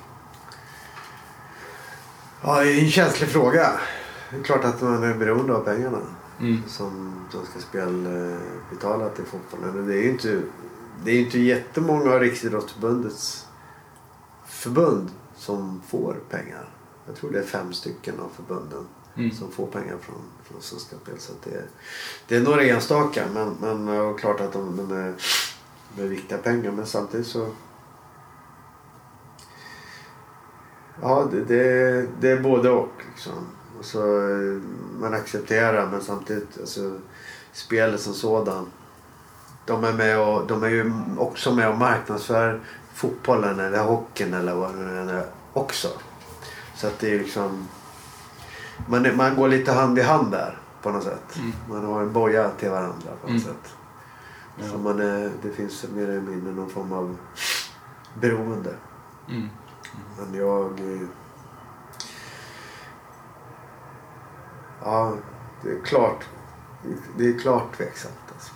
Ja, 2.44 2.60
det 2.64 2.72
är 2.72 2.84
en 2.84 2.92
känslig 2.92 3.30
fråga. 3.30 3.72
Det 4.30 4.38
är 4.38 4.44
klart 4.44 4.66
att 4.66 4.82
man 4.82 5.04
är 5.04 5.14
beroende 5.14 5.54
av 5.54 5.64
pengarna. 5.64 5.98
Mm. 6.40 6.64
som 6.68 7.14
Svenska 7.32 7.60
Spel 7.60 8.06
eh, 8.06 8.38
betalar 8.70 9.10
till 9.10 9.26
fotbollen. 9.26 9.76
Men 9.76 9.88
det 9.88 9.94
är 9.94 10.04
ju 10.04 10.10
inte, 10.10 10.42
det 11.04 11.12
är 11.12 11.20
inte 11.20 11.40
jättemånga 11.40 12.12
av 12.12 12.20
Riksidrottsförbundets 12.20 13.48
förbund 14.60 15.12
som 15.36 15.82
får 15.88 16.14
pengar. 16.30 16.70
Jag 17.08 17.16
tror 17.16 17.32
det 17.32 17.40
är 17.40 17.44
fem 17.44 17.74
stycken 17.74 18.20
av 18.20 18.30
förbunden 18.36 18.88
Mm. 19.16 19.32
som 19.32 19.52
får 19.52 19.68
pengar 19.68 19.98
från, 20.02 20.22
från 20.44 20.62
Svenska 20.62 20.96
Spel. 21.04 21.20
Så 21.20 21.34
det, 21.44 21.56
är, 21.56 21.66
det 22.28 22.36
är 22.36 22.42
några 22.42 22.64
enstaka 22.64 23.26
men, 23.34 23.56
men 23.62 23.88
eh, 23.96 24.02
och 24.02 24.20
klart 24.20 24.42
att 24.42 24.54
de, 24.54 24.78
de, 24.78 24.92
är, 24.92 25.14
de 25.96 26.04
är 26.04 26.08
viktiga 26.08 26.38
pengar. 26.38 26.72
Men 26.72 26.86
samtidigt 26.86 27.28
så 27.28 27.48
Ja, 31.02 31.28
det, 31.32 31.44
det, 31.44 32.08
det 32.22 32.32
är 32.32 32.40
både 32.40 32.70
och. 32.70 32.92
Liksom. 33.10 33.34
Och 33.80 33.86
så, 33.86 34.30
eh, 34.30 34.62
man 35.00 35.14
accepterar 35.14 35.88
men 35.92 36.02
samtidigt, 36.02 36.60
alltså, 36.60 37.00
spelet 37.54 38.02
som 38.02 38.14
sådan. 38.14 38.66
De 39.66 39.84
är, 39.84 39.94
med 39.94 40.20
och, 40.20 40.48
de 40.48 40.64
är 40.64 40.70
ju 40.70 40.94
också 41.18 41.56
med 41.56 41.70
och 41.70 41.78
marknadsför 41.78 42.62
fotbollen 43.00 43.60
eller 43.60 43.84
hockeyn 43.84 44.34
eller 44.34 44.56
vad 44.56 44.74
det 44.76 44.80
nu 44.80 45.12
är 45.12 45.26
också. 45.54 45.88
Så 46.76 46.88
att 46.88 47.00
det 47.00 47.14
är 47.16 47.20
liksom... 47.20 47.68
Man, 48.88 49.16
man 49.16 49.36
går 49.36 49.48
lite 49.48 49.72
hand 49.72 50.00
i 50.00 50.02
hand 50.02 50.32
där 50.32 50.58
på 50.82 50.92
något 50.92 51.04
sätt. 51.04 51.36
Mm. 51.36 51.54
Man 51.70 51.86
har 51.86 52.02
en 52.02 52.14
boja 52.14 52.50
till 52.50 52.70
varandra 52.70 53.10
på 53.22 53.28
något 53.28 53.30
Mm. 53.30 53.42
sätt. 53.42 53.74
Ja. 54.58 54.68
Så 54.72 54.78
man 54.78 55.00
är, 55.00 55.32
det 55.42 55.52
finns 55.52 55.86
mer 55.94 56.04
eller 56.10 56.22
mindre 56.22 56.54
någon 56.54 56.70
form 56.70 56.92
av 56.94 57.18
beroende. 58.22 58.74
Mm. 59.30 59.50
Men 60.18 60.34
jag... 60.40 60.80
Ja, 64.84 65.14
det 65.64 65.70
är 65.72 65.82
klart. 65.86 66.24
Det 67.18 67.28
är 67.30 67.40
klart 67.40 67.78
tveksamt. 67.78 68.14
Alltså. 68.34 68.52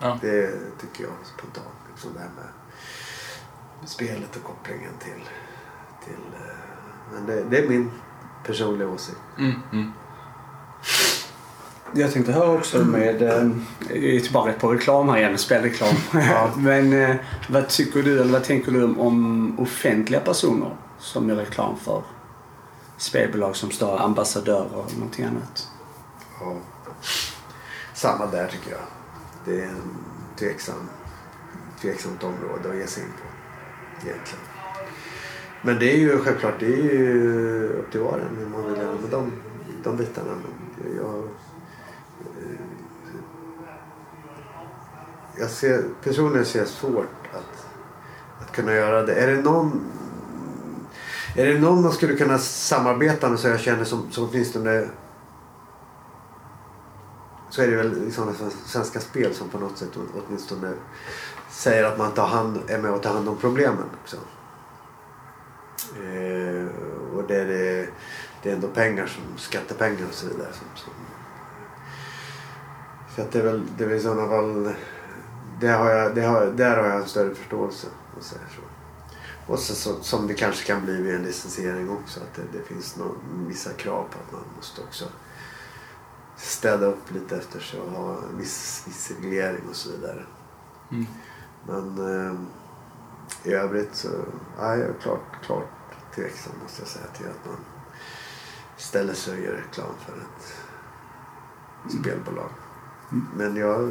Ja. 0.00 0.18
Det 0.20 0.50
tycker 0.80 1.04
jag 1.04 1.12
spontant. 1.24 1.76
Liksom 1.90 2.10
det 2.14 2.20
här 2.20 2.30
med 2.36 2.59
spelet 3.84 4.36
och 4.36 4.44
kopplingen 4.44 4.92
till... 4.98 5.24
till 6.04 6.34
eh, 6.34 7.12
men 7.12 7.26
det, 7.26 7.44
det 7.50 7.58
är 7.58 7.68
min 7.68 7.90
personliga 8.46 8.88
åsikt. 8.88 9.18
Mm. 9.38 9.54
Mm. 9.72 9.92
Jag 11.94 12.12
tänkte 12.12 12.32
höra 12.32 12.50
också 12.50 12.78
med, 12.78 13.22
eh, 13.22 13.48
jag 13.88 14.14
är 14.14 14.20
tillbaka 14.20 14.52
på 14.52 14.72
reklam 14.72 15.08
här 15.08 15.18
igen, 15.18 15.38
spelreklam. 15.38 15.94
Ja. 16.12 16.50
Men 16.56 16.92
eh, 16.92 17.16
vad 17.48 17.68
tycker 17.68 18.02
du, 18.02 18.20
eller 18.20 18.32
vad 18.32 18.44
tänker 18.44 18.72
du 18.72 18.84
om 18.84 19.60
offentliga 19.60 20.20
personer 20.20 20.76
som 20.98 21.28
gör 21.28 21.36
reklam 21.36 21.76
för 21.76 22.02
spelbolag 22.96 23.56
som 23.56 23.70
står 23.70 24.00
ambassadörer 24.00 24.74
och 24.74 24.94
någonting 24.94 25.24
annat? 25.24 25.68
Ja. 26.40 26.56
Samma 27.94 28.26
där 28.26 28.46
tycker 28.46 28.70
jag. 28.70 28.80
Det 29.44 29.60
är 29.60 29.66
en 29.66 29.96
tveksam, 30.38 30.88
tveksamt 31.80 32.24
område 32.24 32.70
att 32.70 32.76
ge 32.76 32.86
sig 32.86 33.02
in 33.02 33.08
på. 33.08 33.29
Egentligen. 34.02 34.44
Men 35.62 35.78
det 35.78 35.92
är 35.92 35.96
ju 35.96 36.18
självklart, 36.18 36.54
det 36.60 36.66
är 36.66 36.94
ju 36.94 37.68
upp 37.68 37.90
till 37.90 38.00
var 38.00 38.12
och 38.12 38.18
en 38.18 38.36
hur 38.38 38.46
man 38.46 38.70
vill 38.70 38.82
göra 38.82 38.92
med 38.92 39.10
de, 39.10 39.32
de 39.84 39.96
bitarna. 39.96 40.28
Men 40.32 40.96
jag, 40.96 41.16
eh, 41.16 42.60
jag 45.38 45.50
ser, 45.50 45.84
personligen 46.02 46.46
ser 46.46 46.58
jag 46.58 46.68
svårt 46.68 47.28
att, 47.32 47.66
att 48.42 48.52
kunna 48.52 48.74
göra 48.74 49.02
det. 49.02 49.14
Är 49.14 49.26
det 49.26 49.42
någon 49.42 49.80
är 51.36 51.46
det 51.46 51.60
någon 51.60 51.82
man 51.82 51.92
skulle 51.92 52.16
kunna 52.16 52.38
samarbeta 52.38 53.28
med 53.28 53.38
så 53.38 53.48
jag 53.48 53.60
känner 53.60 53.84
som, 53.84 54.10
som 54.10 54.28
åtminstone 54.30 54.88
så 57.50 57.62
är 57.62 57.68
det 57.68 57.76
väl 57.76 58.04
liksom 58.04 58.30
i 58.30 58.34
sådana 58.34 58.52
svenska 58.66 59.00
spel 59.00 59.34
som 59.34 59.48
på 59.48 59.58
något 59.58 59.78
sätt 59.78 59.88
åtminstone 60.26 60.72
säger 61.50 61.84
att 61.84 61.98
man 61.98 62.12
tar 62.12 62.26
hand, 62.26 62.58
är 62.68 62.78
med 62.78 62.90
och 62.90 63.02
tar 63.02 63.12
hand 63.12 63.28
om 63.28 63.36
problemen 63.36 63.84
också. 64.02 64.16
Eh, 65.96 66.66
och 67.16 67.24
det 67.28 67.36
är, 67.36 67.46
det, 67.46 67.88
det 68.42 68.50
är 68.50 68.54
ändå 68.54 68.68
pengar 68.68 69.06
som 69.06 69.38
skattepengar 69.38 70.06
och 70.08 70.14
så 70.14 70.26
vidare. 70.26 70.52
Som, 70.52 70.66
som, 70.74 70.92
så 73.16 73.22
att 73.22 73.32
det 73.32 73.38
är 73.38 73.44
väl, 73.44 73.62
det 73.78 73.84
är 73.84 73.88
väl 73.88 73.98
i 73.98 74.02
sådana 74.02 74.28
fall 74.28 74.74
det 75.60 75.68
har 75.68 75.90
jag, 75.90 76.14
det 76.14 76.22
har, 76.22 76.46
där 76.46 76.76
har 76.76 76.86
jag 76.86 76.96
en 76.96 77.08
större 77.08 77.34
förståelse. 77.34 77.86
Och 78.16 78.24
så. 78.24 78.36
Och 79.46 79.58
så, 79.58 79.74
så, 79.74 80.02
som 80.02 80.26
det 80.26 80.34
kanske 80.34 80.66
kan 80.66 80.84
bli 80.84 81.02
vid 81.02 81.14
en 81.14 81.22
licensiering 81.22 81.90
också. 81.90 82.20
Att 82.20 82.34
det, 82.34 82.58
det 82.58 82.64
finns 82.64 82.96
någon, 82.96 83.46
vissa 83.48 83.70
krav 83.72 84.06
på 84.10 84.18
att 84.18 84.32
man 84.32 84.42
måste 84.56 84.80
också 84.80 85.04
städa 86.40 86.86
upp 86.86 87.10
lite 87.10 87.36
efter 87.36 87.60
sig 87.60 87.80
och 87.80 87.90
ha 87.90 88.16
en 88.16 88.38
viss, 88.38 88.84
viss 88.86 89.10
reglering 89.10 89.62
och 89.68 89.76
så 89.76 89.90
vidare. 89.90 90.26
Mm. 90.90 91.06
Men 91.66 91.98
eh, 91.98 92.34
i 93.44 93.52
övrigt 93.52 93.94
så 93.94 94.08
ja, 94.58 94.76
jag 94.76 94.88
är 94.88 94.94
klart, 95.02 95.44
klart 95.44 95.68
tveksam 96.14 96.52
måste 96.62 96.82
jag 96.82 96.88
säga 96.88 97.06
till 97.06 97.26
att 97.26 97.46
man 97.46 97.56
ställer 98.76 99.14
sig 99.14 99.38
och 99.38 99.44
gör 99.44 99.52
reklam 99.52 99.94
för 100.06 100.12
ett 100.12 100.56
spelbolag. 102.00 102.50
Men 103.36 103.56
jag, 103.56 103.90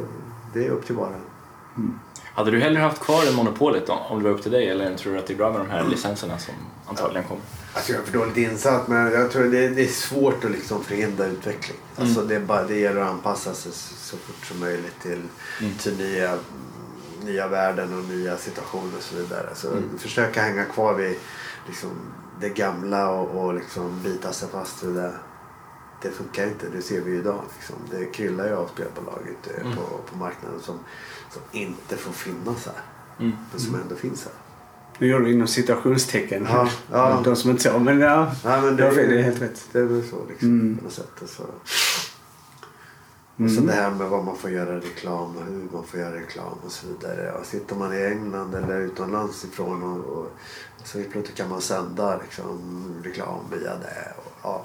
det 0.52 0.66
är 0.66 0.70
upp 0.70 0.86
till 0.86 0.96
var 0.96 1.08
och 1.08 1.14
en. 1.14 2.00
Hade 2.34 2.50
du 2.50 2.60
hellre 2.60 2.80
haft 2.80 3.02
kvar 3.02 3.24
det 3.24 3.32
monopolet 3.32 3.86
då, 3.86 3.92
om 3.92 4.18
det 4.18 4.24
var 4.24 4.36
upp 4.36 4.42
till 4.42 4.52
dig 4.52 4.68
eller 4.68 4.96
tror 4.96 5.12
du 5.12 5.18
att 5.18 5.26
det 5.26 5.32
är 5.32 5.36
bra 5.36 5.50
med 5.52 5.60
de 5.60 5.70
här 5.70 5.84
licenserna 5.84 6.38
som 6.38 6.54
antagligen 6.86 7.28
kommer? 7.28 7.42
Alltså 7.74 7.92
jag 7.92 8.00
är 8.00 8.04
för 8.06 8.18
dåligt 8.18 8.36
insatt 8.36 8.88
men 8.88 9.12
jag 9.12 9.30
tror 9.30 9.44
det, 9.44 9.68
det 9.68 9.82
är 9.82 9.88
svårt 9.88 10.44
att 10.44 10.50
liksom 10.50 10.84
förhindra 10.84 11.26
utveckling. 11.26 11.78
Alltså 11.96 12.22
det, 12.22 12.34
är 12.36 12.40
bara, 12.40 12.64
det 12.64 12.78
gäller 12.78 13.00
att 13.00 13.10
anpassa 13.10 13.54
sig 13.54 13.72
så, 13.72 14.16
fort 14.16 14.46
som 14.46 14.60
möjligt 14.60 15.00
till, 15.02 15.22
till 15.78 15.96
nya, 15.98 16.38
nya 17.22 17.48
värden 17.48 17.98
och 17.98 18.04
nya 18.04 18.36
situationer 18.36 18.96
och 18.96 19.02
så 19.02 19.16
vidare. 19.16 19.48
Så 19.54 19.68
försöka 19.98 20.42
hänga 20.42 20.64
kvar 20.64 20.94
vid 20.94 21.16
liksom, 21.66 21.90
det 22.40 22.48
gamla 22.48 23.10
och, 23.10 23.44
och 23.44 23.54
liksom 23.54 24.02
bita 24.02 24.32
sig 24.32 24.48
fast 24.48 24.82
vid 24.82 24.94
det. 24.94 25.12
Det 26.02 26.10
funkar 26.10 26.44
inte, 26.46 26.66
det 26.68 26.82
ser 26.82 27.00
vi 27.00 27.10
ju 27.10 27.18
idag. 27.18 27.42
Liksom. 27.58 27.76
Det 27.90 28.04
kryllar 28.04 28.46
ju 28.46 28.54
av 28.54 28.66
spelbolag 28.66 29.20
ute 29.28 29.60
på, 29.76 29.82
på 30.10 30.18
marknaden 30.18 30.60
som, 30.60 30.78
som 31.30 31.42
inte 31.52 31.96
får 31.96 32.12
finnas 32.12 32.66
här. 32.66 32.74
Mm. 33.18 33.36
Men 33.50 33.60
som 33.60 33.74
ändå 33.74 33.94
finns 33.94 34.24
här. 34.24 34.32
Nu 34.98 35.06
gör 35.06 35.20
du 35.20 35.32
inom 35.32 35.46
citationstecken. 35.48 36.46
Ja, 36.50 36.68
ja. 36.92 37.20
De 37.24 37.36
som 37.36 37.50
inte 37.50 37.62
så, 37.62 37.78
men 37.78 38.00
ja. 38.00 38.32
Nej, 38.44 38.60
men 38.62 38.76
det, 38.76 38.86
är, 38.86 38.94
det 38.94 39.18
är 39.18 39.22
helt 39.22 39.42
rätt. 39.42 39.68
Det 39.72 39.78
är 39.78 39.84
väl 39.84 40.08
så 40.08 40.16
liksom, 40.28 40.48
Mm. 40.48 40.76
på 40.78 40.84
något 40.84 40.92
sätt. 40.92 41.22
Och 41.22 41.28
så, 41.28 41.42
och 43.44 43.50
så 43.50 43.60
det 43.60 43.72
här 43.72 43.90
med 43.90 44.08
vad 44.08 44.24
man 44.24 44.36
får 44.36 44.50
göra 44.50 44.76
reklam 44.76 45.36
och 45.36 45.44
hur 45.44 45.68
man 45.72 45.84
får 45.84 46.00
göra 46.00 46.14
reklam 46.16 46.58
och 46.64 46.72
så 46.72 46.86
vidare. 46.86 47.32
Och 47.32 47.46
sitter 47.46 47.76
man 47.76 47.94
i 47.94 48.02
England 48.02 48.54
eller 48.54 48.80
utomlands 48.80 49.44
ifrån 49.44 49.82
och, 49.82 49.98
och, 50.12 50.32
och 50.80 50.86
så 50.86 50.98
plötsligt 51.12 51.36
kan 51.36 51.48
man 51.48 51.60
sända 51.60 52.18
liksom, 52.22 52.58
reklam 53.04 53.38
via 53.50 53.76
det. 53.76 54.12
Och, 54.16 54.32
ja. 54.42 54.64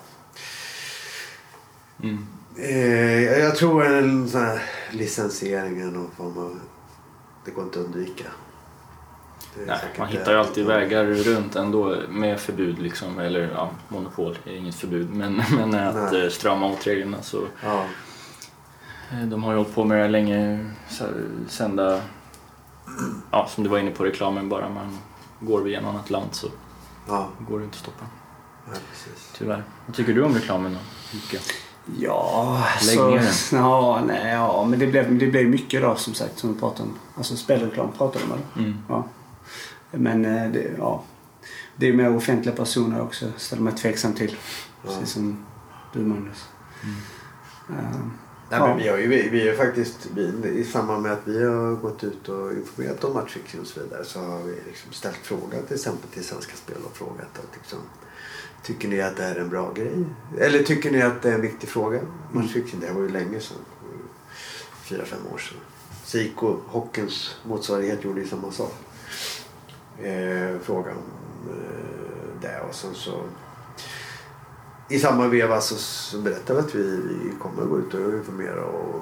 Mm. 2.04 2.28
eh, 2.58 3.40
jag 3.40 3.56
tror 3.56 3.86
en 3.86 4.30
sån 4.30 4.42
här 4.42 4.62
licensieringen 4.96 5.96
och 5.98 6.10
vad 6.18 6.36
man, 6.36 6.62
det 7.46 7.52
går 7.52 7.64
inte 7.64 7.80
att 7.80 7.86
undvika. 7.86 8.24
Nej, 9.68 9.80
man 10.00 10.08
hittar 10.08 10.32
ju 10.32 10.38
alltid 10.40 10.66
vägar 10.66 11.06
runt 11.06 11.56
ändå 11.56 11.98
med 12.10 12.40
förbud 12.40 12.80
liksom, 12.80 13.20
eller 13.20 13.52
ja, 13.54 13.70
monopol 13.88 14.38
är 14.46 14.56
inget 14.56 14.76
förbud, 14.76 15.10
men, 15.14 15.34
men 15.56 15.74
att 15.76 16.12
Nej. 16.12 16.24
eh, 16.26 16.30
strama 16.30 16.66
åt 16.66 16.88
reglerna 16.88 17.22
så 17.22 17.42
Ja. 17.64 17.86
eh, 19.12 19.22
de 19.26 19.44
har 19.44 19.52
ju 19.52 19.58
hållit 19.58 19.76
på 19.76 19.84
med 19.84 19.98
det 20.02 20.08
länge, 20.08 20.72
så- 20.90 21.06
sända, 21.48 22.02
ja 23.32 23.48
som 23.48 23.64
du 23.64 23.70
var 23.70 23.80
inne 23.80 23.92
på 23.92 24.04
reklamen, 24.04 24.50
bara 24.50 24.70
man 24.70 24.98
går 25.40 25.62
via 25.62 25.82
något 25.82 25.90
annat 25.90 26.10
land 26.10 26.30
så 26.32 26.48
Ja, 27.08 27.30
går 27.50 27.60
det 27.60 27.66
inte 27.66 27.76
att 27.76 27.80
stoppa. 27.82 28.06
ja, 28.68 28.72
precis. 28.92 29.32
Tyvärr. 29.38 29.64
Vad 29.86 29.96
tycker 29.96 30.14
du 30.14 30.24
om 30.24 30.34
reklamen 30.34 30.74
då? 30.74 30.80
Jocke? 31.18 31.40
Ja, 32.00 32.68
så, 32.82 33.20
ja, 33.56 34.04
nej, 34.08 34.34
ja, 34.34 34.66
men 34.70 34.80
det 34.80 34.88
blev, 34.88 35.18
det 35.18 35.28
blev 35.28 35.50
mycket 35.50 35.82
då 35.82 35.96
som 35.96 36.14
sagt 36.14 36.40
som 36.40 36.54
vi 36.54 36.60
pratade 36.60 36.90
om. 36.90 36.96
Alltså 37.16 37.36
spelreklam 37.36 37.92
pratade 37.98 38.26
de 38.26 38.32
om? 38.32 38.64
Mm. 38.64 38.78
Ja. 38.90 39.08
Men 39.92 40.26
eh, 40.26 40.52
det, 40.52 40.72
ja. 40.78 41.04
det 41.76 41.88
är 41.88 41.94
mer 41.94 42.16
offentliga 42.16 42.56
personer 42.56 43.02
också 43.02 43.26
ställer 43.38 43.64
mig 43.64 43.74
tveksam 43.74 44.14
till. 44.14 44.36
Precis 44.86 45.10
som 45.10 45.46
du 45.94 46.00
Magnus. 46.00 46.46
Eh, 47.70 47.76
Nej, 48.50 48.60
Ja. 48.60 48.68
men 48.68 48.78
vi 48.78 48.88
har 48.88 48.98
ju 48.98 49.08
vi, 49.08 49.30
vi 49.30 49.50
är 49.50 49.56
faktiskt 49.56 50.08
vi, 50.16 50.50
i 50.50 50.64
samband 50.64 51.04
med 51.04 51.12
att 51.12 51.22
vi 51.26 51.44
har 51.46 51.76
gått 51.76 52.04
ut 52.04 52.30
och 52.30 52.52
informerat 52.54 53.04
om 53.04 53.14
matchfixing 53.14 53.62
och 53.62 53.68
så 53.68 53.80
vidare 53.80 54.06
så 54.06 54.20
har 54.20 54.40
vi 54.40 54.56
liksom 54.68 54.92
ställt 54.92 55.18
frågan 55.24 55.66
till 55.66 55.76
exempel 55.76 56.10
till 56.10 56.24
Svenska 56.24 56.56
Spel 56.56 56.78
och 56.86 56.98
frågat 56.98 57.40
att 57.40 57.56
liksom, 57.58 57.80
Tycker 58.66 58.88
ni 58.88 59.02
att 59.02 59.18
det 59.18 59.24
här 59.24 59.36
är 59.36 59.40
en 59.40 59.50
bra 59.50 59.74
grej? 59.74 60.06
Eller 60.40 60.64
tycker 60.64 60.92
ni 60.92 61.02
att 61.02 61.22
det 61.22 61.30
är 61.30 61.34
en 61.34 61.42
viktig 61.42 61.70
fråga? 61.70 62.00
Matchfixing, 62.32 62.80
det 62.80 62.88
här 62.88 62.94
var 62.94 63.02
ju 63.02 63.10
länge 63.10 63.40
sedan. 63.40 63.58
Fyra, 64.84 65.06
fem 65.06 65.20
år 65.34 65.38
sedan. 65.38 65.58
Siko, 66.04 66.60
hockeyns 66.68 67.36
motsvarighet, 67.44 68.04
gjorde 68.04 68.22
ju 68.22 68.28
samma 68.28 68.52
sak. 68.52 68.74
Eh, 70.02 70.60
fråga 70.62 70.92
om 70.92 71.52
eh, 71.52 72.42
det 72.42 72.60
och 72.70 72.76
sen 72.76 72.94
så 72.94 73.22
i 74.90 75.00
samma 75.00 75.28
veva 75.28 75.62
så, 75.62 75.76
så 75.76 76.18
berättade 76.18 76.62
vi 76.62 76.68
att 76.68 76.76
vi, 76.76 77.02
vi 77.24 77.32
kommer 77.40 77.66
gå 77.66 77.80
ut 77.80 77.94
och 77.94 78.14
informera 78.14 78.66
och 78.66 79.02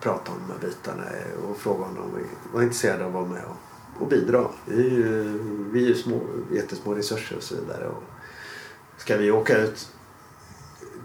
prata 0.00 0.32
om 0.32 0.38
de 0.46 0.52
här 0.52 0.60
bitarna 0.60 1.04
och 1.48 1.56
fråga 1.56 1.84
om 1.84 1.94
de 1.94 2.26
var 2.52 2.62
intresserade 2.62 3.04
av 3.04 3.08
att 3.08 3.14
vara 3.14 3.26
med 3.26 3.44
och, 3.44 4.02
och 4.02 4.08
bidra. 4.08 4.44
Vi 4.64 4.86
är 4.86 4.90
ju, 4.90 5.38
vi 5.72 5.84
är 5.84 5.88
ju 5.88 5.94
små, 5.94 6.20
jättesmå 6.52 6.94
resurser 6.94 7.36
och 7.36 7.42
så 7.42 7.54
vidare. 7.54 7.88
Och 7.88 8.02
ska 8.98 9.16
vi 9.16 9.30
åka 9.30 9.56
ut 9.56 9.88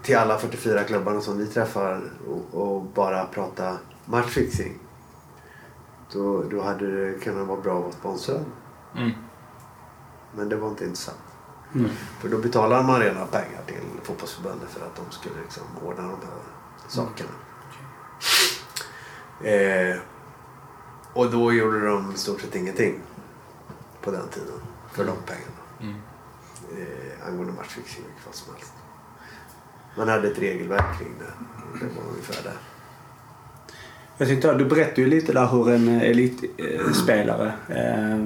till 0.02 0.16
alla 0.16 0.38
44 0.38 0.84
klubbarna 0.84 1.20
som 1.20 1.38
vi 1.38 1.46
träffar 1.46 2.02
och, 2.28 2.60
och 2.62 2.82
bara 2.82 3.26
prata 3.26 3.78
matchfixing 4.04 4.78
då, 6.12 6.42
då 6.42 6.62
hade 6.62 7.10
det 7.10 7.18
kunnat 7.18 7.48
vara 7.48 7.60
bra 7.60 7.76
att 7.76 7.82
vara 7.82 7.92
sponsrad. 7.92 8.44
Mm. 8.96 9.10
Men 10.36 10.48
det 10.48 10.56
var 10.56 10.68
inte 10.68 10.84
intressant. 10.84 11.18
mm. 11.74 11.90
För 12.20 12.28
då 12.28 12.38
betalar 12.38 12.82
man 12.82 13.00
redan 13.00 13.28
pengar 13.28 13.60
till 13.66 13.76
fotbollsförbundet 14.02 14.68
för 14.68 14.86
att 14.86 14.96
de 14.96 15.10
skulle 15.10 15.34
liksom 15.42 15.62
ordna 15.84 16.02
de 16.02 16.10
här 16.10 16.40
sakerna. 16.88 17.30
Eh, 19.42 19.96
och 21.12 21.30
då 21.30 21.52
gjorde 21.52 21.86
de 21.86 22.12
i 22.14 22.18
stort 22.18 22.40
sett 22.40 22.56
ingenting 22.56 23.00
på 24.02 24.10
den 24.10 24.28
tiden 24.28 24.60
för 24.92 25.04
de 25.04 25.16
pengarna. 25.26 25.96
Eh, 26.72 27.28
angående 27.28 27.52
matchfixing 27.52 28.04
vilket 28.04 28.24
fall 28.24 28.32
som 28.32 28.54
helst. 28.54 28.72
Man 29.96 30.08
hade 30.08 30.28
ett 30.28 30.38
regelverk 30.38 30.98
kring 30.98 31.14
det. 31.18 31.32
Och 31.72 31.78
Det 31.78 32.00
var 32.00 32.10
ungefär 32.10 32.42
det. 32.42 32.56
Jag 34.18 34.28
tänkte, 34.28 34.54
du 34.54 34.64
berättade 34.64 35.00
ju 35.00 35.06
lite 35.06 35.32
där 35.32 35.46
hur 35.46 35.70
en 35.70 35.88
elitspelare 35.88 37.52
eh, 37.68 38.18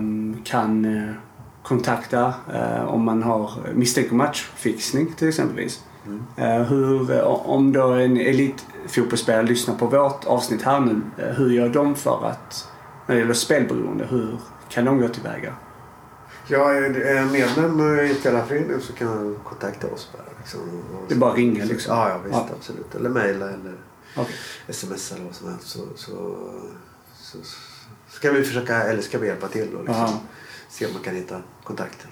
kan 0.45 0.84
eh, 0.84 1.14
kontakta 1.62 2.34
eh, 2.55 2.84
om 2.84 3.05
man 3.05 3.22
har 3.22 3.51
misstänker 3.74 4.14
matchfixning 4.14 5.12
till 5.12 5.28
exempelvis. 5.28 5.84
Mm. 6.07 6.22
Eh, 6.36 6.62
hur, 6.66 7.22
om 7.24 7.72
då 7.72 7.93
en 7.93 8.16
elitfotbollsspelare 8.16 9.43
lyssnar 9.47 9.74
på 9.74 9.86
vårt 9.86 10.24
avsnitt 10.24 10.62
här 10.62 10.80
nu, 10.80 11.01
hur 11.16 11.51
gör 11.51 11.68
de 11.68 11.95
för 11.95 12.26
att, 12.26 12.68
när 13.07 13.14
det 13.14 13.20
gäller 13.20 13.34
spelberoende, 13.34 14.07
hur 14.11 14.39
kan 14.68 14.84
de 14.84 15.01
gå 15.01 15.09
tillväga? 15.09 15.55
Ja, 16.49 16.72
är 16.72 17.24
medlem 17.24 18.01
i 18.01 18.14
spelarföreningen 18.14 18.80
så 18.80 18.92
kan 18.92 19.28
du 19.28 19.38
kontakta 19.44 19.86
oss 19.86 20.09
bara. 20.12 20.22
Liksom. 20.38 20.61
Det 21.09 21.14
är 21.14 21.18
bara 21.18 21.30
att 21.30 21.36
ringa 21.36 21.64
liksom? 21.64 21.96
Ja, 21.96 22.09
ja 22.09 22.18
visst 22.18 22.34
Ja. 22.34 22.49
absolut. 22.59 22.94
Eller 22.94 23.11
mejla 23.11 23.46
eller 23.51 23.74
Okej. 24.16 24.34
sms 24.66 25.12
eller 25.12 25.24
vad 25.24 25.34
som 25.34 25.49
helst. 25.49 25.68
Så, 25.68 25.78
så, 25.96 26.36
så, 27.14 27.38
ska 28.11 28.32
vi 28.32 28.44
försöka, 28.44 28.82
eller 28.82 29.03
ska 29.03 29.18
vi 29.18 29.26
hjälpa 29.26 29.49
till 29.49 29.74
och 29.76 29.84
liksom, 29.84 30.09
se 30.70 30.86
om 30.86 30.92
man 30.92 31.03
kan 31.03 31.14
hitta 31.14 31.40
kontakter. 31.64 32.11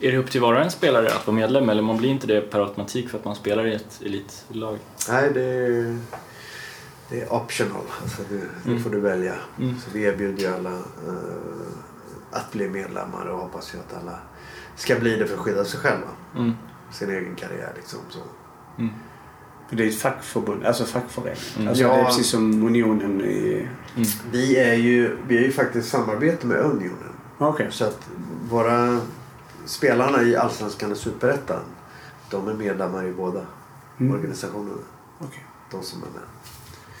Är 0.00 0.12
det 0.12 0.18
upp 0.18 0.30
till 0.30 0.40
var 0.40 0.54
och 0.54 0.60
en 0.60 0.70
spelare 0.70 1.06
att 1.06 1.26
vara 1.26 1.36
medlem 1.36 1.68
eller 1.68 1.82
man 1.82 1.96
blir 1.96 2.08
inte 2.10 2.26
det 2.26 2.40
per 2.40 2.60
automatik 2.60 3.08
för 3.08 3.18
att 3.18 3.24
man 3.24 3.34
spelar 3.34 3.66
i 3.66 3.74
ett 3.74 4.00
elitlag? 4.04 4.78
Nej, 5.08 5.30
det 5.34 5.42
är, 5.42 5.98
det 7.08 7.20
är 7.20 7.32
optional. 7.32 7.82
Alltså 8.02 8.22
det, 8.28 8.36
det 8.64 8.70
Mm. 8.70 8.82
får 8.82 8.90
du 8.90 9.00
välja. 9.00 9.34
Mm. 9.58 9.74
Så 9.84 9.90
vi 9.92 10.02
erbjuder 10.02 10.42
ju 10.42 10.54
alla 10.54 10.70
eh, 10.72 11.14
att 12.32 12.52
bli 12.52 12.68
medlemmar 12.68 13.26
och 13.26 13.38
hoppas 13.38 13.74
ju 13.74 13.78
att 13.78 14.02
alla 14.02 14.18
ska 14.76 14.96
bli 14.96 15.16
det 15.16 15.26
för 15.26 15.34
att 15.34 15.40
skydda 15.40 15.64
sig 15.64 15.80
själva. 15.80 16.08
Mm. 16.36 16.52
Sin 16.92 17.10
egen 17.10 17.34
karriär 17.34 17.72
liksom. 17.76 17.98
Så. 18.08 18.18
Mm. 18.78 18.90
För 19.68 19.76
det 19.76 19.84
är 19.84 19.88
ett 19.88 19.98
fackförbund, 20.00 20.64
alltså 20.64 20.84
fackförening. 20.84 21.40
Mm. 21.56 21.68
Alltså 21.68 21.82
Ja. 21.84 21.94
Det 21.94 22.00
är 22.00 22.04
precis 22.04 22.26
som 22.30 22.66
Unionen 22.66 23.20
i... 23.20 23.68
Mm. 23.96 24.08
Vi 24.32 24.56
är 24.56 24.74
ju 24.74 25.16
vi 25.28 25.36
är 25.36 25.42
ju 25.42 25.52
faktiskt 25.52 25.88
samarbete 25.88 26.46
med 26.46 26.56
Unionen. 26.58 27.12
Okej. 27.38 27.66
Så 27.70 27.84
att 27.84 28.08
våra 28.50 29.00
spelarna 29.64 30.22
i 30.22 30.36
Allsvenskan 30.36 30.90
och 30.90 30.96
Superettan 30.96 31.62
de 32.30 32.48
är 32.48 32.54
medlemmar 32.54 33.04
i 33.04 33.12
båda 33.12 33.40
Mm. 34.00 34.14
organisationerna. 34.14 34.82
Okej. 35.18 35.44
De 35.70 35.82
som 35.82 36.02
är 36.02 36.06
med. 36.06 36.22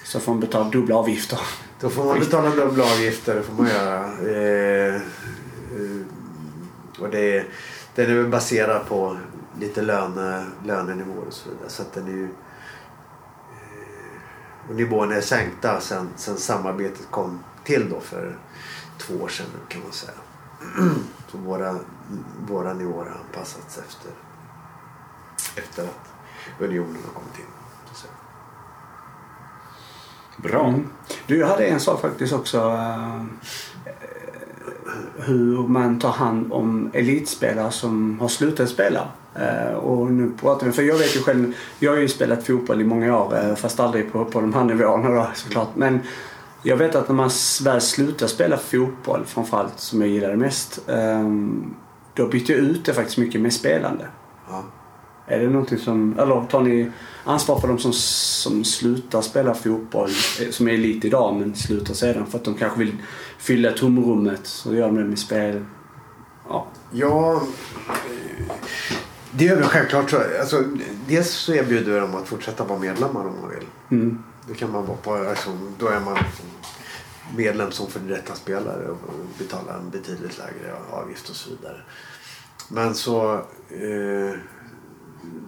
Så 0.04 0.20
får 0.20 0.32
man 0.32 0.40
betala 0.40 0.70
dubbla 0.70 0.94
avgifter. 0.96 1.38
Då 1.80 1.90
får 1.90 2.04
man 2.04 2.18
betala 2.18 2.50
dubbla 2.50 2.84
avgifter. 2.84 3.34
Det 3.34 3.42
får 3.42 3.54
man 3.54 3.66
göra. 3.68 4.04
Eh, 4.04 4.94
eh, 4.94 5.00
och 6.98 7.10
det 7.10 7.46
den 7.94 8.18
är 8.18 8.28
baserad 8.28 8.86
på 8.88 9.18
lite 9.60 9.82
löne, 9.82 10.46
lönenivåer 10.64 11.26
och 11.26 11.32
så 11.32 11.50
vidare. 11.50 11.68
Så 11.68 11.82
att 11.82 11.92
den 11.92 12.06
är 12.06 12.10
ju, 12.10 12.24
eh, 12.24 12.30
och 14.68 14.74
nivåerna 14.74 15.14
är 15.14 15.20
sänkta 15.20 15.80
sen, 15.80 16.08
sen 16.16 16.36
samarbetet 16.36 17.10
kom 17.10 17.44
till 17.64 17.90
då 17.90 18.00
för 18.00 18.38
två 18.98 19.14
år 19.14 19.28
sedan 19.28 19.46
kan 19.68 19.82
man 19.82 19.92
säga. 19.92 20.12
Så 21.30 21.38
våra, 21.38 21.78
våra 22.48 22.74
nivåer 22.74 23.04
har 23.04 23.20
anpassats 23.26 23.78
efter, 23.78 24.10
efter 25.56 25.82
att 25.82 26.12
unionen 26.60 27.02
har 27.06 27.20
kommit 27.20 27.38
in. 27.38 27.57
Bra. 30.42 30.68
Mm. 30.68 30.86
Du, 31.26 31.38
jag 31.38 31.46
hade 31.46 31.66
en 31.66 31.80
sak 31.80 32.00
faktiskt 32.00 32.32
också. 32.32 32.58
Uh, 32.58 33.24
hur 35.18 35.68
man 35.68 35.98
tar 35.98 36.12
hand 36.12 36.52
om 36.52 36.90
elitspelare 36.92 37.70
som 37.70 38.20
har 38.20 38.28
slutat 38.28 38.68
spela. 38.68 39.08
Uh, 39.36 39.76
och 39.76 40.12
nu 40.12 40.32
pratar 40.40 40.66
vi, 40.66 40.72
för 40.72 40.82
jag 40.82 40.98
vet 40.98 41.16
ju 41.16 41.20
själv, 41.20 41.52
jag 41.78 41.92
har 41.92 41.98
ju 41.98 42.08
spelat 42.08 42.46
fotboll 42.46 42.80
i 42.80 42.84
många 42.84 43.18
år 43.18 43.38
eh, 43.38 43.54
fast 43.54 43.80
aldrig 43.80 44.12
på, 44.12 44.24
på 44.24 44.40
de 44.40 44.54
här 44.54 44.64
nivåerna 44.64 45.10
då 45.10 45.26
såklart. 45.34 45.68
Men 45.74 46.00
jag 46.62 46.76
vet 46.76 46.94
att 46.94 47.08
när 47.08 47.14
man 47.14 47.30
väl 47.64 47.80
slutar 47.80 48.26
spela 48.26 48.56
fotboll, 48.56 49.24
framförallt 49.26 49.80
som 49.80 50.00
jag 50.00 50.10
gillar 50.10 50.28
det 50.28 50.36
mest, 50.36 50.88
eh, 50.88 51.28
då 52.14 52.26
byter 52.26 52.50
jag 52.50 52.60
ut 52.60 52.84
det 52.84 52.94
faktiskt 52.94 53.18
mycket 53.18 53.40
med 53.40 53.52
spelande. 53.52 54.06
Ja. 54.48 54.64
Är 55.28 55.38
det 55.38 55.48
någonting 55.48 55.78
som, 55.78 56.18
eller 56.18 56.44
tar 56.44 56.60
ni 56.60 56.90
ansvar 57.24 57.60
för 57.60 57.68
de 57.68 57.78
som, 57.78 57.92
som 57.92 58.64
slutar 58.64 59.22
spela 59.22 59.54
fotboll, 59.54 60.10
eh, 60.40 60.50
som 60.50 60.68
är 60.68 60.72
elit 60.72 61.04
idag 61.04 61.34
men 61.34 61.54
slutar 61.54 61.94
sedan 61.94 62.26
för 62.26 62.38
att 62.38 62.44
de 62.44 62.54
kanske 62.54 62.78
vill 62.78 62.96
fylla 63.38 63.72
tomrummet 63.72 64.46
så 64.46 64.74
gör 64.74 64.86
de 64.86 64.96
det 64.96 65.04
med 65.04 65.18
spel? 65.18 65.64
Ja. 66.48 66.66
Ja, 66.92 67.42
det 69.30 69.44
gör 69.44 69.56
vi 69.56 69.62
självklart. 69.62 70.10
Så, 70.10 70.16
alltså, 70.40 70.64
dels 71.08 71.30
så 71.30 71.54
erbjuder 71.54 71.92
vi 71.92 72.00
dem 72.00 72.14
att 72.14 72.28
fortsätta 72.28 72.64
vara 72.64 72.78
medlemmar 72.78 73.20
om 73.20 73.40
man 73.40 73.50
vill. 73.50 73.66
Mm. 73.90 74.22
Det 74.48 74.54
kan 74.54 74.72
man 74.72 74.86
vara 74.86 74.96
på. 74.96 75.14
Alltså, 75.14 75.50
då 75.78 75.88
är 75.88 76.00
man 76.00 76.14
liksom 76.14 76.46
medlem 77.36 77.70
som 77.70 77.86
för 77.86 78.00
detta 78.00 78.34
spelare 78.34 78.88
och 78.88 78.98
betalar 79.38 79.74
en 79.74 79.90
betydligt 79.90 80.38
lägre 80.38 80.74
avgift 80.90 81.28
och 81.28 81.36
så 81.36 81.50
vidare. 81.50 81.80
Men 82.68 82.94
så, 82.94 83.34
eh, 83.70 84.38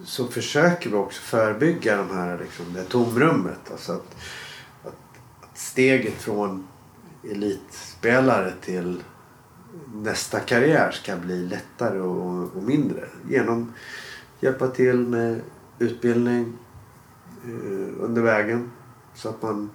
så 0.05 0.27
försöker 0.27 0.89
vi 0.89 0.95
också 0.95 1.21
förebygga 1.21 1.97
de 1.97 2.17
här, 2.17 2.39
liksom, 2.39 2.65
det 2.73 2.79
här 2.79 2.87
tomrummet. 2.87 3.71
Alltså 3.71 3.91
att, 3.91 4.15
att, 4.83 4.95
att 5.41 5.57
steget 5.57 6.13
från 6.13 6.67
elitspelare 7.31 8.53
till 8.61 9.03
nästa 9.93 10.39
karriär 10.39 10.91
ska 10.91 11.15
bli 11.15 11.45
lättare 11.45 11.99
och, 11.99 12.55
och 12.55 12.63
mindre. 12.63 13.05
Genom 13.29 13.73
hjälpa 14.39 14.67
till 14.67 14.97
med 14.97 15.41
utbildning 15.79 16.57
eh, 17.45 18.03
under 18.03 18.21
vägen. 18.21 18.71
Så 19.15 19.29
att 19.29 19.41
man 19.41 19.69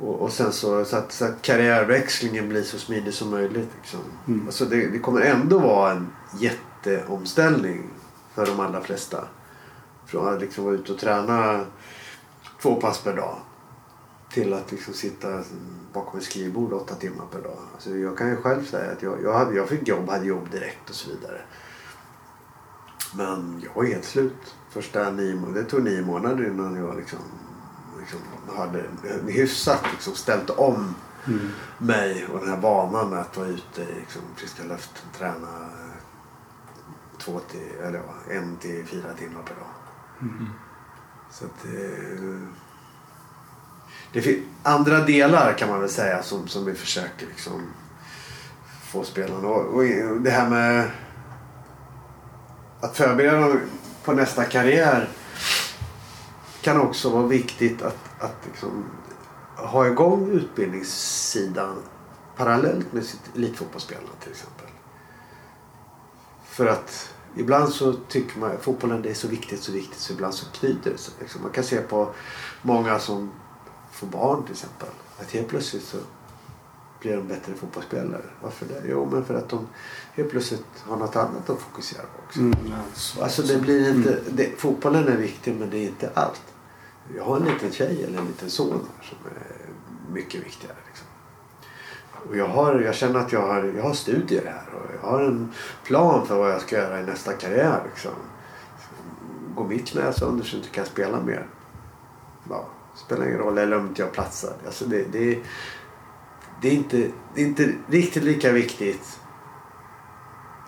och, 0.00 0.20
och 0.20 0.32
sen 0.32 0.52
så, 0.52 0.84
så, 0.84 0.96
att, 0.96 1.12
så 1.12 1.24
att 1.24 1.42
karriärväxlingen 1.42 2.48
blir 2.48 2.62
så 2.62 2.78
smidig 2.78 3.14
som 3.14 3.30
möjligt. 3.30 3.68
Liksom. 3.80 4.00
Mm. 4.28 4.46
Alltså 4.46 4.64
det, 4.64 4.86
det 4.86 4.98
kommer 4.98 5.20
ändå 5.20 5.58
vara 5.58 5.92
en 5.92 6.08
jätteomställning 6.40 7.90
för 8.34 8.46
de 8.46 8.60
allra 8.60 8.80
flesta. 8.80 9.24
Från 10.06 10.34
att 10.34 10.40
liksom 10.40 10.64
vara 10.64 10.74
ute 10.74 10.92
och 10.92 10.98
träna 10.98 11.64
två 12.62 12.74
pass 12.74 13.02
per 13.02 13.16
dag 13.16 13.36
till 14.32 14.52
att 14.52 14.72
liksom 14.72 14.94
sitta 14.94 15.42
bakom 15.92 16.18
ett 16.18 16.24
skrivbord 16.24 16.72
åtta 16.72 16.94
timmar 16.94 17.26
per 17.32 17.40
dag. 17.40 17.58
Alltså 17.74 17.90
jag 17.90 18.18
kan 18.18 18.28
ju 18.28 18.36
själv 18.36 18.64
säga 18.64 18.92
att 18.92 19.02
jag, 19.02 19.22
jag, 19.22 19.32
hade, 19.32 19.54
jag 19.54 19.68
fick 19.68 19.88
jobb, 19.88 20.08
hade 20.08 20.26
jobb 20.26 20.50
direkt 20.50 20.90
och 20.90 20.94
så 20.94 21.10
vidare. 21.10 21.40
Men 23.14 23.62
jag 23.64 23.74
var 23.74 23.84
helt 23.84 24.04
slut. 24.04 24.54
Första 24.70 25.10
nio, 25.10 25.46
det 25.54 25.64
tog 25.64 25.82
nio 25.82 26.02
månader 26.02 26.46
innan 26.46 26.76
jag 26.76 26.96
liksom, 26.96 27.18
liksom 28.00 28.18
hade 28.56 28.84
hyfsat 29.26 29.84
liksom 29.92 30.14
ställt 30.14 30.50
om 30.50 30.94
Mm. 31.26 31.48
mig 31.78 32.26
och 32.32 32.40
den 32.40 32.48
här 32.48 32.60
vanan 32.60 33.10
med 33.10 33.18
att 33.18 33.36
vara 33.36 33.48
ute 33.48 33.82
i 33.82 33.94
liksom, 34.00 34.22
friska 34.36 34.62
luften. 34.64 35.02
Träna 35.18 35.68
två 37.24 37.40
till, 37.50 37.86
eller 37.86 37.98
ja, 37.98 38.32
en 38.34 38.56
till 38.56 38.86
fyra 38.86 39.12
timmar 39.18 39.42
per 39.42 39.54
dag. 39.54 39.72
Mm. 40.20 40.48
Så 41.30 41.44
att 41.44 41.64
eh, 41.64 42.48
det 44.12 44.22
finns 44.22 44.46
andra 44.62 45.00
delar 45.00 45.58
kan 45.58 45.68
man 45.68 45.80
väl 45.80 45.90
säga 45.90 46.22
som, 46.22 46.48
som 46.48 46.64
vi 46.64 46.74
försöker 46.74 47.26
liksom 47.26 47.72
få 48.82 49.04
spelarna. 49.04 49.48
Och, 49.48 49.74
och 49.74 49.84
det 50.20 50.30
här 50.30 50.50
med 50.50 50.90
att 52.80 52.96
förbereda 52.96 53.40
dem 53.40 53.60
på 54.04 54.12
nästa 54.12 54.44
karriär 54.44 55.08
kan 56.62 56.80
också 56.80 57.10
vara 57.10 57.26
viktigt 57.26 57.82
att, 57.82 57.98
att 58.18 58.36
liksom 58.44 58.84
ha 59.56 59.86
igång 59.86 60.30
utbildningssidan 60.30 61.82
parallellt 62.36 62.92
med 62.92 63.04
sitt 63.04 63.36
elitfotbollsspelande 63.36 64.10
till 64.20 64.30
exempel. 64.30 64.66
För 66.52 66.66
att 66.66 67.14
ibland 67.36 67.72
så 67.72 67.92
tycker 67.92 68.38
man 68.38 68.58
fotbollen 68.60 69.02
det 69.02 69.10
är 69.10 69.14
så 69.14 69.28
viktigt, 69.28 69.62
så 69.62 69.72
viktigt 69.72 69.98
så 69.98 70.12
ibland 70.12 70.34
så 70.34 70.46
knyter 70.46 70.90
det 70.90 70.98
sig. 70.98 71.14
Liksom. 71.20 71.42
Man 71.42 71.50
kan 71.50 71.64
se 71.64 71.80
på 71.80 72.14
många 72.62 72.98
som 72.98 73.30
får 73.92 74.06
barn 74.06 74.42
till 74.42 74.52
exempel. 74.52 74.88
Att 75.18 75.30
helt 75.30 75.48
plötsligt 75.48 75.82
så 75.84 75.96
blir 77.00 77.16
de 77.16 77.28
bättre 77.28 77.54
fotbollsspelare. 77.54 78.22
Varför 78.42 78.66
det? 78.66 78.82
Jo 78.88 79.08
men 79.12 79.24
för 79.24 79.34
att 79.34 79.48
de 79.48 79.68
helt 80.14 80.30
plötsligt 80.30 80.64
har 80.88 80.96
något 80.96 81.16
annat 81.16 81.50
att 81.50 81.60
fokusera 81.60 82.02
på 82.02 82.22
också. 82.26 82.40
Mm. 82.40 82.58
ja, 82.70 82.76
så- 82.94 83.22
Alltså 83.22 83.42
det 83.42 83.58
blir 83.58 83.90
inte, 83.94 84.18
det, 84.32 84.50
fotbollen 84.58 85.08
är 85.08 85.16
viktig 85.16 85.54
men 85.58 85.70
det 85.70 85.78
är 85.78 85.88
inte 85.88 86.10
allt. 86.14 86.42
Jag 87.16 87.24
har 87.24 87.36
en 87.36 87.44
liten 87.44 87.72
tjej 87.72 88.04
eller 88.04 88.18
en 88.18 88.26
liten 88.26 88.50
son 88.50 88.80
som 89.02 89.18
är 89.26 89.66
mycket 90.12 90.46
viktigare. 90.46 90.76
Liksom. 90.88 91.06
Och 92.28 92.36
jag, 92.36 92.48
har, 92.48 92.80
jag 92.80 92.94
känner 92.94 93.20
att 93.20 93.32
jag 93.32 93.46
har, 93.46 93.72
jag 93.76 93.82
har 93.82 93.94
studier 93.94 94.44
här 94.44 94.78
och 94.78 94.90
jag 94.94 95.10
har 95.10 95.22
en 95.22 95.52
plan 95.84 96.26
för 96.26 96.38
vad 96.38 96.50
jag 96.50 96.60
ska 96.60 96.76
göra 96.76 97.00
i 97.00 97.02
nästa 97.02 97.32
karriär. 97.32 97.80
Liksom. 97.90 98.12
Går 99.56 99.68
mitt 99.68 99.88
knä 99.88 100.12
sönder 100.12 100.44
så 100.44 100.56
jag 100.56 100.60
inte 100.60 100.74
kan 100.74 100.86
spela 100.86 101.20
mer. 101.20 101.46
Ja, 102.50 102.68
spelar 102.94 103.26
ingen 103.26 103.38
roll, 103.38 103.58
eller 103.58 103.78
om 103.78 103.86
inte 103.86 104.02
jag 104.02 104.12
platsar. 104.12 104.52
Alltså 104.66 104.84
det, 104.84 105.04
det, 105.12 105.38
det, 106.62 106.68
är 106.68 106.72
inte, 106.72 107.08
det 107.34 107.42
är 107.42 107.46
inte 107.46 107.72
riktigt 107.88 108.24
lika 108.24 108.52
viktigt 108.52 109.18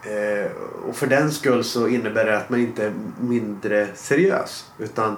Eh, 0.07 0.51
och 0.89 0.97
för 0.97 1.07
den 1.07 1.33
skull 1.33 1.65
så 1.65 1.89
innebär 1.89 2.25
det 2.25 2.37
att 2.37 2.51
man 2.51 2.61
inte 2.61 2.85
är 2.85 2.93
mindre 3.21 3.89
seriös. 3.95 4.71
Utan 4.79 5.17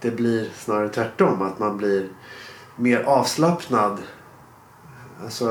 det 0.00 0.10
blir 0.10 0.48
snarare 0.54 0.88
tvärtom. 0.88 1.42
Att 1.42 1.58
man 1.58 1.76
blir 1.76 2.08
mer 2.76 3.02
avslappnad. 3.02 3.98
Alltså, 5.24 5.44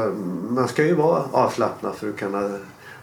man 0.49 0.67
ska 0.67 0.85
ju 0.85 0.95
vara 0.95 1.23
avslappnad 1.31 1.95
för 1.95 2.09
att 2.09 2.17
kunna 2.17 2.59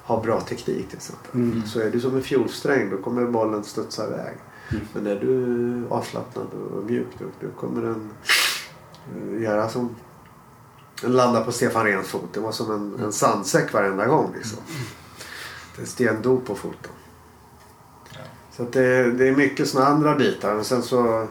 har 0.09 0.23
bra 0.23 0.41
teknik 0.41 0.89
till 0.89 0.97
exempel. 0.97 1.35
Mm. 1.35 1.67
Så 1.67 1.81
är 1.81 1.91
du 1.91 2.01
som 2.01 2.17
en 2.17 2.23
fiolsträng 2.23 2.91
då 2.91 2.97
kommer 2.97 3.27
bollen 3.27 3.65
studsa 3.65 4.07
iväg. 4.07 4.35
Mm. 4.71 4.83
Men 4.93 5.07
är 5.07 5.21
du 5.21 5.87
avslappnad 5.91 6.47
och 6.75 6.85
mjuk 6.85 7.07
då, 7.19 7.25
då 7.41 7.61
kommer 7.61 7.83
den 7.83 8.11
eh, 9.17 9.43
göra 9.43 9.69
som 9.69 9.97
den 11.01 11.13
landar 11.13 11.45
på 11.45 11.53
Stefan 11.53 11.85
Rehns 11.85 12.09
fot. 12.09 12.29
Det 12.33 12.41
var 12.41 12.53
som 12.53 12.71
en, 12.71 13.05
en 13.05 13.13
sandsäck 13.13 13.73
varenda 13.73 14.07
gång. 14.07 14.33
Liksom. 14.37 14.59
Det 15.77 15.83
är 15.83 15.87
stendop 15.87 16.47
på 16.47 16.55
foten. 16.55 16.93
Så 18.57 18.63
att 18.63 18.73
det, 18.73 19.11
det 19.13 19.29
är 19.29 19.37
mycket 19.37 19.69
sådana 19.69 19.89
andra 19.89 20.15
bitar. 20.15 20.55
Men 20.55 20.65
sen 20.65 20.83
så 20.83 21.27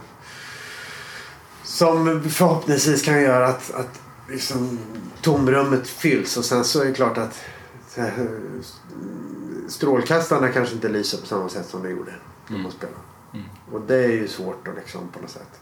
som 1.64 2.24
förhoppningsvis 2.30 3.02
kan 3.02 3.22
göra 3.22 3.48
att, 3.48 3.72
att 3.74 4.02
liksom, 4.30 4.80
tomrummet 5.22 5.88
fylls. 5.88 6.38
Och 6.38 6.46
sen 6.46 6.64
så 6.66 6.82
är 6.82 6.86
det 6.86 6.94
klart 6.94 7.18
att 7.18 7.40
här, 7.96 8.30
strålkastarna 9.68 10.50
kanske 10.52 10.76
inte 10.76 10.90
lyser 10.90 11.18
på 11.18 11.26
samma 11.28 11.50
sätt 11.50 11.66
som 11.70 11.84
det 11.84 11.90
gjorde 11.90 12.12
när 12.12 12.50
Mm. 12.50 12.64
man 12.64 12.72
spelade. 12.72 12.98
Mm. 13.34 13.46
Och 13.72 13.82
det 13.82 13.96
är 13.96 14.12
ju 14.12 14.28
svårt 14.28 14.68
att 14.68 14.76
liksom 14.76 15.08
på 15.08 15.20
något 15.20 15.30
sätt 15.30 15.60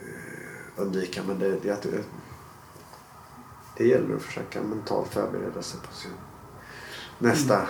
eh, 0.00 0.82
undvika. 0.82 1.22
Men 1.26 1.38
det, 1.38 1.48
det, 1.50 1.82
det, 1.82 2.04
det 3.76 3.86
gäller 3.88 4.16
att 4.16 4.22
försöka 4.22 4.62
mentalt 4.62 5.08
förbereda 5.08 5.62
sig 5.62 5.80
på 5.88 5.94
sin 5.94 6.10
nästa, 7.18 7.68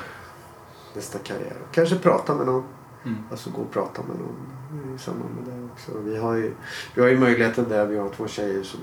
nästa 0.94 1.18
karriär. 1.18 1.56
Kanske 1.72 1.96
prata 1.98 2.34
med 2.34 2.46
någon. 2.46 2.64
Mm. 3.06 3.18
Alltså 3.30 3.50
gå 3.50 3.62
och 3.62 3.70
prata 3.70 4.02
med 4.02 4.16
någon 4.16 4.94
i 4.96 4.98
samband 4.98 5.34
med 5.34 5.54
det 5.54 5.72
också. 5.72 5.98
Vi 5.98 6.16
har 6.16 6.34
ju, 6.34 6.54
vi 6.94 7.02
har 7.02 7.08
ju 7.08 7.18
möjligheten 7.18 7.68
där. 7.68 7.86
Vi 7.86 7.98
har 7.98 8.08
två 8.08 8.28
tjejer 8.28 8.62
som, 8.62 8.80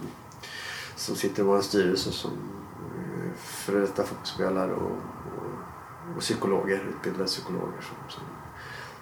som 0.95 1.15
sitter 1.15 1.43
i 1.43 1.45
vår 1.45 1.61
styrelse 1.61 2.11
som 2.11 2.31
eh, 2.31 3.33
före 3.37 3.79
detta 3.79 4.03
fotbollsspelare 4.03 4.71
och, 4.71 4.91
och, 4.91 6.15
och 6.15 6.21
psykologer, 6.21 6.83
utbildade 6.89 7.25
psykologer 7.25 7.81
som, 7.81 7.95
som, 8.09 8.23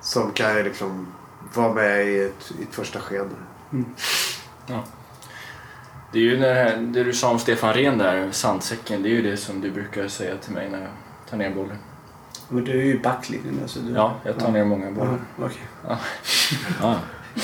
som 0.02 0.32
kan 0.32 0.58
ju 0.58 0.64
liksom 0.64 1.08
vara 1.54 1.74
med 1.74 2.08
i 2.08 2.20
ett, 2.20 2.52
i 2.60 2.64
ett 2.64 2.76
första 2.76 3.00
skede. 3.00 3.36
Ja. 4.68 4.84
Det 6.12 6.20
är 6.20 6.24
ju 6.24 6.38
det, 6.38 6.54
här, 6.54 6.78
det 6.78 7.04
du 7.04 7.14
sa 7.14 7.32
om 7.32 7.40
Stefan 7.40 7.74
Rehn 7.74 7.98
där, 7.98 8.32
sandsäcken, 8.32 9.04
det 9.04 9.10
är 9.10 9.12
ju 9.12 9.22
det 9.22 9.38
som 9.38 9.62
du 9.62 9.72
brukar 9.72 10.08
säga 10.08 10.38
till 10.38 10.54
mig 10.54 10.70
när 10.70 10.82
jag 10.82 10.92
tar 11.30 11.38
ner 11.38 11.56
bollen. 11.56 11.78
Men 12.52 12.64
du 12.64 12.72
är 12.72 12.86
ju 12.86 12.94
i 12.94 13.00
backlinjen 13.00 13.60
nu. 13.62 13.68
Så 13.68 13.80
du... 13.80 13.94
Ja, 13.94 14.14
jag 14.24 14.40
tar 14.40 14.52
ner 14.52 14.66
många 14.66 14.92
bollar. 14.92 15.20
Ja, 15.40 15.46
okej. 15.46 15.98
Ja. 16.82 16.96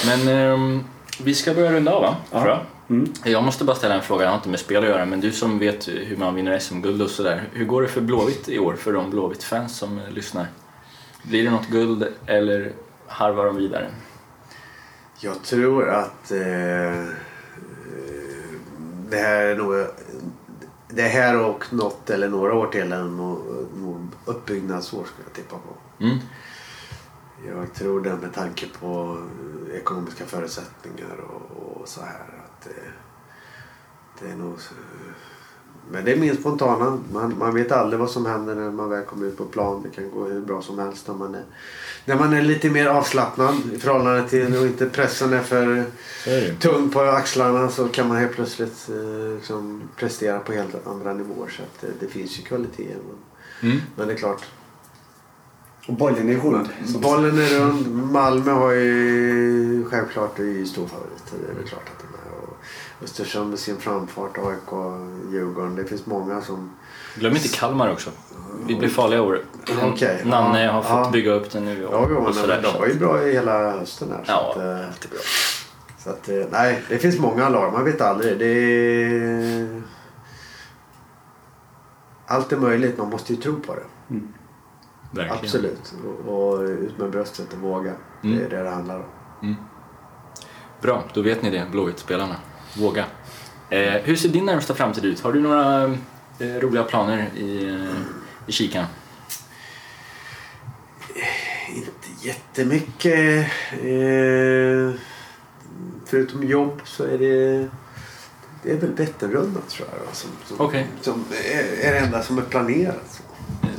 Men 0.05 0.27
ehm, 0.27 0.83
vi 1.23 1.33
ska 1.33 1.53
börja 1.53 1.71
runda 1.71 1.91
av 1.91 2.01
va? 2.01 2.15
Ja. 2.31 2.39
Tror 2.39 2.49
jag. 2.49 2.59
Mm. 2.89 3.13
jag 3.23 3.43
måste 3.43 3.63
bara 3.63 3.75
ställa 3.75 3.95
en 3.95 4.01
fråga, 4.01 4.23
jag 4.23 4.31
har 4.31 4.37
inte 4.37 4.49
med 4.49 4.59
spel 4.59 4.83
att 4.83 4.89
göra, 4.89 5.05
men 5.05 5.19
du 5.19 5.31
som 5.31 5.59
vet 5.59 5.87
hur 5.87 6.17
man 6.17 6.35
vinner 6.35 6.59
SM-guld 6.59 7.01
och 7.01 7.09
sådär. 7.09 7.43
Hur 7.53 7.65
går 7.65 7.81
det 7.81 7.87
för 7.87 8.01
Blåvitt 8.01 8.49
i 8.49 8.59
år, 8.59 8.75
för 8.75 8.93
de 8.93 9.09
Blåvitt-fans 9.09 9.77
som 9.77 9.97
eh, 9.97 10.09
lyssnar? 10.09 10.47
Blir 11.23 11.43
det 11.43 11.51
något 11.51 11.67
guld 11.67 12.07
eller 12.25 12.71
harvar 13.07 13.45
de 13.45 13.55
vidare? 13.55 13.87
Jag 15.19 15.43
tror 15.43 15.89
att 15.89 16.31
eh, 16.31 17.05
det 19.09 19.17
här 19.17 19.45
är 19.45 19.55
nog 19.55 19.87
det 20.89 21.07
här 21.07 21.39
och 21.39 21.73
något 21.73 22.09
eller 22.09 22.29
några 22.29 22.53
år 22.53 22.67
till 22.67 22.91
är 22.91 23.03
nog, 23.03 24.07
uppbyggnadsår 24.25 25.05
skulle 25.05 25.27
jag 25.27 25.33
tippa 25.33 25.55
på. 25.55 26.03
Mm. 26.03 26.17
Jag 27.47 27.73
tror 27.73 28.01
det 28.01 28.15
med 28.15 28.33
tanke 28.33 28.67
på 28.79 29.17
eh, 29.69 29.75
ekonomiska 29.75 30.25
förutsättningar 30.25 31.17
och, 31.17 31.81
och 31.81 31.87
så 31.87 32.01
här. 32.01 32.43
Att 32.45 32.61
det, 32.61 32.91
det 34.19 34.31
är 34.31 34.35
nog... 34.35 34.59
Men 35.91 36.05
det 36.05 36.11
är 36.11 36.17
min 36.17 36.37
spontana. 36.37 36.99
Man, 37.13 37.35
man 37.39 37.55
vet 37.55 37.71
aldrig 37.71 37.99
vad 37.99 38.09
som 38.09 38.25
händer 38.25 38.55
när 38.55 38.71
man 38.71 38.89
väl 38.89 39.05
kommer 39.05 39.27
ut 39.27 39.37
på 39.37 39.45
plan. 39.45 39.83
Det 39.83 39.89
kan 39.89 40.11
gå 40.11 40.25
hur 40.25 40.41
bra 40.41 40.61
som 40.61 40.79
helst 40.79 41.07
när 41.07 41.15
man 41.15 41.35
är, 41.35 41.43
när 42.05 42.15
man 42.15 42.33
är 42.33 42.41
lite 42.41 42.69
mer 42.69 42.87
avslappnad 42.87 43.55
i 43.73 43.77
förhållande 43.79 44.29
till 44.29 44.55
och 44.55 44.65
inte 44.65 44.85
pressen 44.85 45.33
är 45.33 45.41
för 45.41 45.85
är 46.25 46.55
tung 46.59 46.89
på 46.89 47.01
axlarna 47.01 47.69
så 47.69 47.87
kan 47.87 48.07
man 48.07 48.17
helt 48.17 48.35
plötsligt 48.35 48.89
eh, 48.89 49.35
liksom 49.35 49.81
prestera 49.95 50.39
på 50.39 50.53
helt 50.53 50.87
andra 50.87 51.13
nivåer. 51.13 51.49
Så 51.49 51.63
att, 51.63 51.83
eh, 51.83 51.89
det 51.99 52.07
finns 52.07 52.39
ju 52.39 52.43
kvalitet. 52.43 52.95
Men, 53.07 53.71
mm. 53.71 53.81
men 53.95 54.07
det 54.07 54.13
är 54.13 54.17
klart, 54.17 54.45
Och 55.87 55.93
bollen 55.93 56.29
är 56.29 56.35
rund. 56.35 56.69
Bollen 57.01 57.39
är 57.39 57.59
rund. 57.59 58.11
Malmö 58.11 58.51
har 58.51 58.71
ju 58.71 59.85
självklart 59.89 60.39
är 60.39 60.43
ju 60.43 60.65
stor 60.65 60.87
favorit. 60.87 61.23
Det 61.45 61.51
är 61.51 61.55
väl 61.55 61.67
klart 61.67 61.89
att 61.95 61.99
de 61.99 62.07
är. 62.13 62.26
Östersund 63.03 63.49
med 63.49 63.59
sin 63.59 63.77
framfart, 63.77 64.37
AIK, 64.37 64.71
Djurgården. 65.31 65.75
Det 65.75 65.85
finns 65.85 66.05
många 66.05 66.41
som... 66.41 66.71
Glöm 67.15 67.35
inte 67.35 67.47
Kalmar 67.47 67.91
också. 67.91 68.09
Vi 68.67 68.75
blir 68.75 68.89
farliga 68.89 69.19
i 69.19 69.21
år. 69.21 69.41
Okej, 69.83 70.21
Nanne 70.25 70.63
ja, 70.63 70.71
har 70.71 70.81
fått 70.81 70.91
ja. 70.91 71.09
bygga 71.11 71.31
upp 71.31 71.51
den 71.51 71.65
nu 71.65 71.85
och, 71.85 71.93
Ja, 71.93 72.07
jo, 72.09 72.15
och 72.17 72.35
sådär. 72.35 72.61
de 72.61 72.79
var 72.79 72.87
ju 72.87 72.93
bra 72.93 73.23
i 73.23 73.33
hela 73.33 73.71
hösten 73.71 74.07
här. 74.11 74.23
Så 74.25 74.31
Ja, 74.31 74.51
att, 74.51 74.57
eh, 74.57 74.87
alltid 74.87 75.11
bra. 75.11 75.19
så 75.97 76.09
att, 76.09 76.51
nej, 76.51 76.83
det 76.89 76.97
finns 76.97 77.19
många 77.19 77.49
lag. 77.49 77.73
Man 77.73 77.83
vet 77.83 78.01
aldrig. 78.01 78.39
Det 78.39 78.45
är... 78.45 79.81
Allt 82.27 82.51
är 82.51 82.57
möjligt. 82.57 82.97
Man 82.97 83.09
måste 83.09 83.33
ju 83.33 83.41
tro 83.41 83.59
på 83.59 83.75
det. 83.75 83.83
Verkligen. 85.11 85.43
Absolut. 85.43 85.93
Och, 86.27 86.59
ut 86.59 86.97
med 86.97 87.11
bröstet 87.11 87.53
och 87.53 87.59
våga. 87.59 87.93
Mm. 88.23 88.37
Det 88.37 88.45
är 88.45 88.49
det 88.49 88.63
det 88.63 88.69
handlar 88.69 88.95
om. 89.39 89.55
Bra, 90.81 91.03
då 91.13 91.21
vet 91.21 91.41
ni 91.41 91.49
det, 91.49 91.67
Blåvitt-spelarna. 91.71 92.35
Våga. 92.79 93.05
Eh, 93.69 93.79
hur 93.93 94.15
ser 94.15 94.29
din 94.29 94.45
närmsta 94.45 94.75
framtid 94.75 95.05
ut? 95.05 95.19
Har 95.19 95.33
du 95.33 95.39
några 95.41 95.83
eh, 96.39 96.47
roliga 96.61 96.83
planer 96.83 97.29
i, 97.37 97.69
eh, 97.69 97.97
i 98.47 98.51
kikan? 98.51 98.85
Inte 101.75 102.27
jättemycket. 102.27 103.45
Eh, 103.71 104.99
förutom 106.05 106.43
jobb 106.47 106.81
så 106.85 107.03
är 107.03 107.17
det 107.17 107.67
det 108.63 108.71
är 108.71 108.77
väl 108.77 108.93
Vätternrundan 108.93 109.61
tror 109.69 109.87
jag. 110.05 110.15
Som, 110.15 110.29
som, 110.45 110.65
Okej. 110.65 110.87
som 111.01 111.25
är, 111.53 111.87
är 111.87 111.91
det 111.93 111.99
enda 111.99 112.23
som 112.23 112.37
är 112.37 112.41
planerat. 112.41 113.21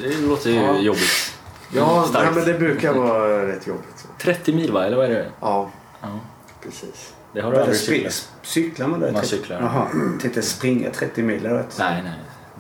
Det 0.01 0.17
låter 0.21 0.51
ju 0.51 0.57
Ja. 0.57 0.79
jobbigt. 0.79 1.35
Ja, 1.73 2.09
nej, 2.13 2.27
men 2.35 2.45
det 2.45 2.55
brukar 2.55 2.93
vara 2.93 3.47
rätt 3.47 3.67
jobbigt. 3.67 3.95
Så. 3.97 4.09
30 4.19 4.53
mil 4.53 4.73
va, 4.73 4.85
eller 4.87 4.97
vad 4.97 5.05
är 5.07 5.11
det? 5.11 5.31
Ja, 5.41 5.71
Ja, 6.01 6.21
precis. 6.63 7.13
Det 7.33 7.41
har 7.41 7.51
du 7.51 7.57
är 7.57 7.61
aldrig 7.61 7.79
cyklat? 7.79 8.31
cyklar 8.43 8.89
man 8.89 9.01
då? 9.01 9.13
Man 9.13 9.25
cyklar. 9.25 9.61
Jaha, 9.61 9.89
tänkte 10.21 10.43
springa 10.43 10.91
30 10.91 11.23
mil. 11.23 11.47
eller? 11.47 11.65
Nej, 11.79 12.03
nej. 12.03 12.13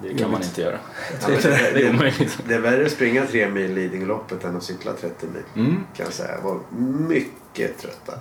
Det 0.02 0.18
kan 0.18 0.30
man 0.30 0.42
inte 0.42 0.60
göra. 0.60 0.78
Ja, 1.20 1.28
Det 1.28 1.44
är 1.44 1.74
det, 1.74 1.90
omöjligt. 1.90 2.38
det 2.48 2.54
är 2.54 2.60
värre 2.60 2.86
att 2.86 2.92
springa 2.92 3.26
tre 3.26 3.48
mil 3.48 3.74
Lidingöloppet 3.74 4.44
än 4.44 4.56
att 4.56 4.62
cykla 4.62 4.92
30 4.92 5.26
mil. 5.26 5.66
Mm. 5.66 5.84
Kan 5.96 6.06
jag 6.06 6.12
säga. 6.12 6.34
Jag 6.34 6.42
var 6.42 6.60
mycket 7.08 7.78
trött 7.78 8.00
där. 8.06 8.18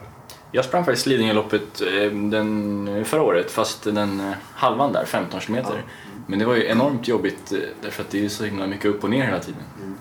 Jag 0.51 0.65
sprang 0.65 0.85
faktiskt 0.85 1.05
Lidingöloppet 1.05 1.81
eh, 1.81 2.11
den, 2.11 3.05
förra 3.05 3.21
året, 3.21 3.51
fast 3.51 3.83
den 3.83 4.19
eh, 4.19 4.33
halvan 4.53 4.93
där, 4.93 5.05
15 5.05 5.39
kilometer. 5.39 5.83
Men 6.27 6.39
det 6.39 6.45
var 6.45 6.55
ju 6.55 6.67
enormt 6.67 7.07
jobbigt 7.07 7.51
eh, 7.51 7.59
därför 7.81 8.03
att 8.03 8.09
det 8.09 8.25
är 8.25 8.29
så 8.29 8.43
himla 8.43 8.67
mycket 8.67 8.85
upp 8.85 9.03
och 9.03 9.09
ner 9.09 9.25
hela 9.25 9.39
tiden. 9.39 9.61
Mm. 9.77 9.95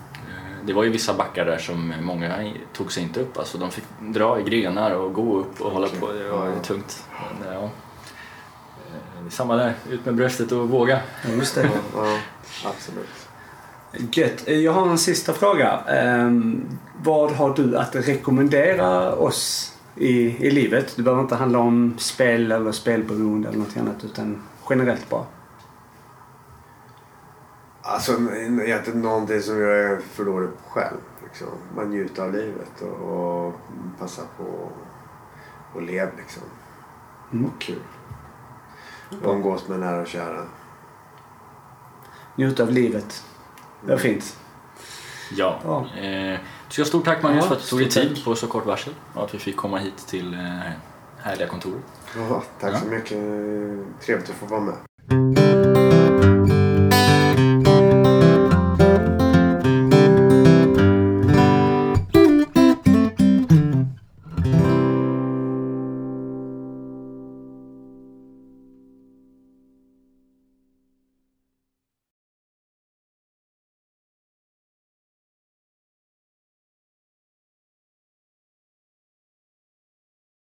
Eh, 0.67 0.67
Det 0.67 0.73
var 0.73 0.83
ju 0.83 0.89
vissa 0.89 1.13
backar 1.13 1.45
där 1.45 1.57
som 1.57 1.93
många 2.01 2.51
tog 2.73 2.91
sig 2.91 3.03
inte 3.03 3.19
upp. 3.19 3.37
Alltså 3.37 3.57
de 3.57 3.71
fick 3.71 3.83
dra 3.99 4.39
i 4.39 4.43
grenar 4.43 4.91
och 4.91 5.13
gå 5.13 5.37
upp 5.39 5.61
och 5.61 5.71
hålla 5.71 5.87
på. 5.87 6.11
Det 6.13 6.29
var 6.29 6.59
tungt. 6.63 7.03
Men, 7.39 7.53
ja. 7.53 7.63
Eh, 7.63 9.29
Samma 9.29 9.55
där, 9.55 9.73
ut 9.89 10.05
med 10.05 10.15
bröstet 10.15 10.51
och 10.51 10.69
våga. 10.69 10.99
Just 11.37 11.55
det. 11.55 11.69
Ja, 11.95 12.17
absolut. 12.65 13.07
Gött. 14.15 14.47
Jag 14.47 14.71
har 14.71 14.89
en 14.89 14.97
sista 14.97 15.33
fråga. 15.33 15.79
Ehm, 15.87 16.65
vad 17.03 17.31
har 17.31 17.53
du 17.55 17.77
att 17.77 17.95
rekommendera 17.95 19.13
oss 19.15 19.73
i, 19.95 20.11
i 20.47 20.51
livet? 20.51 20.93
Det 20.95 21.01
behöver 21.01 21.21
inte 21.23 21.35
handla 21.35 21.59
om 21.59 21.95
spel 21.97 22.51
eller 22.51 22.71
spelberoende 22.71 23.49
eller 23.49 23.59
något 23.59 23.77
annat 23.77 24.03
utan 24.03 24.41
generellt 24.69 25.09
bara. 25.09 25.25
Alltså 27.89 28.11
egentligen 28.65 29.01
någonting 29.01 29.41
som 29.41 29.61
jag 29.61 29.79
är 29.79 29.99
för 29.99 30.25
dålig 30.25 30.49
på 30.49 30.69
själv. 30.69 30.97
Liksom. 31.23 31.47
Man 31.75 31.89
njuter 31.89 32.23
av 32.23 32.33
livet 32.33 32.81
och, 32.81 33.47
och 33.47 33.53
passar 33.99 34.23
på 34.37 34.69
och 35.73 35.81
lev 35.81 36.09
liksom. 36.17 36.43
Mm. 37.33 37.45
Och 37.45 37.61
kul. 37.61 37.81
Och 39.23 39.33
umgås 39.33 39.67
med 39.67 39.79
nära 39.79 40.01
och 40.01 40.07
kära. 40.07 40.45
Njuta 42.35 42.63
av 42.63 42.71
livet. 42.71 43.23
Det 43.85 43.93
är 43.93 43.97
fint. 43.97 44.37
Ja. 45.31 45.59
Ja. 45.63 46.01
Eh, 46.01 46.39
stort 46.85 47.05
tack 47.05 47.23
Magnus 47.23 47.43
Ja, 47.43 47.47
för 47.47 47.55
att 47.55 47.61
du 47.61 47.67
tog 47.67 47.79
dig 47.79 47.89
tid 47.89 48.25
på 48.25 48.35
så 48.35 48.47
kort 48.47 48.65
varsel 48.65 48.93
och 49.13 49.23
att 49.23 49.33
vi 49.33 49.39
fick 49.39 49.57
komma 49.57 49.77
hit 49.77 49.97
till 50.07 50.33
eh, 50.33 50.39
härliga 51.17 51.47
kontoret. 51.47 51.83
Ja, 52.15 52.43
tack 52.59 52.73
Ja. 52.73 52.79
så 52.79 52.85
mycket. 52.85 53.17
Trevligt 54.01 54.29
att 54.29 54.35
få 54.35 54.45
vara 54.45 54.61
med. 54.61 55.46